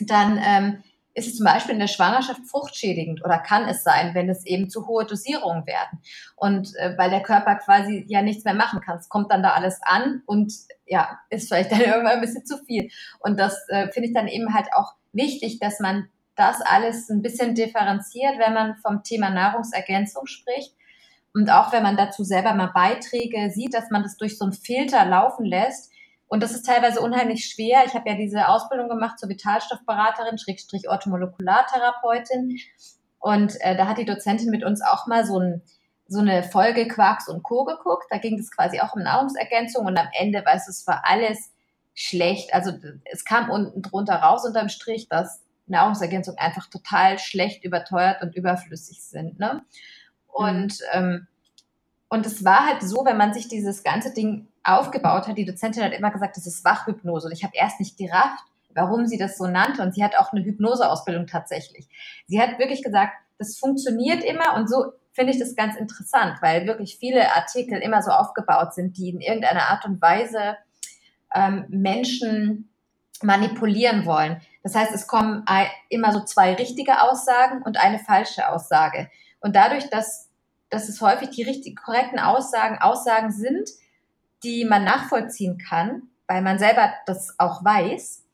dann 0.00 0.40
ähm, 0.42 0.82
ist 1.16 1.28
es 1.28 1.36
zum 1.36 1.46
Beispiel 1.46 1.72
in 1.72 1.80
der 1.80 1.86
Schwangerschaft 1.86 2.42
fruchtschädigend 2.46 3.24
oder 3.24 3.38
kann 3.38 3.66
es 3.68 3.82
sein, 3.82 4.14
wenn 4.14 4.28
es 4.28 4.44
eben 4.44 4.68
zu 4.68 4.86
hohe 4.86 5.06
Dosierungen 5.06 5.66
werden. 5.66 6.00
Und 6.36 6.76
äh, 6.76 6.96
weil 6.98 7.08
der 7.08 7.22
Körper 7.22 7.54
quasi 7.56 8.04
ja 8.08 8.20
nichts 8.20 8.44
mehr 8.44 8.54
machen 8.54 8.80
kann. 8.80 8.98
Es 8.98 9.08
kommt 9.08 9.32
dann 9.32 9.42
da 9.42 9.52
alles 9.52 9.80
an 9.82 10.22
und 10.26 10.52
ja, 10.84 11.18
ist 11.30 11.48
vielleicht 11.48 11.72
dann 11.72 11.80
irgendwann 11.80 12.16
ein 12.16 12.20
bisschen 12.20 12.44
zu 12.44 12.58
viel. 12.58 12.90
Und 13.20 13.40
das 13.40 13.56
äh, 13.68 13.88
finde 13.92 14.08
ich 14.08 14.14
dann 14.14 14.28
eben 14.28 14.52
halt 14.52 14.68
auch 14.74 14.92
wichtig, 15.12 15.58
dass 15.58 15.80
man 15.80 16.08
das 16.36 16.60
alles 16.60 17.08
ein 17.08 17.22
bisschen 17.22 17.54
differenziert, 17.54 18.38
wenn 18.38 18.54
man 18.54 18.76
vom 18.76 19.02
Thema 19.02 19.30
Nahrungsergänzung 19.30 20.26
spricht. 20.26 20.74
Und 21.34 21.50
auch 21.50 21.72
wenn 21.72 21.82
man 21.82 21.96
dazu 21.96 22.24
selber 22.24 22.54
mal 22.54 22.70
Beiträge 22.74 23.50
sieht, 23.50 23.74
dass 23.74 23.90
man 23.90 24.02
das 24.02 24.16
durch 24.16 24.38
so 24.38 24.44
einen 24.44 24.52
Filter 24.52 25.04
laufen 25.04 25.44
lässt, 25.44 25.90
und 26.28 26.42
das 26.42 26.52
ist 26.52 26.66
teilweise 26.66 27.00
unheimlich 27.00 27.46
schwer. 27.46 27.84
Ich 27.86 27.94
habe 27.94 28.08
ja 28.08 28.16
diese 28.16 28.48
Ausbildung 28.48 28.88
gemacht 28.88 29.18
zur 29.18 29.28
Vitalstoffberaterin, 29.28 30.38
Schrägstrich 30.38 30.88
Orthomolekulartherapeutin. 30.88 32.58
Und 33.18 33.60
äh, 33.60 33.76
da 33.76 33.86
hat 33.86 33.98
die 33.98 34.04
Dozentin 34.04 34.50
mit 34.50 34.64
uns 34.64 34.82
auch 34.82 35.06
mal 35.06 35.24
so, 35.24 35.38
ein, 35.38 35.62
so 36.08 36.18
eine 36.20 36.42
Folge 36.42 36.88
Quarks 36.88 37.28
und 37.28 37.42
Co. 37.42 37.64
geguckt. 37.64 38.06
Da 38.10 38.18
ging 38.18 38.38
es 38.38 38.50
quasi 38.50 38.80
auch 38.80 38.94
um 38.94 39.02
Nahrungsergänzung 39.02 39.86
und 39.86 39.96
am 39.96 40.08
Ende 40.18 40.44
war 40.44 40.54
es, 40.54 40.66
es 40.68 40.86
war 40.86 41.02
alles 41.04 41.52
schlecht. 41.94 42.52
Also 42.52 42.72
es 43.04 43.24
kam 43.24 43.48
unten 43.48 43.82
drunter 43.82 44.16
raus 44.16 44.44
unterm 44.44 44.68
Strich, 44.68 45.08
dass 45.08 45.42
Nahrungsergänzung 45.66 46.36
einfach 46.36 46.68
total 46.68 47.18
schlecht 47.18 47.64
überteuert 47.64 48.22
und 48.22 48.34
überflüssig 48.34 49.02
sind. 49.02 49.38
Ne? 49.38 49.62
Und, 50.26 50.80
mhm. 50.80 50.86
ähm, 50.92 51.26
und 52.08 52.24
es 52.24 52.44
war 52.44 52.66
halt 52.66 52.82
so, 52.82 53.04
wenn 53.04 53.16
man 53.16 53.34
sich 53.34 53.48
dieses 53.48 53.82
ganze 53.82 54.12
Ding 54.14 54.48
aufgebaut 54.62 55.26
hat. 55.26 55.38
Die 55.38 55.44
Dozentin 55.44 55.82
hat 55.82 55.92
immer 55.92 56.10
gesagt, 56.10 56.36
das 56.36 56.46
ist 56.46 56.64
Wachhypnose. 56.64 57.26
Und 57.26 57.32
ich 57.32 57.44
habe 57.44 57.54
erst 57.56 57.80
nicht 57.80 57.98
gerafft, 57.98 58.44
warum 58.74 59.06
sie 59.06 59.18
das 59.18 59.38
so 59.38 59.46
nannte. 59.46 59.82
Und 59.82 59.94
sie 59.94 60.04
hat 60.04 60.16
auch 60.16 60.32
eine 60.32 60.44
Hypnoseausbildung 60.44 61.26
tatsächlich. 61.26 61.88
Sie 62.26 62.40
hat 62.40 62.58
wirklich 62.58 62.82
gesagt, 62.82 63.14
das 63.38 63.58
funktioniert 63.58 64.24
immer 64.24 64.54
und 64.54 64.68
so 64.68 64.92
finde 65.12 65.32
ich 65.32 65.38
das 65.38 65.56
ganz 65.56 65.76
interessant, 65.76 66.38
weil 66.42 66.66
wirklich 66.66 66.98
viele 66.98 67.34
Artikel 67.34 67.80
immer 67.80 68.02
so 68.02 68.10
aufgebaut 68.10 68.74
sind, 68.74 68.96
die 68.98 69.08
in 69.08 69.20
irgendeiner 69.20 69.68
Art 69.70 69.84
und 69.86 70.00
Weise 70.00 70.56
ähm, 71.34 71.64
Menschen 71.68 72.70
manipulieren 73.22 74.04
wollen. 74.04 74.40
Das 74.66 74.74
heißt, 74.74 74.92
es 74.92 75.06
kommen 75.06 75.44
immer 75.90 76.10
so 76.12 76.24
zwei 76.24 76.54
richtige 76.54 77.00
Aussagen 77.00 77.62
und 77.62 77.76
eine 77.76 78.00
falsche 78.00 78.48
Aussage. 78.48 79.08
Und 79.38 79.54
dadurch, 79.54 79.88
dass, 79.90 80.28
dass 80.70 80.88
es 80.88 81.00
häufig 81.00 81.30
die 81.30 81.44
richtig 81.44 81.76
korrekten 81.76 82.18
Aussagen 82.18 82.78
Aussagen 82.78 83.30
sind, 83.30 83.70
die 84.42 84.64
man 84.64 84.82
nachvollziehen 84.82 85.56
kann, 85.56 86.08
weil 86.26 86.42
man 86.42 86.58
selber 86.58 86.92
das 87.06 87.36
auch 87.38 87.64
weiß, 87.64 88.24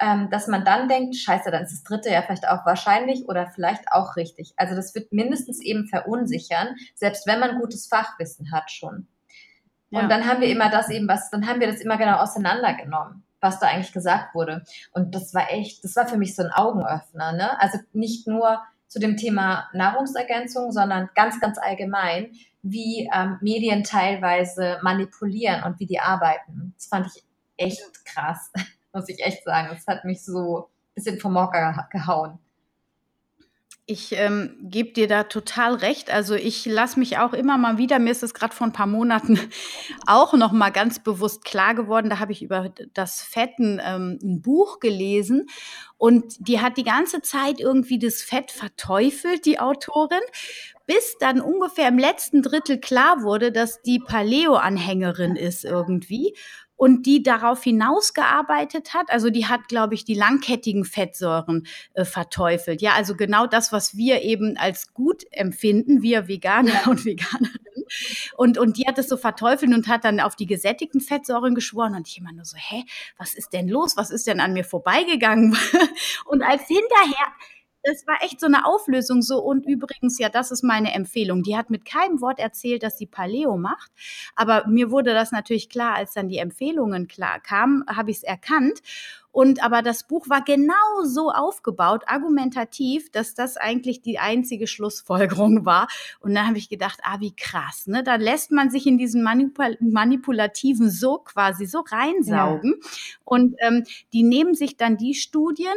ähm, 0.00 0.30
dass 0.30 0.46
man 0.46 0.64
dann 0.64 0.88
denkt, 0.88 1.16
scheiße, 1.16 1.50
dann 1.50 1.64
ist 1.64 1.72
das 1.72 1.84
dritte 1.84 2.08
ja 2.08 2.22
vielleicht 2.22 2.48
auch 2.48 2.64
wahrscheinlich 2.64 3.28
oder 3.28 3.46
vielleicht 3.54 3.92
auch 3.92 4.16
richtig. 4.16 4.54
Also 4.56 4.74
das 4.74 4.94
wird 4.94 5.12
mindestens 5.12 5.60
eben 5.60 5.86
verunsichern, 5.86 6.76
selbst 6.94 7.26
wenn 7.26 7.40
man 7.40 7.60
gutes 7.60 7.88
Fachwissen 7.88 8.52
hat 8.52 8.70
schon. 8.70 9.06
Ja. 9.90 10.00
Und 10.00 10.08
dann 10.08 10.26
haben 10.26 10.40
wir 10.40 10.48
immer 10.48 10.70
das 10.70 10.88
eben, 10.88 11.08
was, 11.08 11.28
dann 11.28 11.46
haben 11.46 11.60
wir 11.60 11.66
das 11.66 11.82
immer 11.82 11.98
genau 11.98 12.20
auseinandergenommen, 12.20 13.22
was 13.44 13.60
da 13.60 13.68
eigentlich 13.68 13.92
gesagt 13.92 14.34
wurde. 14.34 14.64
Und 14.92 15.14
das 15.14 15.34
war 15.34 15.52
echt, 15.52 15.84
das 15.84 15.94
war 15.94 16.08
für 16.08 16.16
mich 16.16 16.34
so 16.34 16.42
ein 16.42 16.50
Augenöffner, 16.50 17.32
ne? 17.32 17.60
Also 17.60 17.78
nicht 17.92 18.26
nur 18.26 18.60
zu 18.88 18.98
dem 18.98 19.16
Thema 19.16 19.68
Nahrungsergänzung, 19.72 20.72
sondern 20.72 21.10
ganz, 21.14 21.40
ganz 21.40 21.58
allgemein, 21.58 22.32
wie 22.62 23.08
ähm, 23.14 23.38
Medien 23.40 23.84
teilweise 23.84 24.78
manipulieren 24.82 25.62
und 25.64 25.78
wie 25.78 25.86
die 25.86 26.00
arbeiten. 26.00 26.74
Das 26.76 26.86
fand 26.86 27.06
ich 27.06 27.22
echt 27.56 28.04
krass, 28.04 28.50
muss 28.92 29.08
ich 29.08 29.24
echt 29.24 29.44
sagen. 29.44 29.68
Das 29.70 29.86
hat 29.86 30.04
mich 30.04 30.24
so 30.24 30.58
ein 30.58 30.94
bisschen 30.94 31.20
vom 31.20 31.34
Mocker 31.34 31.86
gehauen. 31.90 32.38
Ich 33.86 34.12
ähm, 34.12 34.56
gebe 34.62 34.92
dir 34.94 35.08
da 35.08 35.24
total 35.24 35.74
recht. 35.74 36.10
Also 36.10 36.34
ich 36.34 36.64
lasse 36.64 36.98
mich 36.98 37.18
auch 37.18 37.34
immer 37.34 37.58
mal 37.58 37.76
wieder, 37.76 37.98
mir 37.98 38.12
ist 38.12 38.22
es 38.22 38.32
gerade 38.32 38.54
vor 38.54 38.66
ein 38.66 38.72
paar 38.72 38.86
Monaten 38.86 39.38
auch 40.06 40.32
noch 40.32 40.52
mal 40.52 40.70
ganz 40.70 41.00
bewusst 41.00 41.44
klar 41.44 41.74
geworden, 41.74 42.08
da 42.08 42.18
habe 42.18 42.32
ich 42.32 42.42
über 42.42 42.72
das 42.94 43.20
Fetten 43.20 43.82
ähm, 43.84 44.18
ein 44.22 44.40
Buch 44.40 44.80
gelesen 44.80 45.48
und 45.98 46.48
die 46.48 46.62
hat 46.62 46.78
die 46.78 46.84
ganze 46.84 47.20
Zeit 47.20 47.60
irgendwie 47.60 47.98
das 47.98 48.22
Fett 48.22 48.50
verteufelt, 48.50 49.44
die 49.44 49.60
Autorin, 49.60 50.20
bis 50.86 51.16
dann 51.18 51.42
ungefähr 51.42 51.88
im 51.88 51.98
letzten 51.98 52.40
Drittel 52.40 52.80
klar 52.80 53.22
wurde, 53.22 53.52
dass 53.52 53.82
die 53.82 53.98
Paleo-Anhängerin 53.98 55.36
ist 55.36 55.64
irgendwie 55.64 56.34
und 56.76 57.06
die 57.06 57.22
darauf 57.22 57.62
hinausgearbeitet 57.62 58.94
hat. 58.94 59.10
Also 59.10 59.30
die 59.30 59.46
hat, 59.46 59.68
glaube 59.68 59.94
ich, 59.94 60.04
die 60.04 60.14
langkettigen 60.14 60.84
Fettsäuren 60.84 61.66
äh, 61.94 62.04
verteufelt. 62.04 62.82
Ja, 62.82 62.92
also 62.94 63.14
genau 63.14 63.46
das, 63.46 63.72
was 63.72 63.96
wir 63.96 64.22
eben 64.22 64.56
als 64.56 64.92
gut 64.92 65.24
empfinden, 65.30 66.02
wir 66.02 66.28
Veganer 66.28 66.88
und 66.88 67.04
Veganerinnen. 67.04 67.60
Und, 68.36 68.58
und 68.58 68.78
die 68.78 68.86
hat 68.86 68.98
es 68.98 69.08
so 69.08 69.16
verteufelt 69.16 69.72
und 69.72 69.88
hat 69.88 70.04
dann 70.04 70.20
auf 70.20 70.36
die 70.36 70.46
gesättigten 70.46 71.00
Fettsäuren 71.00 71.54
geschworen. 71.54 71.94
Und 71.94 72.08
ich 72.08 72.18
immer 72.18 72.32
nur 72.32 72.44
so, 72.44 72.56
hä, 72.56 72.84
was 73.18 73.34
ist 73.34 73.52
denn 73.52 73.68
los? 73.68 73.96
Was 73.96 74.10
ist 74.10 74.26
denn 74.26 74.40
an 74.40 74.52
mir 74.52 74.64
vorbeigegangen? 74.64 75.56
und 76.26 76.42
als 76.42 76.66
hinterher 76.66 77.26
das 77.84 78.06
war 78.06 78.16
echt 78.22 78.40
so 78.40 78.46
eine 78.46 78.66
Auflösung 78.66 79.22
so. 79.22 79.42
Und 79.42 79.66
übrigens, 79.66 80.18
ja, 80.18 80.28
das 80.28 80.50
ist 80.50 80.64
meine 80.64 80.94
Empfehlung. 80.94 81.42
Die 81.42 81.56
hat 81.56 81.70
mit 81.70 81.84
keinem 81.84 82.20
Wort 82.20 82.38
erzählt, 82.38 82.82
dass 82.82 82.98
sie 82.98 83.06
Paleo 83.06 83.56
macht. 83.56 83.92
Aber 84.34 84.66
mir 84.66 84.90
wurde 84.90 85.12
das 85.12 85.32
natürlich 85.32 85.68
klar, 85.68 85.94
als 85.94 86.14
dann 86.14 86.28
die 86.28 86.38
Empfehlungen 86.38 87.08
klar 87.08 87.40
kamen, 87.40 87.84
habe 87.86 88.10
ich 88.10 88.18
es 88.18 88.22
erkannt. 88.22 88.80
Und 89.34 89.64
aber 89.64 89.82
das 89.82 90.06
Buch 90.06 90.28
war 90.28 90.42
genau 90.42 91.02
so 91.02 91.30
aufgebaut, 91.32 92.04
argumentativ, 92.06 93.10
dass 93.10 93.34
das 93.34 93.56
eigentlich 93.56 94.00
die 94.00 94.20
einzige 94.20 94.68
Schlussfolgerung 94.68 95.64
war. 95.66 95.88
Und 96.20 96.34
dann 96.36 96.46
habe 96.46 96.58
ich 96.58 96.68
gedacht, 96.68 97.00
ah, 97.02 97.18
wie 97.18 97.34
krass, 97.34 97.88
ne? 97.88 98.04
Da 98.04 98.14
lässt 98.14 98.52
man 98.52 98.70
sich 98.70 98.86
in 98.86 98.96
diesen 98.96 99.24
Manipul 99.24 99.76
manipulativen 99.80 100.88
so 100.88 101.18
quasi 101.18 101.66
so 101.66 101.80
reinsaugen. 101.80 102.76
Ja. 102.80 102.88
Und 103.24 103.56
ähm, 103.58 103.82
die 104.12 104.22
nehmen 104.22 104.54
sich 104.54 104.76
dann 104.76 104.96
die 104.96 105.14
Studien, 105.14 105.74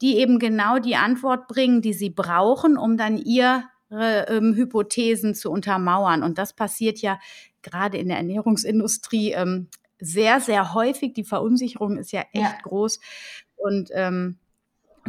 die 0.00 0.18
eben 0.18 0.38
genau 0.38 0.78
die 0.78 0.96
Antwort 0.96 1.48
bringen, 1.48 1.82
die 1.82 1.92
sie 1.92 2.10
brauchen, 2.10 2.76
um 2.76 2.96
dann 2.96 3.18
ihre 3.18 3.64
ähm, 3.90 4.54
Hypothesen 4.54 5.34
zu 5.34 5.50
untermauern. 5.50 6.22
Und 6.22 6.38
das 6.38 6.52
passiert 6.52 6.98
ja 6.98 7.18
gerade 7.62 7.98
in 7.98 8.08
der 8.08 8.18
Ernährungsindustrie 8.18 9.32
ähm, 9.32 9.68
sehr, 9.98 10.40
sehr 10.40 10.74
häufig. 10.74 11.14
Die 11.14 11.24
Verunsicherung 11.24 11.98
ist 11.98 12.12
ja 12.12 12.22
echt 12.32 12.44
ja. 12.44 12.58
groß. 12.62 13.00
Und 13.56 13.90
ähm, 13.92 14.38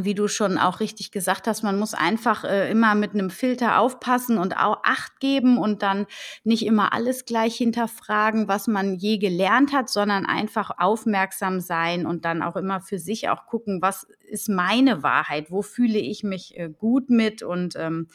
wie 0.06 0.16
du 0.16 0.28
schon 0.28 0.58
auch 0.58 0.80
richtig 0.80 1.12
gesagt 1.12 1.48
hast, 1.48 1.64
man 1.64 1.78
muss 1.78 1.94
einfach 1.94 2.44
äh, 2.44 2.70
immer 2.72 2.96
mit 2.96 3.14
einem 3.14 3.30
Filter 3.30 3.80
aufpassen 3.80 4.38
und 4.38 4.58
auch 4.58 4.80
Acht 4.84 5.20
geben 5.20 5.58
und 5.58 5.82
dann 5.82 6.06
nicht 6.44 6.66
immer 6.66 6.94
alles 6.94 7.26
gleich 7.26 7.56
hinterfragen, 7.56 8.48
was 8.48 8.68
man 8.68 8.96
je 8.96 9.18
gelernt 9.18 9.74
hat, 9.74 9.90
sondern 9.90 10.26
einfach 10.26 10.72
aufmerksam 10.78 11.60
sein 11.60 12.06
und 12.06 12.26
dann 12.26 12.42
auch 12.42 12.56
immer 12.56 12.82
für 12.82 13.00
sich 13.00 13.30
auch 13.30 13.46
gucken, 13.46 13.82
was 13.82 14.08
ist 14.30 14.50
meine 14.50 15.04
Wahrheit, 15.04 15.52
wo 15.52 15.62
fühle 15.62 16.00
ich 16.00 16.24
mich 16.24 16.58
äh, 16.58 16.70
gut 16.70 17.10
mit 17.10 17.42
und 17.42 17.76
ähm, 17.76 18.08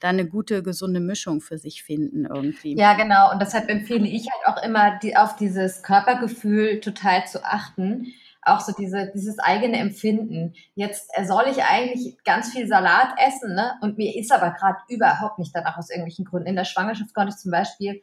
da 0.00 0.08
eine 0.08 0.26
gute, 0.26 0.62
gesunde 0.62 1.00
Mischung 1.00 1.40
für 1.40 1.58
sich 1.58 1.82
finden 1.82 2.24
irgendwie. 2.24 2.76
Ja, 2.76 2.94
genau. 2.94 3.32
Und 3.32 3.40
deshalb 3.40 3.68
empfehle 3.68 4.08
ich 4.08 4.28
halt 4.30 4.46
auch 4.46 4.62
immer, 4.62 4.98
die, 5.02 5.16
auf 5.16 5.36
dieses 5.36 5.82
Körpergefühl 5.82 6.80
total 6.80 7.26
zu 7.26 7.44
achten 7.44 8.12
auch 8.48 8.60
so 8.60 8.72
diese, 8.72 9.10
dieses 9.14 9.38
eigene 9.38 9.78
Empfinden. 9.78 10.54
Jetzt 10.74 11.10
äh, 11.14 11.24
soll 11.24 11.44
ich 11.48 11.62
eigentlich 11.62 12.16
ganz 12.24 12.52
viel 12.52 12.66
Salat 12.66 13.14
essen, 13.18 13.54
ne? 13.54 13.74
Und 13.80 13.98
mir 13.98 14.16
ist 14.16 14.32
aber 14.32 14.50
gerade 14.50 14.78
überhaupt 14.88 15.38
nicht 15.38 15.54
danach 15.54 15.76
aus 15.76 15.90
irgendwelchen 15.90 16.24
Gründen. 16.24 16.48
In 16.48 16.56
der 16.56 16.64
Schwangerschaft 16.64 17.14
konnte 17.14 17.30
ich 17.30 17.38
zum 17.38 17.50
Beispiel, 17.50 18.02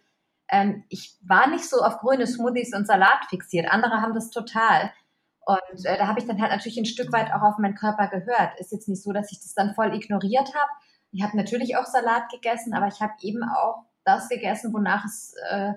ähm, 0.49 0.83
ich 0.89 1.17
war 1.21 1.47
nicht 1.47 1.69
so 1.69 1.81
auf 1.81 1.99
grüne 1.99 2.27
Smoothies 2.27 2.73
und 2.73 2.87
Salat 2.87 3.25
fixiert. 3.29 3.71
Andere 3.71 4.01
haben 4.01 4.13
das 4.13 4.29
total. 4.29 4.91
Und 5.45 5.85
äh, 5.85 5.97
da 5.97 6.07
habe 6.07 6.19
ich 6.19 6.25
dann 6.25 6.41
halt 6.41 6.51
natürlich 6.51 6.77
ein 6.77 6.85
Stück 6.85 7.11
weit 7.11 7.31
auch 7.33 7.41
auf 7.41 7.57
meinen 7.57 7.75
Körper 7.75 8.07
gehört. 8.07 8.59
Ist 8.59 8.71
jetzt 8.71 8.87
nicht 8.87 9.03
so, 9.03 9.11
dass 9.11 9.31
ich 9.31 9.39
das 9.39 9.53
dann 9.53 9.75
voll 9.75 9.93
ignoriert 9.93 10.53
habe. 10.55 10.71
Ich 11.11 11.23
habe 11.23 11.37
natürlich 11.37 11.77
auch 11.77 11.85
Salat 11.85 12.29
gegessen, 12.29 12.73
aber 12.73 12.87
ich 12.87 12.99
habe 12.99 13.13
eben 13.21 13.43
auch 13.43 13.85
das 14.03 14.27
gegessen, 14.27 14.73
wonach 14.73 15.05
es 15.05 15.33
äh, 15.49 15.73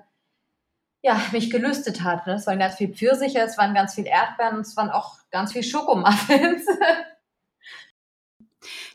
ja, 1.01 1.21
mich 1.31 1.49
gelüstet 1.49 2.03
hat. 2.03 2.27
Ne? 2.27 2.33
Es 2.33 2.47
waren 2.47 2.59
ganz 2.59 2.75
viel 2.75 2.93
Pfirsiche, 2.93 3.39
es 3.39 3.57
waren 3.57 3.73
ganz 3.73 3.95
viel 3.95 4.05
Erdbeeren, 4.05 4.59
es 4.59 4.75
waren 4.75 4.89
auch 4.89 5.17
ganz 5.31 5.53
viel 5.53 5.63
Schokomuffins. 5.63 6.65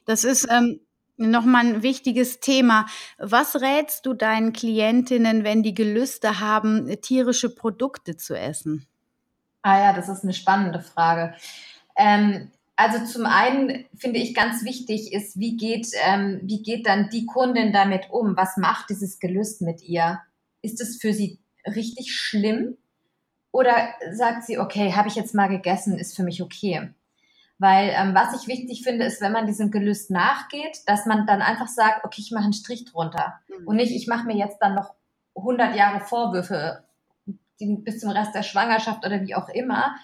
Das 0.06 0.24
ist 0.24 0.46
ähm, 0.50 0.80
nochmal 1.16 1.64
ein 1.64 1.82
wichtiges 1.82 2.40
Thema. 2.40 2.84
Was 3.16 3.56
rätst 3.56 4.04
du 4.04 4.12
deinen 4.12 4.52
Klientinnen, 4.52 5.44
wenn 5.44 5.62
die 5.62 5.72
Gelüste 5.72 6.40
haben, 6.40 6.94
tierische 7.00 7.54
Produkte 7.54 8.16
zu 8.16 8.38
essen? 8.38 8.86
Ah 9.62 9.78
ja, 9.78 9.92
das 9.94 10.10
ist 10.10 10.22
eine 10.22 10.34
spannende 10.34 10.80
Frage. 10.80 11.34
Ähm, 11.96 12.50
also 12.76 13.04
zum 13.06 13.24
einen 13.24 13.86
finde 13.96 14.18
ich 14.18 14.34
ganz 14.34 14.64
wichtig 14.64 15.12
ist, 15.12 15.38
wie 15.38 15.56
geht, 15.56 15.88
ähm, 16.06 16.40
wie 16.42 16.62
geht 16.62 16.86
dann 16.86 17.08
die 17.08 17.24
Kundin 17.24 17.72
damit 17.72 18.10
um? 18.10 18.36
Was 18.36 18.56
macht 18.56 18.90
dieses 18.90 19.20
Gelüst 19.20 19.62
mit 19.62 19.82
ihr? 19.82 20.20
Ist 20.60 20.80
es 20.80 21.00
für 21.00 21.12
sie 21.12 21.38
richtig 21.66 22.14
schlimm? 22.14 22.76
Oder 23.52 23.94
sagt 24.12 24.44
sie, 24.44 24.58
okay, 24.58 24.94
habe 24.94 25.08
ich 25.08 25.14
jetzt 25.14 25.34
mal 25.34 25.48
gegessen, 25.48 25.98
ist 25.98 26.16
für 26.16 26.24
mich 26.24 26.42
okay? 26.42 26.90
Weil 27.58 27.92
ähm, 27.96 28.14
was 28.14 28.40
ich 28.40 28.48
wichtig 28.48 28.82
finde, 28.82 29.04
ist, 29.04 29.20
wenn 29.20 29.32
man 29.32 29.46
diesem 29.46 29.70
Gelüst 29.70 30.10
nachgeht, 30.10 30.80
dass 30.86 31.06
man 31.06 31.26
dann 31.26 31.40
einfach 31.40 31.68
sagt, 31.68 32.04
okay, 32.04 32.20
ich 32.20 32.32
mache 32.32 32.44
einen 32.44 32.52
Strich 32.52 32.84
drunter. 32.84 33.34
Mhm. 33.48 33.68
Und 33.68 33.76
nicht, 33.76 33.92
ich 33.92 34.08
mache 34.08 34.26
mir 34.26 34.36
jetzt 34.36 34.58
dann 34.58 34.74
noch 34.74 34.94
100 35.36 35.76
Jahre 35.76 36.00
Vorwürfe 36.00 36.84
die, 37.60 37.76
bis 37.76 38.00
zum 38.00 38.10
Rest 38.10 38.34
der 38.34 38.42
Schwangerschaft 38.42 39.06
oder 39.06 39.20
wie 39.22 39.34
auch 39.34 39.48
immer. 39.48 39.94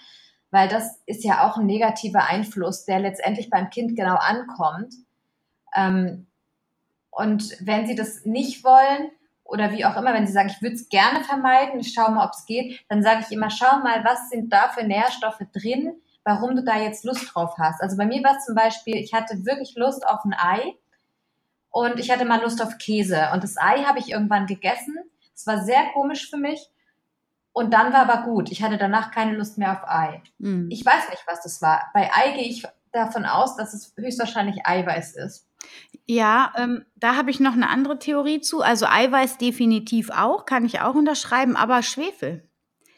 Weil 0.49 0.67
das 0.67 1.01
ist 1.05 1.23
ja 1.23 1.47
auch 1.47 1.57
ein 1.57 1.65
negativer 1.65 2.25
Einfluss, 2.27 2.85
der 2.85 2.99
letztendlich 2.99 3.49
beim 3.49 3.69
Kind 3.69 3.95
genau 3.95 4.15
ankommt. 4.15 4.93
Ähm, 5.75 6.27
und 7.09 7.57
wenn 7.59 7.85
sie 7.85 7.95
das 7.95 8.25
nicht 8.25 8.63
wollen, 8.63 9.11
oder 9.51 9.71
wie 9.71 9.85
auch 9.85 9.97
immer, 9.97 10.13
wenn 10.13 10.25
sie 10.25 10.33
sagen, 10.33 10.49
ich 10.49 10.61
würde 10.61 10.75
es 10.75 10.89
gerne 10.89 11.23
vermeiden, 11.23 11.79
ich 11.79 11.93
schaue 11.93 12.11
mal, 12.11 12.25
ob 12.25 12.31
es 12.33 12.45
geht, 12.45 12.79
dann 12.89 13.03
sage 13.03 13.23
ich 13.25 13.31
immer, 13.31 13.49
schau 13.49 13.79
mal, 13.79 14.03
was 14.05 14.29
sind 14.29 14.51
da 14.51 14.69
für 14.69 14.83
Nährstoffe 14.83 15.43
drin, 15.53 15.93
warum 16.23 16.55
du 16.55 16.63
da 16.63 16.77
jetzt 16.77 17.03
Lust 17.03 17.29
drauf 17.33 17.55
hast. 17.57 17.81
Also 17.81 17.97
bei 17.97 18.05
mir 18.05 18.23
war 18.23 18.37
es 18.37 18.45
zum 18.45 18.55
Beispiel, 18.55 18.95
ich 18.95 19.13
hatte 19.13 19.45
wirklich 19.45 19.75
Lust 19.75 20.07
auf 20.07 20.23
ein 20.23 20.33
Ei 20.33 20.75
und 21.69 21.99
ich 21.99 22.11
hatte 22.11 22.25
mal 22.25 22.41
Lust 22.41 22.61
auf 22.61 22.77
Käse. 22.77 23.29
Und 23.33 23.43
das 23.43 23.57
Ei 23.57 23.83
habe 23.83 23.99
ich 23.99 24.11
irgendwann 24.11 24.45
gegessen. 24.45 24.95
Es 25.35 25.45
war 25.47 25.63
sehr 25.63 25.89
komisch 25.93 26.29
für 26.29 26.37
mich. 26.37 26.69
Und 27.53 27.73
dann 27.73 27.91
war 27.91 28.07
aber 28.09 28.23
gut. 28.23 28.51
Ich 28.51 28.63
hatte 28.63 28.77
danach 28.77 29.11
keine 29.11 29.35
Lust 29.35 29.57
mehr 29.57 29.73
auf 29.73 29.89
Ei. 29.89 30.21
Mhm. 30.37 30.69
Ich 30.69 30.85
weiß 30.85 31.09
nicht, 31.09 31.23
was 31.27 31.41
das 31.41 31.61
war. 31.61 31.89
Bei 31.93 32.09
Ei 32.13 32.31
gehe 32.31 32.47
ich 32.47 32.65
davon 32.93 33.25
aus, 33.25 33.57
dass 33.57 33.73
es 33.73 33.93
höchstwahrscheinlich 33.97 34.65
Eiweiß 34.65 35.15
ist. 35.17 35.47
Ja, 36.05 36.53
ähm, 36.57 36.85
da 36.95 37.15
habe 37.15 37.31
ich 37.31 37.39
noch 37.39 37.53
eine 37.53 37.69
andere 37.69 37.99
Theorie 37.99 38.41
zu. 38.41 38.61
Also 38.61 38.85
Eiweiß 38.85 39.37
definitiv 39.37 40.09
auch, 40.09 40.45
kann 40.45 40.65
ich 40.65 40.81
auch 40.81 40.95
unterschreiben, 40.95 41.55
aber 41.55 41.83
Schwefel. 41.83 42.47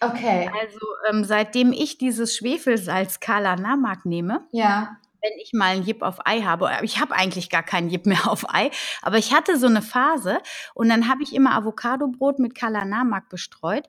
Okay. 0.04 0.50
Also 0.60 0.80
ähm, 1.10 1.24
seitdem 1.24 1.72
ich 1.72 1.98
dieses 1.98 2.36
Schwefelsalz 2.36 3.20
Kala 3.20 3.56
Namak 3.56 4.06
nehme, 4.06 4.48
ja. 4.52 4.98
wenn 5.22 5.32
ich 5.42 5.52
mal 5.54 5.76
einen 5.76 5.84
Jip 5.84 6.02
auf 6.02 6.26
Ei 6.26 6.42
habe, 6.42 6.70
ich 6.82 7.00
habe 7.00 7.16
eigentlich 7.16 7.50
gar 7.50 7.64
keinen 7.64 7.90
Jip 7.90 8.06
mehr 8.06 8.28
auf 8.30 8.54
Ei, 8.54 8.72
aber 9.02 9.18
ich 9.18 9.34
hatte 9.34 9.58
so 9.58 9.68
eine 9.68 9.82
Phase 9.82 10.40
und 10.74 10.90
dann 10.90 11.08
habe 11.08 11.24
ich 11.24 11.34
immer 11.34 11.56
Avocadobrot 11.56 12.40
mit 12.40 12.56
Kala 12.56 12.84
Namak 12.84 13.30
bestreut 13.30 13.88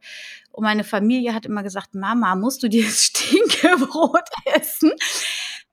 und 0.53 0.65
meine 0.65 0.85
Familie 0.85 1.35
hat 1.35 1.47
immer 1.47 1.63
gesagt, 1.63 1.95
Mama, 1.95 2.37
musst 2.37 2.63
du 2.63 2.69
dieses 2.69 3.05
Stinkebrot 3.07 4.29
essen? 4.55 4.93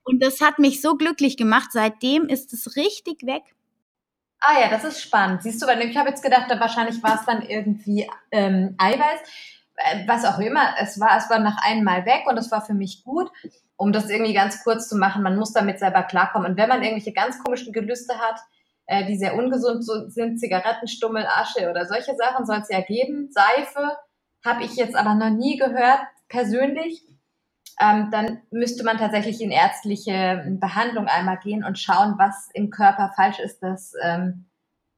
Und 0.04 0.24
das 0.24 0.42
hat 0.42 0.60
mich 0.60 0.82
so 0.82 0.96
glücklich 0.96 1.38
gemacht. 1.38 1.72
Seitdem 1.72 2.28
ist 2.28 2.54
es 2.54 2.76
richtig 2.76 3.24
weg. 3.24 3.44
Ah 4.40 4.60
ja, 4.60 4.70
das 4.70 4.84
ist 4.84 5.02
spannend. 5.02 5.44
Siehst 5.44 5.62
du, 5.62 5.68
weil 5.68 5.82
ich 5.82 5.96
habe 5.96 6.10
jetzt 6.10 6.24
gedacht, 6.24 6.50
wahrscheinlich 6.50 7.02
war 7.04 7.16
es 7.16 7.26
dann 7.26 7.44
irgendwie 7.44 8.10
ähm, 8.32 8.76
Eiweiß. 8.80 9.20
Äh, 9.76 10.08
was 10.08 10.26
auch 10.26 10.40
immer 10.40 10.76
es 10.80 11.00
war, 11.00 11.16
es 11.18 11.30
war 11.30 11.40
nach 11.40 11.64
einem 11.64 11.84
Mal 11.84 12.06
weg 12.06 12.24
und 12.26 12.38
es 12.38 12.52
war 12.52 12.66
für 12.66 12.74
mich 12.74 13.04
gut, 13.04 13.30
um 13.78 13.92
das 13.92 14.10
irgendwie 14.10 14.34
ganz 14.34 14.64
kurz 14.64 14.90
zu 14.90 14.98
machen. 14.98 15.22
Man 15.22 15.38
muss 15.38 15.54
damit 15.54 15.80
selber 15.80 16.04
klarkommen. 16.04 16.52
Und 16.52 16.58
wenn 16.58 16.70
man 16.70 16.82
irgendwelche 16.82 17.14
ganz 17.14 17.38
komischen 17.44 17.72
Gelüste 17.72 18.18
hat, 18.18 18.40
äh, 18.88 19.06
die 19.06 19.18
sehr 19.18 19.36
ungesund 19.36 19.86
sind, 19.86 20.40
Zigarettenstummel, 20.40 21.26
Asche 21.26 21.70
oder 21.70 21.86
solche 21.86 22.16
Sachen 22.16 22.46
soll 22.46 22.58
es 22.58 22.70
ja 22.70 22.82
geben. 22.82 23.30
Seife 23.32 23.96
habe 24.44 24.64
ich 24.64 24.76
jetzt 24.76 24.96
aber 24.96 25.14
noch 25.14 25.30
nie 25.30 25.58
gehört, 25.58 26.02
persönlich. 26.30 27.04
Ähm, 27.82 28.10
dann 28.12 28.42
müsste 28.52 28.84
man 28.84 28.98
tatsächlich 28.98 29.42
in 29.42 29.50
ärztliche 29.50 30.46
Behandlung 30.60 31.08
einmal 31.08 31.40
gehen 31.40 31.64
und 31.64 31.80
schauen, 31.80 32.16
was 32.18 32.50
im 32.54 32.70
Körper 32.70 33.12
falsch 33.16 33.40
ist, 33.40 33.64
dass 33.64 33.94
ähm, 34.04 34.46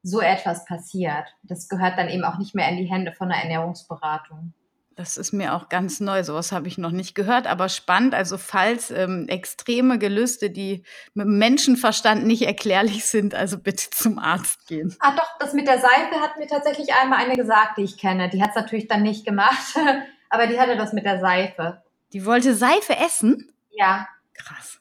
so 0.01 0.19
etwas 0.19 0.65
passiert. 0.65 1.33
Das 1.43 1.69
gehört 1.69 1.97
dann 1.97 2.09
eben 2.09 2.25
auch 2.25 2.37
nicht 2.37 2.53
mehr 2.53 2.67
in 2.67 2.77
die 2.77 2.91
Hände 2.91 3.13
von 3.13 3.31
einer 3.31 3.41
Ernährungsberatung. 3.41 4.53
Das 4.95 5.17
ist 5.17 5.31
mir 5.31 5.55
auch 5.55 5.69
ganz 5.69 6.01
neu. 6.01 6.23
Sowas 6.23 6.51
habe 6.51 6.67
ich 6.67 6.77
noch 6.77 6.91
nicht 6.91 7.15
gehört, 7.15 7.47
aber 7.47 7.69
spannend. 7.69 8.13
Also 8.13 8.37
falls 8.37 8.91
ähm, 8.91 9.27
extreme 9.27 9.97
Gelüste, 9.97 10.51
die 10.51 10.83
mit 11.13 11.25
dem 11.25 11.37
Menschenverstand 11.39 12.27
nicht 12.27 12.43
erklärlich 12.43 13.05
sind, 13.05 13.33
also 13.33 13.57
bitte 13.57 13.89
zum 13.89 14.19
Arzt 14.19 14.67
gehen. 14.67 14.95
Ah 14.99 15.15
doch, 15.15 15.37
das 15.39 15.53
mit 15.53 15.67
der 15.67 15.79
Seife 15.79 16.21
hat 16.21 16.37
mir 16.37 16.47
tatsächlich 16.47 16.93
einmal 16.93 17.19
eine 17.23 17.35
gesagt, 17.35 17.77
die 17.77 17.83
ich 17.83 17.97
kenne. 17.97 18.29
Die 18.29 18.43
hat 18.43 18.49
es 18.49 18.55
natürlich 18.55 18.87
dann 18.87 19.01
nicht 19.03 19.25
gemacht, 19.25 19.73
aber 20.29 20.47
die 20.47 20.59
hatte 20.59 20.75
das 20.75 20.93
mit 20.93 21.05
der 21.05 21.19
Seife. 21.19 21.82
Die 22.13 22.25
wollte 22.25 22.53
Seife 22.53 22.95
essen? 22.95 23.51
Ja. 23.71 24.07
Krass. 24.33 24.79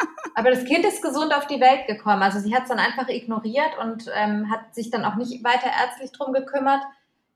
aber 0.34 0.50
das 0.50 0.64
Kind 0.64 0.84
ist 0.84 1.02
gesund 1.02 1.34
auf 1.34 1.46
die 1.46 1.60
Welt 1.60 1.86
gekommen. 1.86 2.22
Also 2.22 2.40
sie 2.40 2.54
hat 2.54 2.64
es 2.64 2.68
dann 2.68 2.78
einfach 2.78 3.08
ignoriert 3.08 3.76
und 3.80 4.10
ähm, 4.14 4.50
hat 4.50 4.74
sich 4.74 4.90
dann 4.90 5.04
auch 5.04 5.16
nicht 5.16 5.44
weiter 5.44 5.66
ärztlich 5.66 6.12
drum 6.12 6.32
gekümmert. 6.32 6.82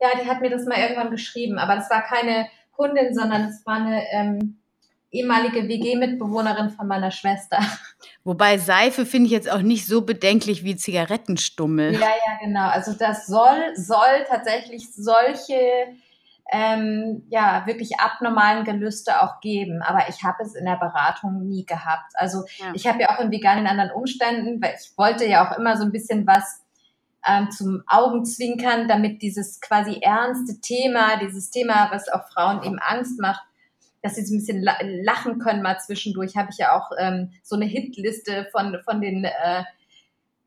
Ja, 0.01 0.09
die 0.19 0.29
hat 0.29 0.41
mir 0.41 0.49
das 0.49 0.65
mal 0.65 0.79
irgendwann 0.79 1.11
geschrieben, 1.11 1.59
aber 1.59 1.75
das 1.75 1.89
war 1.89 2.01
keine 2.01 2.47
Kundin, 2.71 3.13
sondern 3.13 3.43
es 3.43 3.65
war 3.65 3.75
eine 3.75 4.03
ähm, 4.11 4.59
ehemalige 5.11 5.67
WG-Mitbewohnerin 5.67 6.71
von 6.71 6.87
meiner 6.87 7.11
Schwester. 7.11 7.59
Wobei 8.23 8.57
Seife 8.57 9.05
finde 9.05 9.27
ich 9.27 9.31
jetzt 9.31 9.49
auch 9.49 9.61
nicht 9.61 9.85
so 9.85 10.01
bedenklich 10.01 10.63
wie 10.63 10.75
Zigarettenstummel. 10.75 11.93
Ja, 11.93 11.99
ja, 11.99 12.37
genau. 12.41 12.67
Also 12.67 12.93
das 12.93 13.27
soll, 13.27 13.75
soll 13.75 14.25
tatsächlich 14.27 14.91
solche 14.93 15.55
ähm, 16.51 17.23
ja 17.29 17.63
wirklich 17.65 17.99
abnormalen 17.99 18.63
Gelüste 18.65 19.21
auch 19.21 19.39
geben. 19.39 19.81
Aber 19.81 20.09
ich 20.09 20.23
habe 20.23 20.43
es 20.43 20.55
in 20.55 20.65
der 20.65 20.77
Beratung 20.77 21.47
nie 21.47 21.65
gehabt. 21.65 22.13
Also 22.15 22.43
ja. 22.57 22.71
ich 22.73 22.87
habe 22.87 23.01
ja 23.01 23.09
auch 23.11 23.19
in 23.19 23.31
veganen 23.31 23.67
anderen 23.67 23.91
Umständen, 23.91 24.61
weil 24.61 24.75
ich 24.79 24.97
wollte 24.97 25.25
ja 25.25 25.47
auch 25.47 25.57
immer 25.57 25.77
so 25.77 25.83
ein 25.83 25.91
bisschen 25.91 26.27
was 26.27 26.61
ähm, 27.27 27.49
zum 27.51 27.83
Augenzwinkern, 27.87 28.87
damit 28.87 29.21
dieses 29.21 29.61
quasi 29.61 29.99
ernste 30.01 30.59
Thema, 30.59 31.17
dieses 31.17 31.49
Thema, 31.49 31.89
was 31.91 32.09
auch 32.09 32.27
Frauen 32.27 32.63
eben 32.63 32.79
Angst 32.79 33.19
macht, 33.19 33.43
dass 34.01 34.15
sie 34.15 34.25
so 34.25 34.35
ein 34.35 34.39
bisschen 34.39 34.61
lachen 35.03 35.39
können 35.39 35.61
mal 35.61 35.79
zwischendurch, 35.79 36.35
habe 36.35 36.49
ich 36.51 36.57
ja 36.57 36.77
auch 36.77 36.91
ähm, 36.99 37.31
so 37.41 37.55
eine 37.55 37.65
Hitliste 37.65 38.47
von, 38.51 38.77
von 38.83 38.99
den 38.99 39.23
äh, 39.23 39.63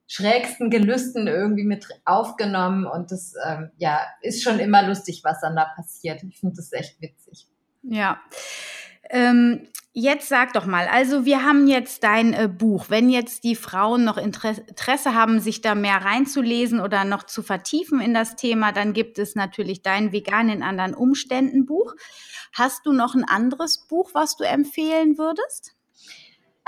schrägsten 0.07 0.71
Gelüsten 0.71 1.27
irgendwie 1.27 1.65
mit 1.65 1.87
aufgenommen 2.05 2.87
und 2.87 3.11
das 3.11 3.35
ähm, 3.45 3.71
ja 3.77 4.01
ist 4.21 4.43
schon 4.43 4.59
immer 4.59 4.87
lustig, 4.87 5.23
was 5.25 5.41
dann 5.41 5.57
da 5.57 5.65
passiert. 5.65 6.23
Ich 6.23 6.39
finde 6.39 6.57
das 6.57 6.73
echt 6.73 7.01
witzig. 7.01 7.47
Ja. 7.83 8.21
Ähm, 9.11 9.69
jetzt 9.93 10.29
sag 10.29 10.53
doch 10.53 10.67
mal, 10.67 10.89
also 10.89 11.25
wir 11.25 11.45
haben 11.45 11.67
jetzt 11.67 12.05
dein 12.05 12.35
äh, 12.35 12.49
Buch. 12.49 12.87
Wenn 12.89 13.09
jetzt 13.09 13.45
die 13.45 13.57
Frauen 13.57 14.05
noch 14.05 14.19
Interesse 14.19 15.15
haben, 15.15 15.41
sich 15.41 15.61
da 15.61 15.75
mehr 15.75 16.05
reinzulesen 16.05 16.81
oder 16.81 17.05
noch 17.05 17.23
zu 17.25 17.43
vertiefen 17.43 18.01
in 18.01 18.13
das 18.13 18.37
Thema, 18.37 18.73
dann 18.73 18.93
gibt 18.93 19.19
es 19.19 19.35
natürlich 19.35 19.83
dein 19.83 20.13
Vegan 20.13 20.49
in 20.49 20.63
anderen 20.63 20.95
Umständen 20.95 21.67
Buch. 21.67 21.95
Hast 22.53 22.85
du 22.85 22.93
noch 22.93 23.15
ein 23.15 23.25
anderes 23.25 23.87
Buch, 23.87 24.11
was 24.13 24.37
du 24.37 24.45
empfehlen 24.45 25.19
würdest? 25.19 25.76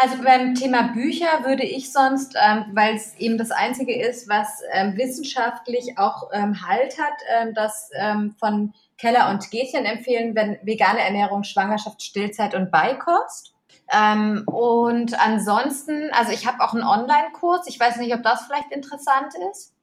Also 0.01 0.23
beim 0.23 0.55
Thema 0.55 0.93
Bücher 0.93 1.45
würde 1.45 1.65
ich 1.65 1.93
sonst, 1.93 2.37
ähm, 2.41 2.67
weil 2.73 2.95
es 2.95 3.17
eben 3.17 3.37
das 3.37 3.51
Einzige 3.51 4.01
ist, 4.01 4.29
was 4.29 4.63
ähm, 4.73 4.97
wissenschaftlich 4.97 5.99
auch 5.99 6.31
ähm, 6.33 6.65
Halt 6.65 6.97
hat, 7.01 7.15
ähm, 7.29 7.53
das 7.53 7.91
ähm, 7.99 8.37
von 8.39 8.73
Keller 8.97 9.29
und 9.29 9.51
Gätchen 9.51 9.85
empfehlen, 9.85 10.37
wenn 10.37 10.57
vegane 10.63 11.01
Ernährung, 11.01 11.43
Schwangerschaft, 11.43 12.01
Stillzeit 12.01 12.55
und 12.55 12.71
Beikost. 12.71 13.55
Ähm, 13.93 14.45
und 14.47 15.19
ansonsten, 15.19 16.11
also 16.13 16.31
ich 16.31 16.47
habe 16.47 16.63
auch 16.63 16.75
einen 16.75 16.85
Online-Kurs. 16.85 17.67
Ich 17.67 17.81
weiß 17.81 17.97
nicht, 17.97 18.15
ob 18.15 18.23
das 18.23 18.47
vielleicht 18.47 18.71
interessant 18.71 19.33
ist. 19.51 19.75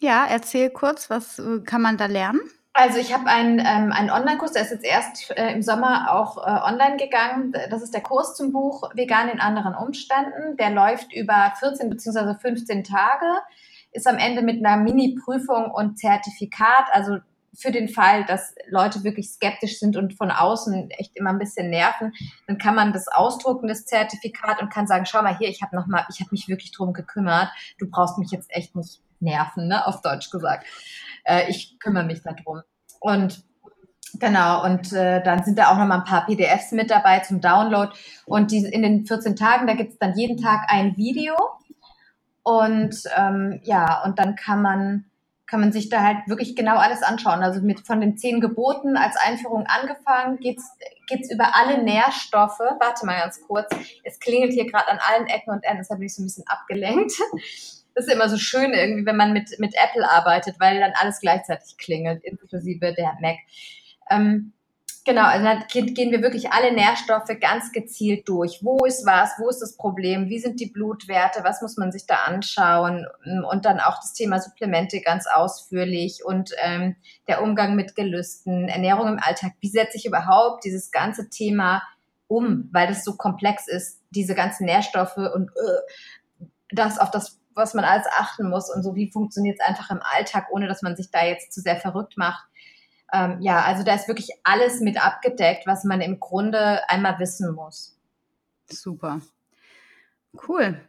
Ja, 0.00 0.26
erzähl 0.28 0.70
kurz, 0.70 1.08
was 1.08 1.38
äh, 1.38 1.60
kann 1.60 1.82
man 1.82 1.96
da 1.96 2.06
lernen? 2.06 2.40
Also 2.74 2.98
ich 2.98 3.12
habe 3.12 3.26
einen, 3.26 3.58
ähm, 3.58 3.92
einen 3.92 4.10
Online-Kurs, 4.10 4.52
der 4.52 4.62
ist 4.62 4.70
jetzt 4.70 4.84
erst 4.84 5.30
äh, 5.36 5.52
im 5.52 5.62
Sommer 5.62 6.12
auch 6.12 6.38
äh, 6.38 6.72
online 6.72 6.96
gegangen. 6.96 7.52
Das 7.70 7.82
ist 7.82 7.92
der 7.92 8.00
Kurs 8.00 8.34
zum 8.34 8.50
Buch 8.52 8.88
Vegan 8.94 9.28
in 9.28 9.40
anderen 9.40 9.74
Umständen. 9.74 10.56
Der 10.56 10.70
läuft 10.70 11.12
über 11.12 11.52
14 11.58 11.90
bzw. 11.90 12.38
15 12.40 12.84
Tage, 12.84 13.26
ist 13.92 14.06
am 14.06 14.16
Ende 14.16 14.40
mit 14.40 14.64
einer 14.64 14.82
Mini-Prüfung 14.82 15.70
und 15.70 15.98
Zertifikat. 15.98 16.86
Also 16.92 17.18
für 17.54 17.70
den 17.70 17.90
Fall, 17.90 18.24
dass 18.24 18.54
Leute 18.70 19.04
wirklich 19.04 19.28
skeptisch 19.30 19.78
sind 19.78 19.98
und 19.98 20.14
von 20.14 20.30
außen 20.30 20.90
echt 20.92 21.14
immer 21.16 21.30
ein 21.30 21.38
bisschen 21.38 21.68
nerven, 21.68 22.14
dann 22.46 22.56
kann 22.56 22.74
man 22.74 22.94
das 22.94 23.08
ausdrucken, 23.08 23.68
das 23.68 23.84
Zertifikat 23.84 24.62
und 24.62 24.72
kann 24.72 24.86
sagen, 24.86 25.04
schau 25.04 25.20
mal 25.20 25.36
hier, 25.36 25.50
ich 25.50 25.60
habe 25.60 25.76
noch 25.76 25.86
mal, 25.86 26.06
ich 26.10 26.20
habe 26.20 26.30
mich 26.30 26.48
wirklich 26.48 26.72
drum 26.72 26.94
gekümmert. 26.94 27.50
Du 27.78 27.90
brauchst 27.90 28.16
mich 28.16 28.30
jetzt 28.30 28.50
echt 28.50 28.74
nicht 28.74 29.02
nerven, 29.22 29.68
ne, 29.68 29.86
auf 29.86 30.02
Deutsch 30.02 30.30
gesagt. 30.30 30.66
Äh, 31.24 31.48
ich 31.48 31.78
kümmere 31.78 32.04
mich 32.04 32.22
darum. 32.22 32.62
Und 33.00 33.44
Genau, 34.20 34.62
und 34.64 34.92
äh, 34.92 35.22
dann 35.22 35.42
sind 35.42 35.58
da 35.58 35.70
auch 35.70 35.78
noch 35.78 35.86
mal 35.86 36.00
ein 36.00 36.04
paar 36.04 36.26
PDFs 36.26 36.72
mit 36.72 36.90
dabei 36.90 37.20
zum 37.20 37.40
Download. 37.40 37.92
Und 38.26 38.50
die, 38.50 38.58
in 38.58 38.82
den 38.82 39.06
14 39.06 39.36
Tagen, 39.36 39.66
da 39.66 39.72
gibt 39.72 39.92
es 39.92 39.98
dann 39.98 40.14
jeden 40.14 40.36
Tag 40.36 40.66
ein 40.68 40.96
Video. 40.98 41.34
Und 42.42 43.04
ähm, 43.16 43.60
ja, 43.62 44.02
und 44.04 44.18
dann 44.18 44.36
kann 44.36 44.60
man, 44.60 45.06
kann 45.46 45.60
man 45.60 45.72
sich 45.72 45.88
da 45.88 46.02
halt 46.02 46.18
wirklich 46.26 46.54
genau 46.56 46.76
alles 46.76 47.02
anschauen. 47.02 47.42
Also 47.42 47.62
mit 47.62 47.86
von 47.86 48.00
den 48.02 48.18
zehn 48.18 48.40
Geboten 48.40 48.96
als 48.96 49.16
Einführung 49.16 49.64
angefangen, 49.66 50.38
geht's 50.38 50.76
geht's 51.08 51.30
über 51.30 51.54
alle 51.54 51.82
Nährstoffe. 51.82 52.58
Warte 52.58 53.06
mal 53.06 53.18
ganz 53.18 53.40
kurz. 53.46 53.68
Es 54.04 54.18
klingelt 54.18 54.52
hier 54.52 54.70
gerade 54.70 54.88
an 54.88 54.98
allen 55.00 55.26
Ecken 55.26 55.52
und 55.52 55.64
Enden, 55.64 55.78
deshalb 55.78 56.00
bin 56.00 56.06
ich 56.06 56.14
so 56.14 56.22
ein 56.22 56.26
bisschen 56.26 56.46
abgelenkt. 56.46 57.12
Das 57.94 58.06
ist 58.06 58.12
immer 58.12 58.28
so 58.28 58.38
schön 58.38 58.72
irgendwie, 58.72 59.06
wenn 59.06 59.16
man 59.16 59.32
mit, 59.32 59.58
mit 59.58 59.74
Apple 59.74 60.08
arbeitet, 60.08 60.56
weil 60.58 60.80
dann 60.80 60.92
alles 61.00 61.20
gleichzeitig 61.20 61.76
klingelt, 61.76 62.22
inklusive 62.24 62.94
der 62.94 63.16
Mac. 63.20 63.36
Ähm, 64.10 64.52
genau, 65.04 65.24
also 65.24 65.44
da 65.44 65.58
gehen 65.68 66.10
wir 66.10 66.22
wirklich 66.22 66.52
alle 66.52 66.72
Nährstoffe 66.72 67.30
ganz 67.40 67.72
gezielt 67.72 68.28
durch. 68.28 68.60
Wo 68.62 68.84
ist 68.84 69.04
was? 69.06 69.32
Wo 69.38 69.48
ist 69.48 69.60
das 69.60 69.76
Problem? 69.76 70.28
Wie 70.28 70.38
sind 70.38 70.60
die 70.60 70.70
Blutwerte? 70.70 71.44
Was 71.44 71.62
muss 71.62 71.76
man 71.76 71.92
sich 71.92 72.06
da 72.06 72.24
anschauen? 72.24 73.06
Und 73.50 73.64
dann 73.64 73.80
auch 73.80 73.96
das 73.96 74.12
Thema 74.14 74.40
Supplemente 74.40 75.00
ganz 75.00 75.26
ausführlich 75.26 76.24
und 76.24 76.52
ähm, 76.62 76.96
der 77.28 77.42
Umgang 77.42 77.74
mit 77.74 77.94
Gelüsten, 77.94 78.68
Ernährung 78.68 79.08
im 79.08 79.20
Alltag. 79.20 79.52
Wie 79.60 79.68
setze 79.68 79.96
ich 79.96 80.06
überhaupt 80.06 80.64
dieses 80.64 80.90
ganze 80.90 81.28
Thema 81.28 81.82
um, 82.28 82.70
weil 82.72 82.86
das 82.86 83.04
so 83.04 83.16
komplex 83.16 83.68
ist, 83.68 84.00
diese 84.10 84.34
ganzen 84.34 84.64
Nährstoffe 84.64 85.18
und 85.18 85.50
äh, 85.50 86.46
das 86.70 86.98
auf 86.98 87.10
das 87.10 87.41
was 87.54 87.74
man 87.74 87.84
alles 87.84 88.06
achten 88.18 88.48
muss 88.48 88.74
und 88.74 88.82
so, 88.82 88.94
wie 88.94 89.10
funktioniert 89.10 89.58
es 89.60 89.66
einfach 89.66 89.90
im 89.90 90.00
Alltag, 90.02 90.48
ohne 90.50 90.68
dass 90.68 90.82
man 90.82 90.96
sich 90.96 91.10
da 91.10 91.24
jetzt 91.24 91.52
zu 91.52 91.60
sehr 91.60 91.76
verrückt 91.76 92.16
macht 92.16 92.44
ähm, 93.12 93.36
ja, 93.40 93.62
also 93.62 93.84
da 93.84 93.94
ist 93.94 94.08
wirklich 94.08 94.30
alles 94.42 94.80
mit 94.80 95.04
abgedeckt, 95.04 95.66
was 95.66 95.84
man 95.84 96.00
im 96.00 96.18
Grunde 96.18 96.80
einmal 96.88 97.18
wissen 97.18 97.54
muss. 97.54 97.98
Super. 98.70 99.20
Cool. 100.48 100.80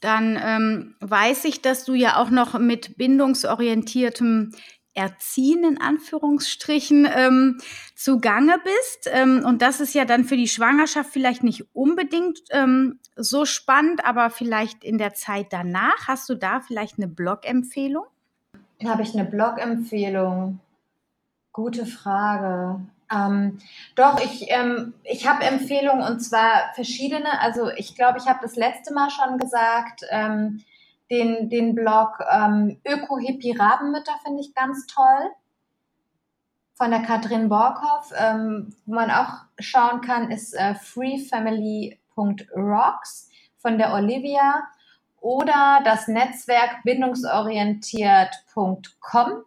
Dann 0.00 0.38
ähm, 0.40 0.94
weiß 1.00 1.44
ich, 1.46 1.60
dass 1.60 1.84
du 1.84 1.94
ja 1.94 2.16
auch 2.16 2.30
noch 2.30 2.56
mit 2.60 2.96
bindungsorientiertem 2.96 4.52
Erziehen 4.98 5.62
in 5.62 5.80
Anführungsstrichen 5.80 7.08
ähm, 7.14 7.58
zugange 7.94 8.58
bist. 8.64 9.08
Ähm, 9.12 9.44
und 9.46 9.62
das 9.62 9.80
ist 9.80 9.94
ja 9.94 10.04
dann 10.04 10.24
für 10.24 10.36
die 10.36 10.48
Schwangerschaft 10.48 11.10
vielleicht 11.10 11.44
nicht 11.44 11.64
unbedingt 11.72 12.40
ähm, 12.50 12.98
so 13.14 13.44
spannend, 13.44 14.04
aber 14.04 14.30
vielleicht 14.30 14.82
in 14.82 14.98
der 14.98 15.14
Zeit 15.14 15.46
danach. 15.50 16.08
Hast 16.08 16.28
du 16.28 16.34
da 16.34 16.60
vielleicht 16.60 16.98
eine 16.98 17.06
Blog-Empfehlung? 17.06 18.06
Habe 18.84 19.02
ich 19.02 19.14
eine 19.14 19.24
Blog-Empfehlung? 19.24 20.58
Gute 21.52 21.86
Frage. 21.86 22.80
Ähm, 23.12 23.58
doch, 23.94 24.20
ich, 24.20 24.46
ähm, 24.48 24.94
ich 25.04 25.28
habe 25.28 25.44
Empfehlungen 25.44 26.02
und 26.02 26.20
zwar 26.20 26.72
verschiedene. 26.74 27.40
Also 27.40 27.70
ich 27.76 27.94
glaube, 27.94 28.18
ich 28.18 28.26
habe 28.26 28.40
das 28.42 28.56
letzte 28.56 28.92
Mal 28.92 29.10
schon 29.10 29.38
gesagt, 29.38 30.02
ähm, 30.10 30.64
den, 31.10 31.50
den 31.50 31.74
Blog 31.74 32.20
ähm, 32.30 32.80
Öko-Hippie 32.86 33.56
Rabenmütter 33.56 34.12
finde 34.24 34.40
ich 34.40 34.54
ganz 34.54 34.86
toll. 34.86 35.32
Von 36.74 36.90
der 36.90 37.02
Katrin 37.02 37.48
Borkhoff. 37.48 38.12
Ähm, 38.16 38.76
wo 38.86 38.94
man 38.94 39.10
auch 39.10 39.46
schauen 39.58 40.00
kann, 40.00 40.30
ist 40.30 40.54
äh, 40.54 40.74
freefamily.rocks 40.74 43.28
von 43.58 43.78
der 43.78 43.94
Olivia 43.94 44.62
oder 45.20 45.80
das 45.84 46.06
Netzwerk 46.06 46.84
bindungsorientiert.com 46.84 49.44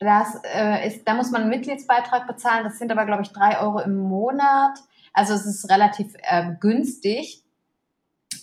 das 0.00 0.40
äh, 0.44 0.88
ist, 0.88 1.06
da 1.06 1.12
muss 1.12 1.30
man 1.30 1.42
einen 1.42 1.50
Mitgliedsbeitrag 1.50 2.26
bezahlen. 2.26 2.64
Das 2.64 2.78
sind 2.78 2.90
aber, 2.90 3.04
glaube 3.04 3.22
ich, 3.22 3.32
drei 3.32 3.60
Euro 3.60 3.80
im 3.80 3.98
Monat. 3.98 4.78
Also 5.12 5.34
es 5.34 5.44
ist 5.44 5.68
relativ 5.68 6.14
äh, 6.22 6.54
günstig. 6.58 7.44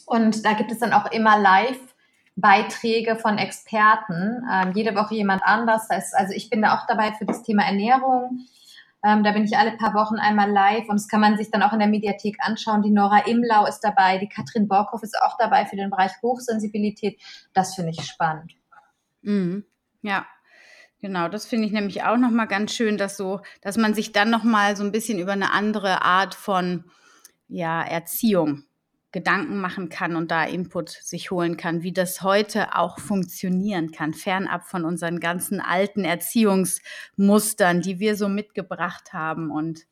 Und 0.05 0.45
da 0.45 0.53
gibt 0.53 0.71
es 0.71 0.77
dann 0.77 0.93
auch 0.93 1.11
immer 1.11 1.39
Live-Beiträge 2.37 3.17
von 3.17 3.37
Experten. 3.37 4.43
Ähm, 4.51 4.71
jede 4.73 4.95
Woche 4.95 5.15
jemand 5.15 5.41
anders. 5.43 5.87
Das 5.87 6.13
also 6.13 6.33
ich 6.33 6.49
bin 6.49 6.61
da 6.61 6.75
auch 6.75 6.87
dabei 6.87 7.13
für 7.13 7.25
das 7.25 7.43
Thema 7.43 7.63
Ernährung. 7.63 8.45
Ähm, 9.03 9.23
da 9.23 9.31
bin 9.31 9.43
ich 9.43 9.57
alle 9.57 9.77
paar 9.77 9.93
Wochen 9.93 10.15
einmal 10.15 10.49
live 10.49 10.89
und 10.89 10.95
das 10.95 11.07
kann 11.07 11.21
man 11.21 11.37
sich 11.37 11.51
dann 11.51 11.61
auch 11.61 11.71
in 11.71 11.79
der 11.79 11.87
Mediathek 11.87 12.37
anschauen. 12.39 12.81
Die 12.81 12.89
Nora 12.89 13.27
Imlau 13.27 13.65
ist 13.65 13.81
dabei, 13.81 14.17
die 14.17 14.27
Katrin 14.27 14.67
Borkhoff 14.67 15.03
ist 15.03 15.15
auch 15.21 15.37
dabei 15.37 15.65
für 15.65 15.75
den 15.75 15.89
Bereich 15.89 16.11
Hochsensibilität. 16.21 17.19
Das 17.53 17.75
finde 17.75 17.91
ich 17.91 18.03
spannend. 18.05 18.53
Mhm. 19.21 19.65
Ja, 20.01 20.25
Genau, 20.99 21.27
das 21.27 21.45
finde 21.45 21.67
ich 21.67 21.71
nämlich 21.71 22.01
auch 22.01 22.17
noch 22.17 22.31
mal 22.31 22.47
ganz 22.47 22.73
schön, 22.73 22.97
dass 22.97 23.17
so, 23.17 23.41
dass 23.61 23.77
man 23.77 23.93
sich 23.93 24.13
dann 24.13 24.31
noch 24.31 24.43
mal 24.43 24.75
so 24.75 24.83
ein 24.83 24.91
bisschen 24.91 25.19
über 25.19 25.33
eine 25.33 25.51
andere 25.51 26.01
Art 26.01 26.33
von 26.33 26.85
ja, 27.47 27.83
Erziehung 27.83 28.63
Gedanken 29.11 29.61
machen 29.61 29.89
kann 29.89 30.15
und 30.15 30.31
da 30.31 30.43
Input 30.43 30.89
sich 30.89 31.31
holen 31.31 31.55
kann, 31.55 31.81
wie 31.81 31.93
das 31.93 32.21
heute 32.21 32.75
auch 32.75 32.99
funktionieren 32.99 33.91
kann, 33.91 34.13
fernab 34.13 34.65
von 34.65 34.83
unseren 34.83 35.19
ganzen 35.19 35.61
alten 35.61 36.03
Erziehungsmustern, 36.03 37.81
die 37.81 37.99
wir 37.99 38.15
so 38.15 38.27
mitgebracht 38.27 39.13
haben 39.13 39.49
und 39.49 39.87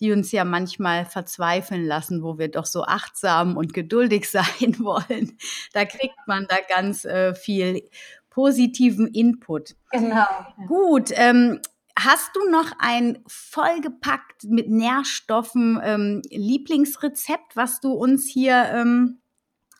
die 0.00 0.12
uns 0.12 0.32
ja 0.32 0.44
manchmal 0.44 1.04
verzweifeln 1.04 1.84
lassen, 1.84 2.22
wo 2.22 2.38
wir 2.38 2.48
doch 2.48 2.64
so 2.64 2.84
achtsam 2.84 3.56
und 3.56 3.74
geduldig 3.74 4.28
sein 4.30 4.78
wollen. 4.78 5.36
Da 5.72 5.84
kriegt 5.84 6.26
man 6.26 6.46
da 6.48 6.56
ganz 6.68 7.04
äh, 7.04 7.34
viel 7.34 7.82
positiven 8.30 9.08
Input. 9.08 9.74
Genau. 9.90 10.26
Gut. 10.68 11.10
Ähm, 11.12 11.60
Hast 11.98 12.34
du 12.34 12.48
noch 12.50 12.72
ein 12.78 13.22
vollgepackt 13.26 14.44
mit 14.44 14.68
Nährstoffen 14.68 15.80
ähm, 15.82 16.22
Lieblingsrezept, 16.30 17.56
was 17.56 17.80
du 17.80 17.92
uns 17.92 18.28
hier 18.28 18.70
ähm, 18.72 19.20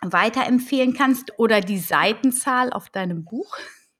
weiterempfehlen 0.02 0.94
kannst 0.94 1.38
oder 1.38 1.60
die 1.60 1.78
Seitenzahl 1.78 2.72
auf 2.72 2.90
deinem 2.90 3.24
Buch? 3.24 3.56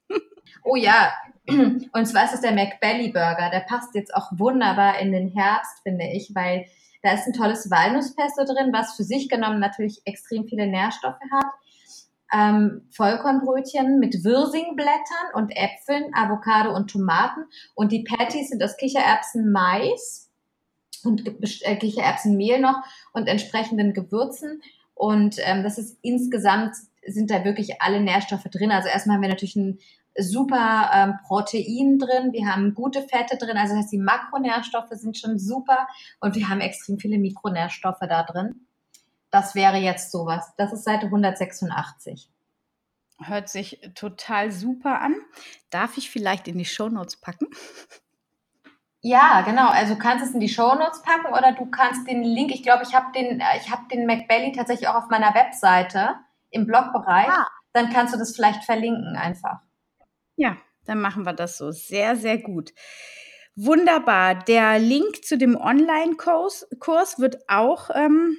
Oh 0.63 0.77
ja, 0.77 1.11
und 1.49 2.07
zwar 2.07 2.27
ist 2.27 2.35
es 2.35 2.43
der 2.43 2.53
McBelly 2.53 3.13
Burger. 3.13 3.49
Der 3.51 3.61
passt 3.61 3.95
jetzt 3.95 4.15
auch 4.15 4.31
wunderbar 4.33 4.99
in 4.99 5.11
den 5.11 5.29
Herbst, 5.29 5.81
finde 5.83 6.05
ich, 6.13 6.33
weil 6.35 6.67
da 7.03 7.15
ist 7.15 7.27
ein 7.27 7.33
tolles 7.33 7.71
Walnusspesto 7.71 8.45
drin, 8.45 8.71
was 8.71 8.95
für 8.95 9.03
sich 9.03 9.31
genommen 9.31 9.59
natürlich 9.59 10.03
extrem 10.05 10.47
viele 10.47 10.67
Nährstoffe 10.67 11.19
hat 11.33 11.47
ähm, 12.33 12.87
Vollkornbrötchen 12.91 13.99
mit 13.99 14.25
Wirsingblättern 14.25 15.35
und 15.35 15.51
Äpfeln, 15.51 16.13
Avocado 16.15 16.75
und 16.75 16.91
Tomaten. 16.91 17.45
Und 17.75 17.93
die 17.93 18.05
Patties 18.05 18.51
sind 18.51 18.63
aus 18.63 18.77
Kichererbsen, 18.77 19.51
Mais 19.51 20.31
und 21.05 21.27
äh, 21.27 21.77
Kichererbsenmehl 21.77 22.61
noch 22.61 22.83
und 23.13 23.29
entsprechenden 23.29 23.93
Gewürzen. 23.95 24.63
Und 24.95 25.37
ähm, 25.41 25.63
das 25.63 25.79
ist 25.79 25.99
insgesamt 26.03 26.75
sind 27.07 27.31
da 27.31 27.45
wirklich 27.45 27.81
alle 27.81 28.01
Nährstoffe 28.01 28.45
drin. 28.45 28.71
Also 28.71 28.89
erstmal 28.89 29.17
haben 29.17 29.23
wir 29.23 29.31
natürlich 29.31 29.57
ein 29.57 29.79
super 30.19 30.91
ähm, 30.93 31.15
Protein 31.27 31.99
drin, 31.99 32.33
wir 32.33 32.47
haben 32.47 32.75
gute 32.75 33.03
Fette 33.03 33.37
drin, 33.39 33.57
also 33.57 33.75
das 33.75 33.85
heißt, 33.85 33.93
die 33.93 33.99
Makronährstoffe 33.99 34.91
sind 34.91 35.17
schon 35.17 35.39
super 35.39 35.87
und 36.21 36.35
wir 36.35 36.49
haben 36.49 36.61
extrem 36.61 36.99
viele 36.99 37.19
Mikronährstoffe 37.19 38.01
da 38.01 38.25
drin. 38.25 38.67
Das 39.31 39.55
wäre 39.55 39.77
jetzt 39.77 40.11
sowas. 40.11 40.53
Das 40.57 40.73
ist 40.73 40.85
Seite 40.85 41.07
186. 41.07 42.31
Hört 43.23 43.49
sich 43.49 43.81
total 43.95 44.51
super 44.51 45.01
an. 45.01 45.15
Darf 45.69 45.99
ich 45.99 46.11
vielleicht 46.11 46.49
in 46.49 46.59
die 46.59 46.65
Shownotes 46.65 47.19
packen? 47.19 47.47
Ja, 49.03 49.43
genau. 49.43 49.69
Also 49.69 49.95
du 49.95 49.99
kannst 49.99 50.25
es 50.25 50.35
in 50.35 50.41
die 50.41 50.49
Shownotes 50.49 51.03
packen 51.03 51.33
oder 51.33 51.53
du 51.53 51.67
kannst 51.67 52.07
den 52.07 52.23
Link, 52.23 52.51
ich 52.53 52.63
glaube, 52.63 52.83
ich 52.83 52.95
habe 52.95 53.13
den, 53.13 53.41
äh, 53.41 53.57
ich 53.59 53.71
habe 53.71 53.89
den 53.91 54.07
McBelly 54.07 54.53
tatsächlich 54.53 54.89
auch 54.89 54.95
auf 54.95 55.09
meiner 55.11 55.35
Webseite 55.35 56.17
im 56.51 56.67
Blogbereich. 56.67 57.29
Ah. 57.29 57.47
Dann 57.73 57.91
kannst 57.91 58.13
du 58.15 58.19
das 58.19 58.35
vielleicht 58.35 58.65
verlinken 58.65 59.17
einfach. 59.17 59.61
Ja, 60.37 60.57
dann 60.85 61.01
machen 61.01 61.25
wir 61.25 61.33
das 61.33 61.57
so. 61.57 61.71
Sehr, 61.71 62.17
sehr 62.17 62.39
gut. 62.39 62.73
Wunderbar. 63.55 64.35
Der 64.35 64.79
Link 64.79 65.25
zu 65.25 65.39
dem 65.39 65.57
Online-Kurs 65.57 66.69
Kurs 66.79 67.19
wird 67.19 67.49
auch 67.49 67.91
ähm, 67.95 68.37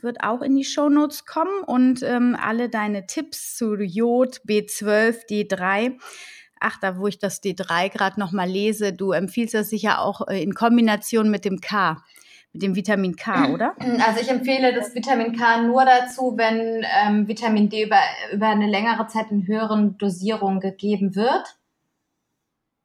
wird 0.00 0.22
auch 0.22 0.42
in 0.42 0.54
die 0.54 0.64
Shownotes 0.64 1.26
kommen 1.26 1.62
und 1.66 2.02
ähm, 2.02 2.36
alle 2.40 2.68
deine 2.68 3.06
Tipps 3.06 3.56
zu 3.56 3.74
Jod, 3.74 4.40
B12, 4.46 5.26
D3. 5.28 5.98
Ach, 6.60 6.78
da 6.78 6.98
wo 6.98 7.06
ich 7.06 7.18
das 7.18 7.42
D3 7.42 7.88
gerade 7.88 8.20
noch 8.20 8.32
mal 8.32 8.48
lese, 8.48 8.92
du 8.92 9.12
empfiehlst 9.12 9.54
das 9.54 9.70
sicher 9.70 10.00
auch 10.00 10.28
äh, 10.28 10.42
in 10.42 10.54
Kombination 10.54 11.30
mit 11.30 11.46
dem 11.46 11.60
K, 11.60 11.96
mit 12.52 12.62
dem 12.62 12.76
Vitamin 12.76 13.16
K, 13.16 13.48
oder? 13.48 13.74
Also 13.78 14.20
ich 14.20 14.28
empfehle 14.28 14.74
das 14.74 14.94
Vitamin 14.94 15.36
K 15.36 15.62
nur 15.62 15.84
dazu, 15.84 16.34
wenn 16.36 16.84
ähm, 17.02 17.26
Vitamin 17.26 17.70
D 17.70 17.84
über, 17.84 18.00
über 18.32 18.48
eine 18.48 18.68
längere 18.68 19.06
Zeit 19.06 19.30
in 19.30 19.46
höheren 19.46 19.96
Dosierungen 19.96 20.60
gegeben 20.60 21.16
wird. 21.16 21.56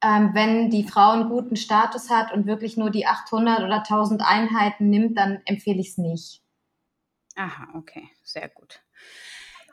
Ähm, 0.01 0.31
wenn 0.33 0.69
die 0.69 0.83
Frau 0.83 1.11
einen 1.11 1.29
guten 1.29 1.55
Status 1.55 2.09
hat 2.09 2.31
und 2.31 2.45
wirklich 2.45 2.77
nur 2.77 2.91
die 2.91 3.07
800 3.07 3.63
oder 3.63 3.79
1000 3.79 4.21
Einheiten 4.25 4.89
nimmt, 4.89 5.17
dann 5.17 5.41
empfehle 5.45 5.79
ich 5.79 5.89
es 5.89 5.97
nicht. 5.97 6.44
Aha, 7.35 7.67
okay, 7.75 8.09
sehr 8.23 8.49
gut. 8.49 8.81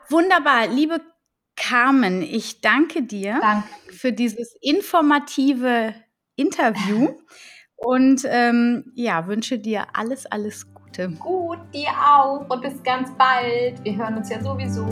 Wunderbar, 0.09 0.67
liebe 0.67 1.01
Carmen, 1.57 2.23
ich 2.23 2.61
danke 2.61 3.03
dir 3.03 3.39
Danke. 3.41 3.69
für 3.93 4.13
dieses 4.13 4.55
informative 4.61 5.95
Interview 6.37 7.17
und 7.77 8.23
ähm, 8.27 8.93
ja, 8.95 9.27
wünsche 9.27 9.59
dir 9.59 9.87
alles, 9.95 10.27
alles 10.27 10.67
Gute. 10.75 11.11
Gut, 11.11 11.59
dir 11.73 11.91
auch 11.91 12.49
und 12.51 12.63
bis 12.63 12.83
ganz 12.83 13.11
bald. 13.17 13.83
Wir 13.85 13.97
hören 13.97 14.17
uns 14.17 14.29
ja 14.29 14.43
sowieso. 14.43 14.87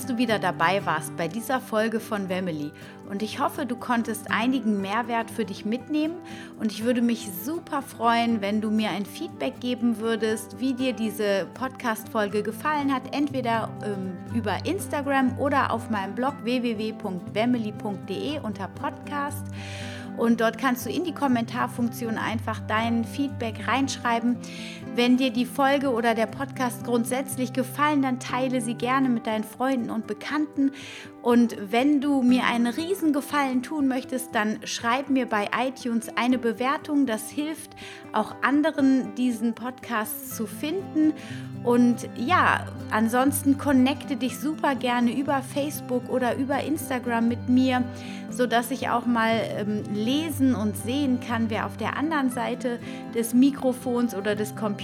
Dass 0.00 0.06
du 0.06 0.16
wieder 0.16 0.38
dabei 0.38 0.86
warst 0.86 1.14
bei 1.18 1.28
dieser 1.28 1.60
Folge 1.60 2.00
von 2.00 2.30
Wemily 2.30 2.72
und 3.10 3.22
ich 3.22 3.38
hoffe, 3.38 3.66
du 3.66 3.76
konntest 3.76 4.30
einigen 4.30 4.80
Mehrwert 4.80 5.30
für 5.30 5.44
dich 5.44 5.66
mitnehmen 5.66 6.14
und 6.58 6.72
ich 6.72 6.84
würde 6.84 7.02
mich 7.02 7.28
super 7.44 7.82
freuen, 7.82 8.40
wenn 8.40 8.62
du 8.62 8.70
mir 8.70 8.88
ein 8.88 9.04
Feedback 9.04 9.60
geben 9.60 9.98
würdest, 9.98 10.58
wie 10.58 10.72
dir 10.72 10.94
diese 10.94 11.46
Podcast-Folge 11.52 12.42
gefallen 12.42 12.94
hat, 12.94 13.14
entweder 13.14 13.68
ähm, 13.84 14.16
über 14.34 14.64
Instagram 14.64 15.38
oder 15.38 15.70
auf 15.70 15.90
meinem 15.90 16.14
Blog 16.14 16.32
www.wemily.de 16.44 18.40
unter 18.42 18.68
Podcast. 18.68 19.44
Und 20.16 20.40
dort 20.40 20.58
kannst 20.58 20.86
du 20.86 20.90
in 20.90 21.04
die 21.04 21.14
Kommentarfunktion 21.14 22.18
einfach 22.18 22.60
dein 22.68 23.04
Feedback 23.04 23.66
reinschreiben. 23.66 24.36
Wenn 24.96 25.16
dir 25.16 25.30
die 25.30 25.46
Folge 25.46 25.92
oder 25.92 26.16
der 26.16 26.26
Podcast 26.26 26.82
grundsätzlich 26.84 27.52
gefallen, 27.52 28.02
dann 28.02 28.18
teile 28.18 28.60
sie 28.60 28.74
gerne 28.74 29.08
mit 29.08 29.24
deinen 29.24 29.44
Freunden 29.44 29.88
und 29.88 30.08
Bekannten. 30.08 30.72
Und 31.22 31.56
wenn 31.70 32.00
du 32.00 32.22
mir 32.22 32.44
einen 32.44 32.66
riesen 32.66 33.12
Gefallen 33.12 33.62
tun 33.62 33.86
möchtest, 33.86 34.34
dann 34.34 34.58
schreib 34.64 35.08
mir 35.08 35.26
bei 35.26 35.48
iTunes 35.56 36.08
eine 36.16 36.38
Bewertung. 36.38 37.06
Das 37.06 37.30
hilft 37.30 37.70
auch 38.12 38.34
anderen, 38.42 39.14
diesen 39.14 39.54
Podcast 39.54 40.34
zu 40.34 40.46
finden. 40.46 41.12
Und 41.62 42.08
ja, 42.16 42.66
ansonsten 42.90 43.58
connecte 43.58 44.16
dich 44.16 44.38
super 44.38 44.74
gerne 44.74 45.16
über 45.16 45.42
Facebook 45.42 46.08
oder 46.08 46.36
über 46.36 46.64
Instagram 46.64 47.28
mit 47.28 47.48
mir, 47.48 47.84
sodass 48.30 48.70
ich 48.70 48.88
auch 48.88 49.04
mal 49.04 49.42
ähm, 49.56 49.82
lesen 49.92 50.54
und 50.54 50.74
sehen 50.74 51.20
kann, 51.20 51.50
wer 51.50 51.66
auf 51.66 51.76
der 51.76 51.98
anderen 51.98 52.30
Seite 52.30 52.80
des 53.14 53.34
Mikrofons 53.34 54.14
oder 54.14 54.34
des 54.34 54.56
Computers 54.56 54.79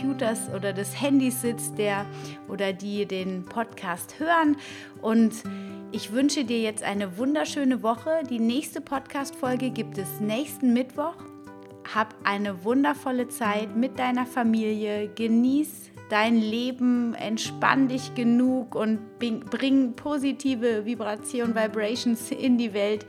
oder 0.55 0.72
des 0.72 1.01
Handys 1.01 1.40
sitzt, 1.40 1.78
der 1.78 2.07
oder 2.49 2.72
die 2.72 3.07
den 3.07 3.44
Podcast 3.44 4.18
hören. 4.18 4.57
Und 5.03 5.42
ich 5.92 6.12
wünsche 6.12 6.44
dir 6.44 6.61
jetzt 6.61 6.82
eine 6.82 7.18
wunderschöne 7.18 7.82
Woche. 7.82 8.22
Die 8.28 8.40
nächste 8.40 8.80
Podcast-Folge 8.80 9.70
gibt 9.70 9.99
es 9.99 10.20
nächsten 10.20 10.72
Mittwoch. 10.72 11.16
Hab 11.94 12.14
eine 12.24 12.64
wundervolle 12.64 13.28
Zeit 13.28 13.76
mit 13.76 13.99
deiner 13.99 14.26
Familie. 14.26 15.09
Genieß 15.14 15.92
dein 16.09 16.36
Leben, 16.36 17.14
entspann 17.14 17.88
dich 17.88 18.14
genug 18.14 18.74
und 18.74 19.01
bring 19.18 19.94
positive 19.94 20.84
Vibration, 20.84 21.55
Vibrations 21.55 22.30
in 22.30 22.59
die 22.59 22.72
Welt. 22.72 23.07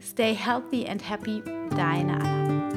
Stay 0.00 0.34
healthy 0.34 0.86
and 0.86 1.08
happy, 1.08 1.42
deine 1.76 2.14
Anna. 2.20 2.71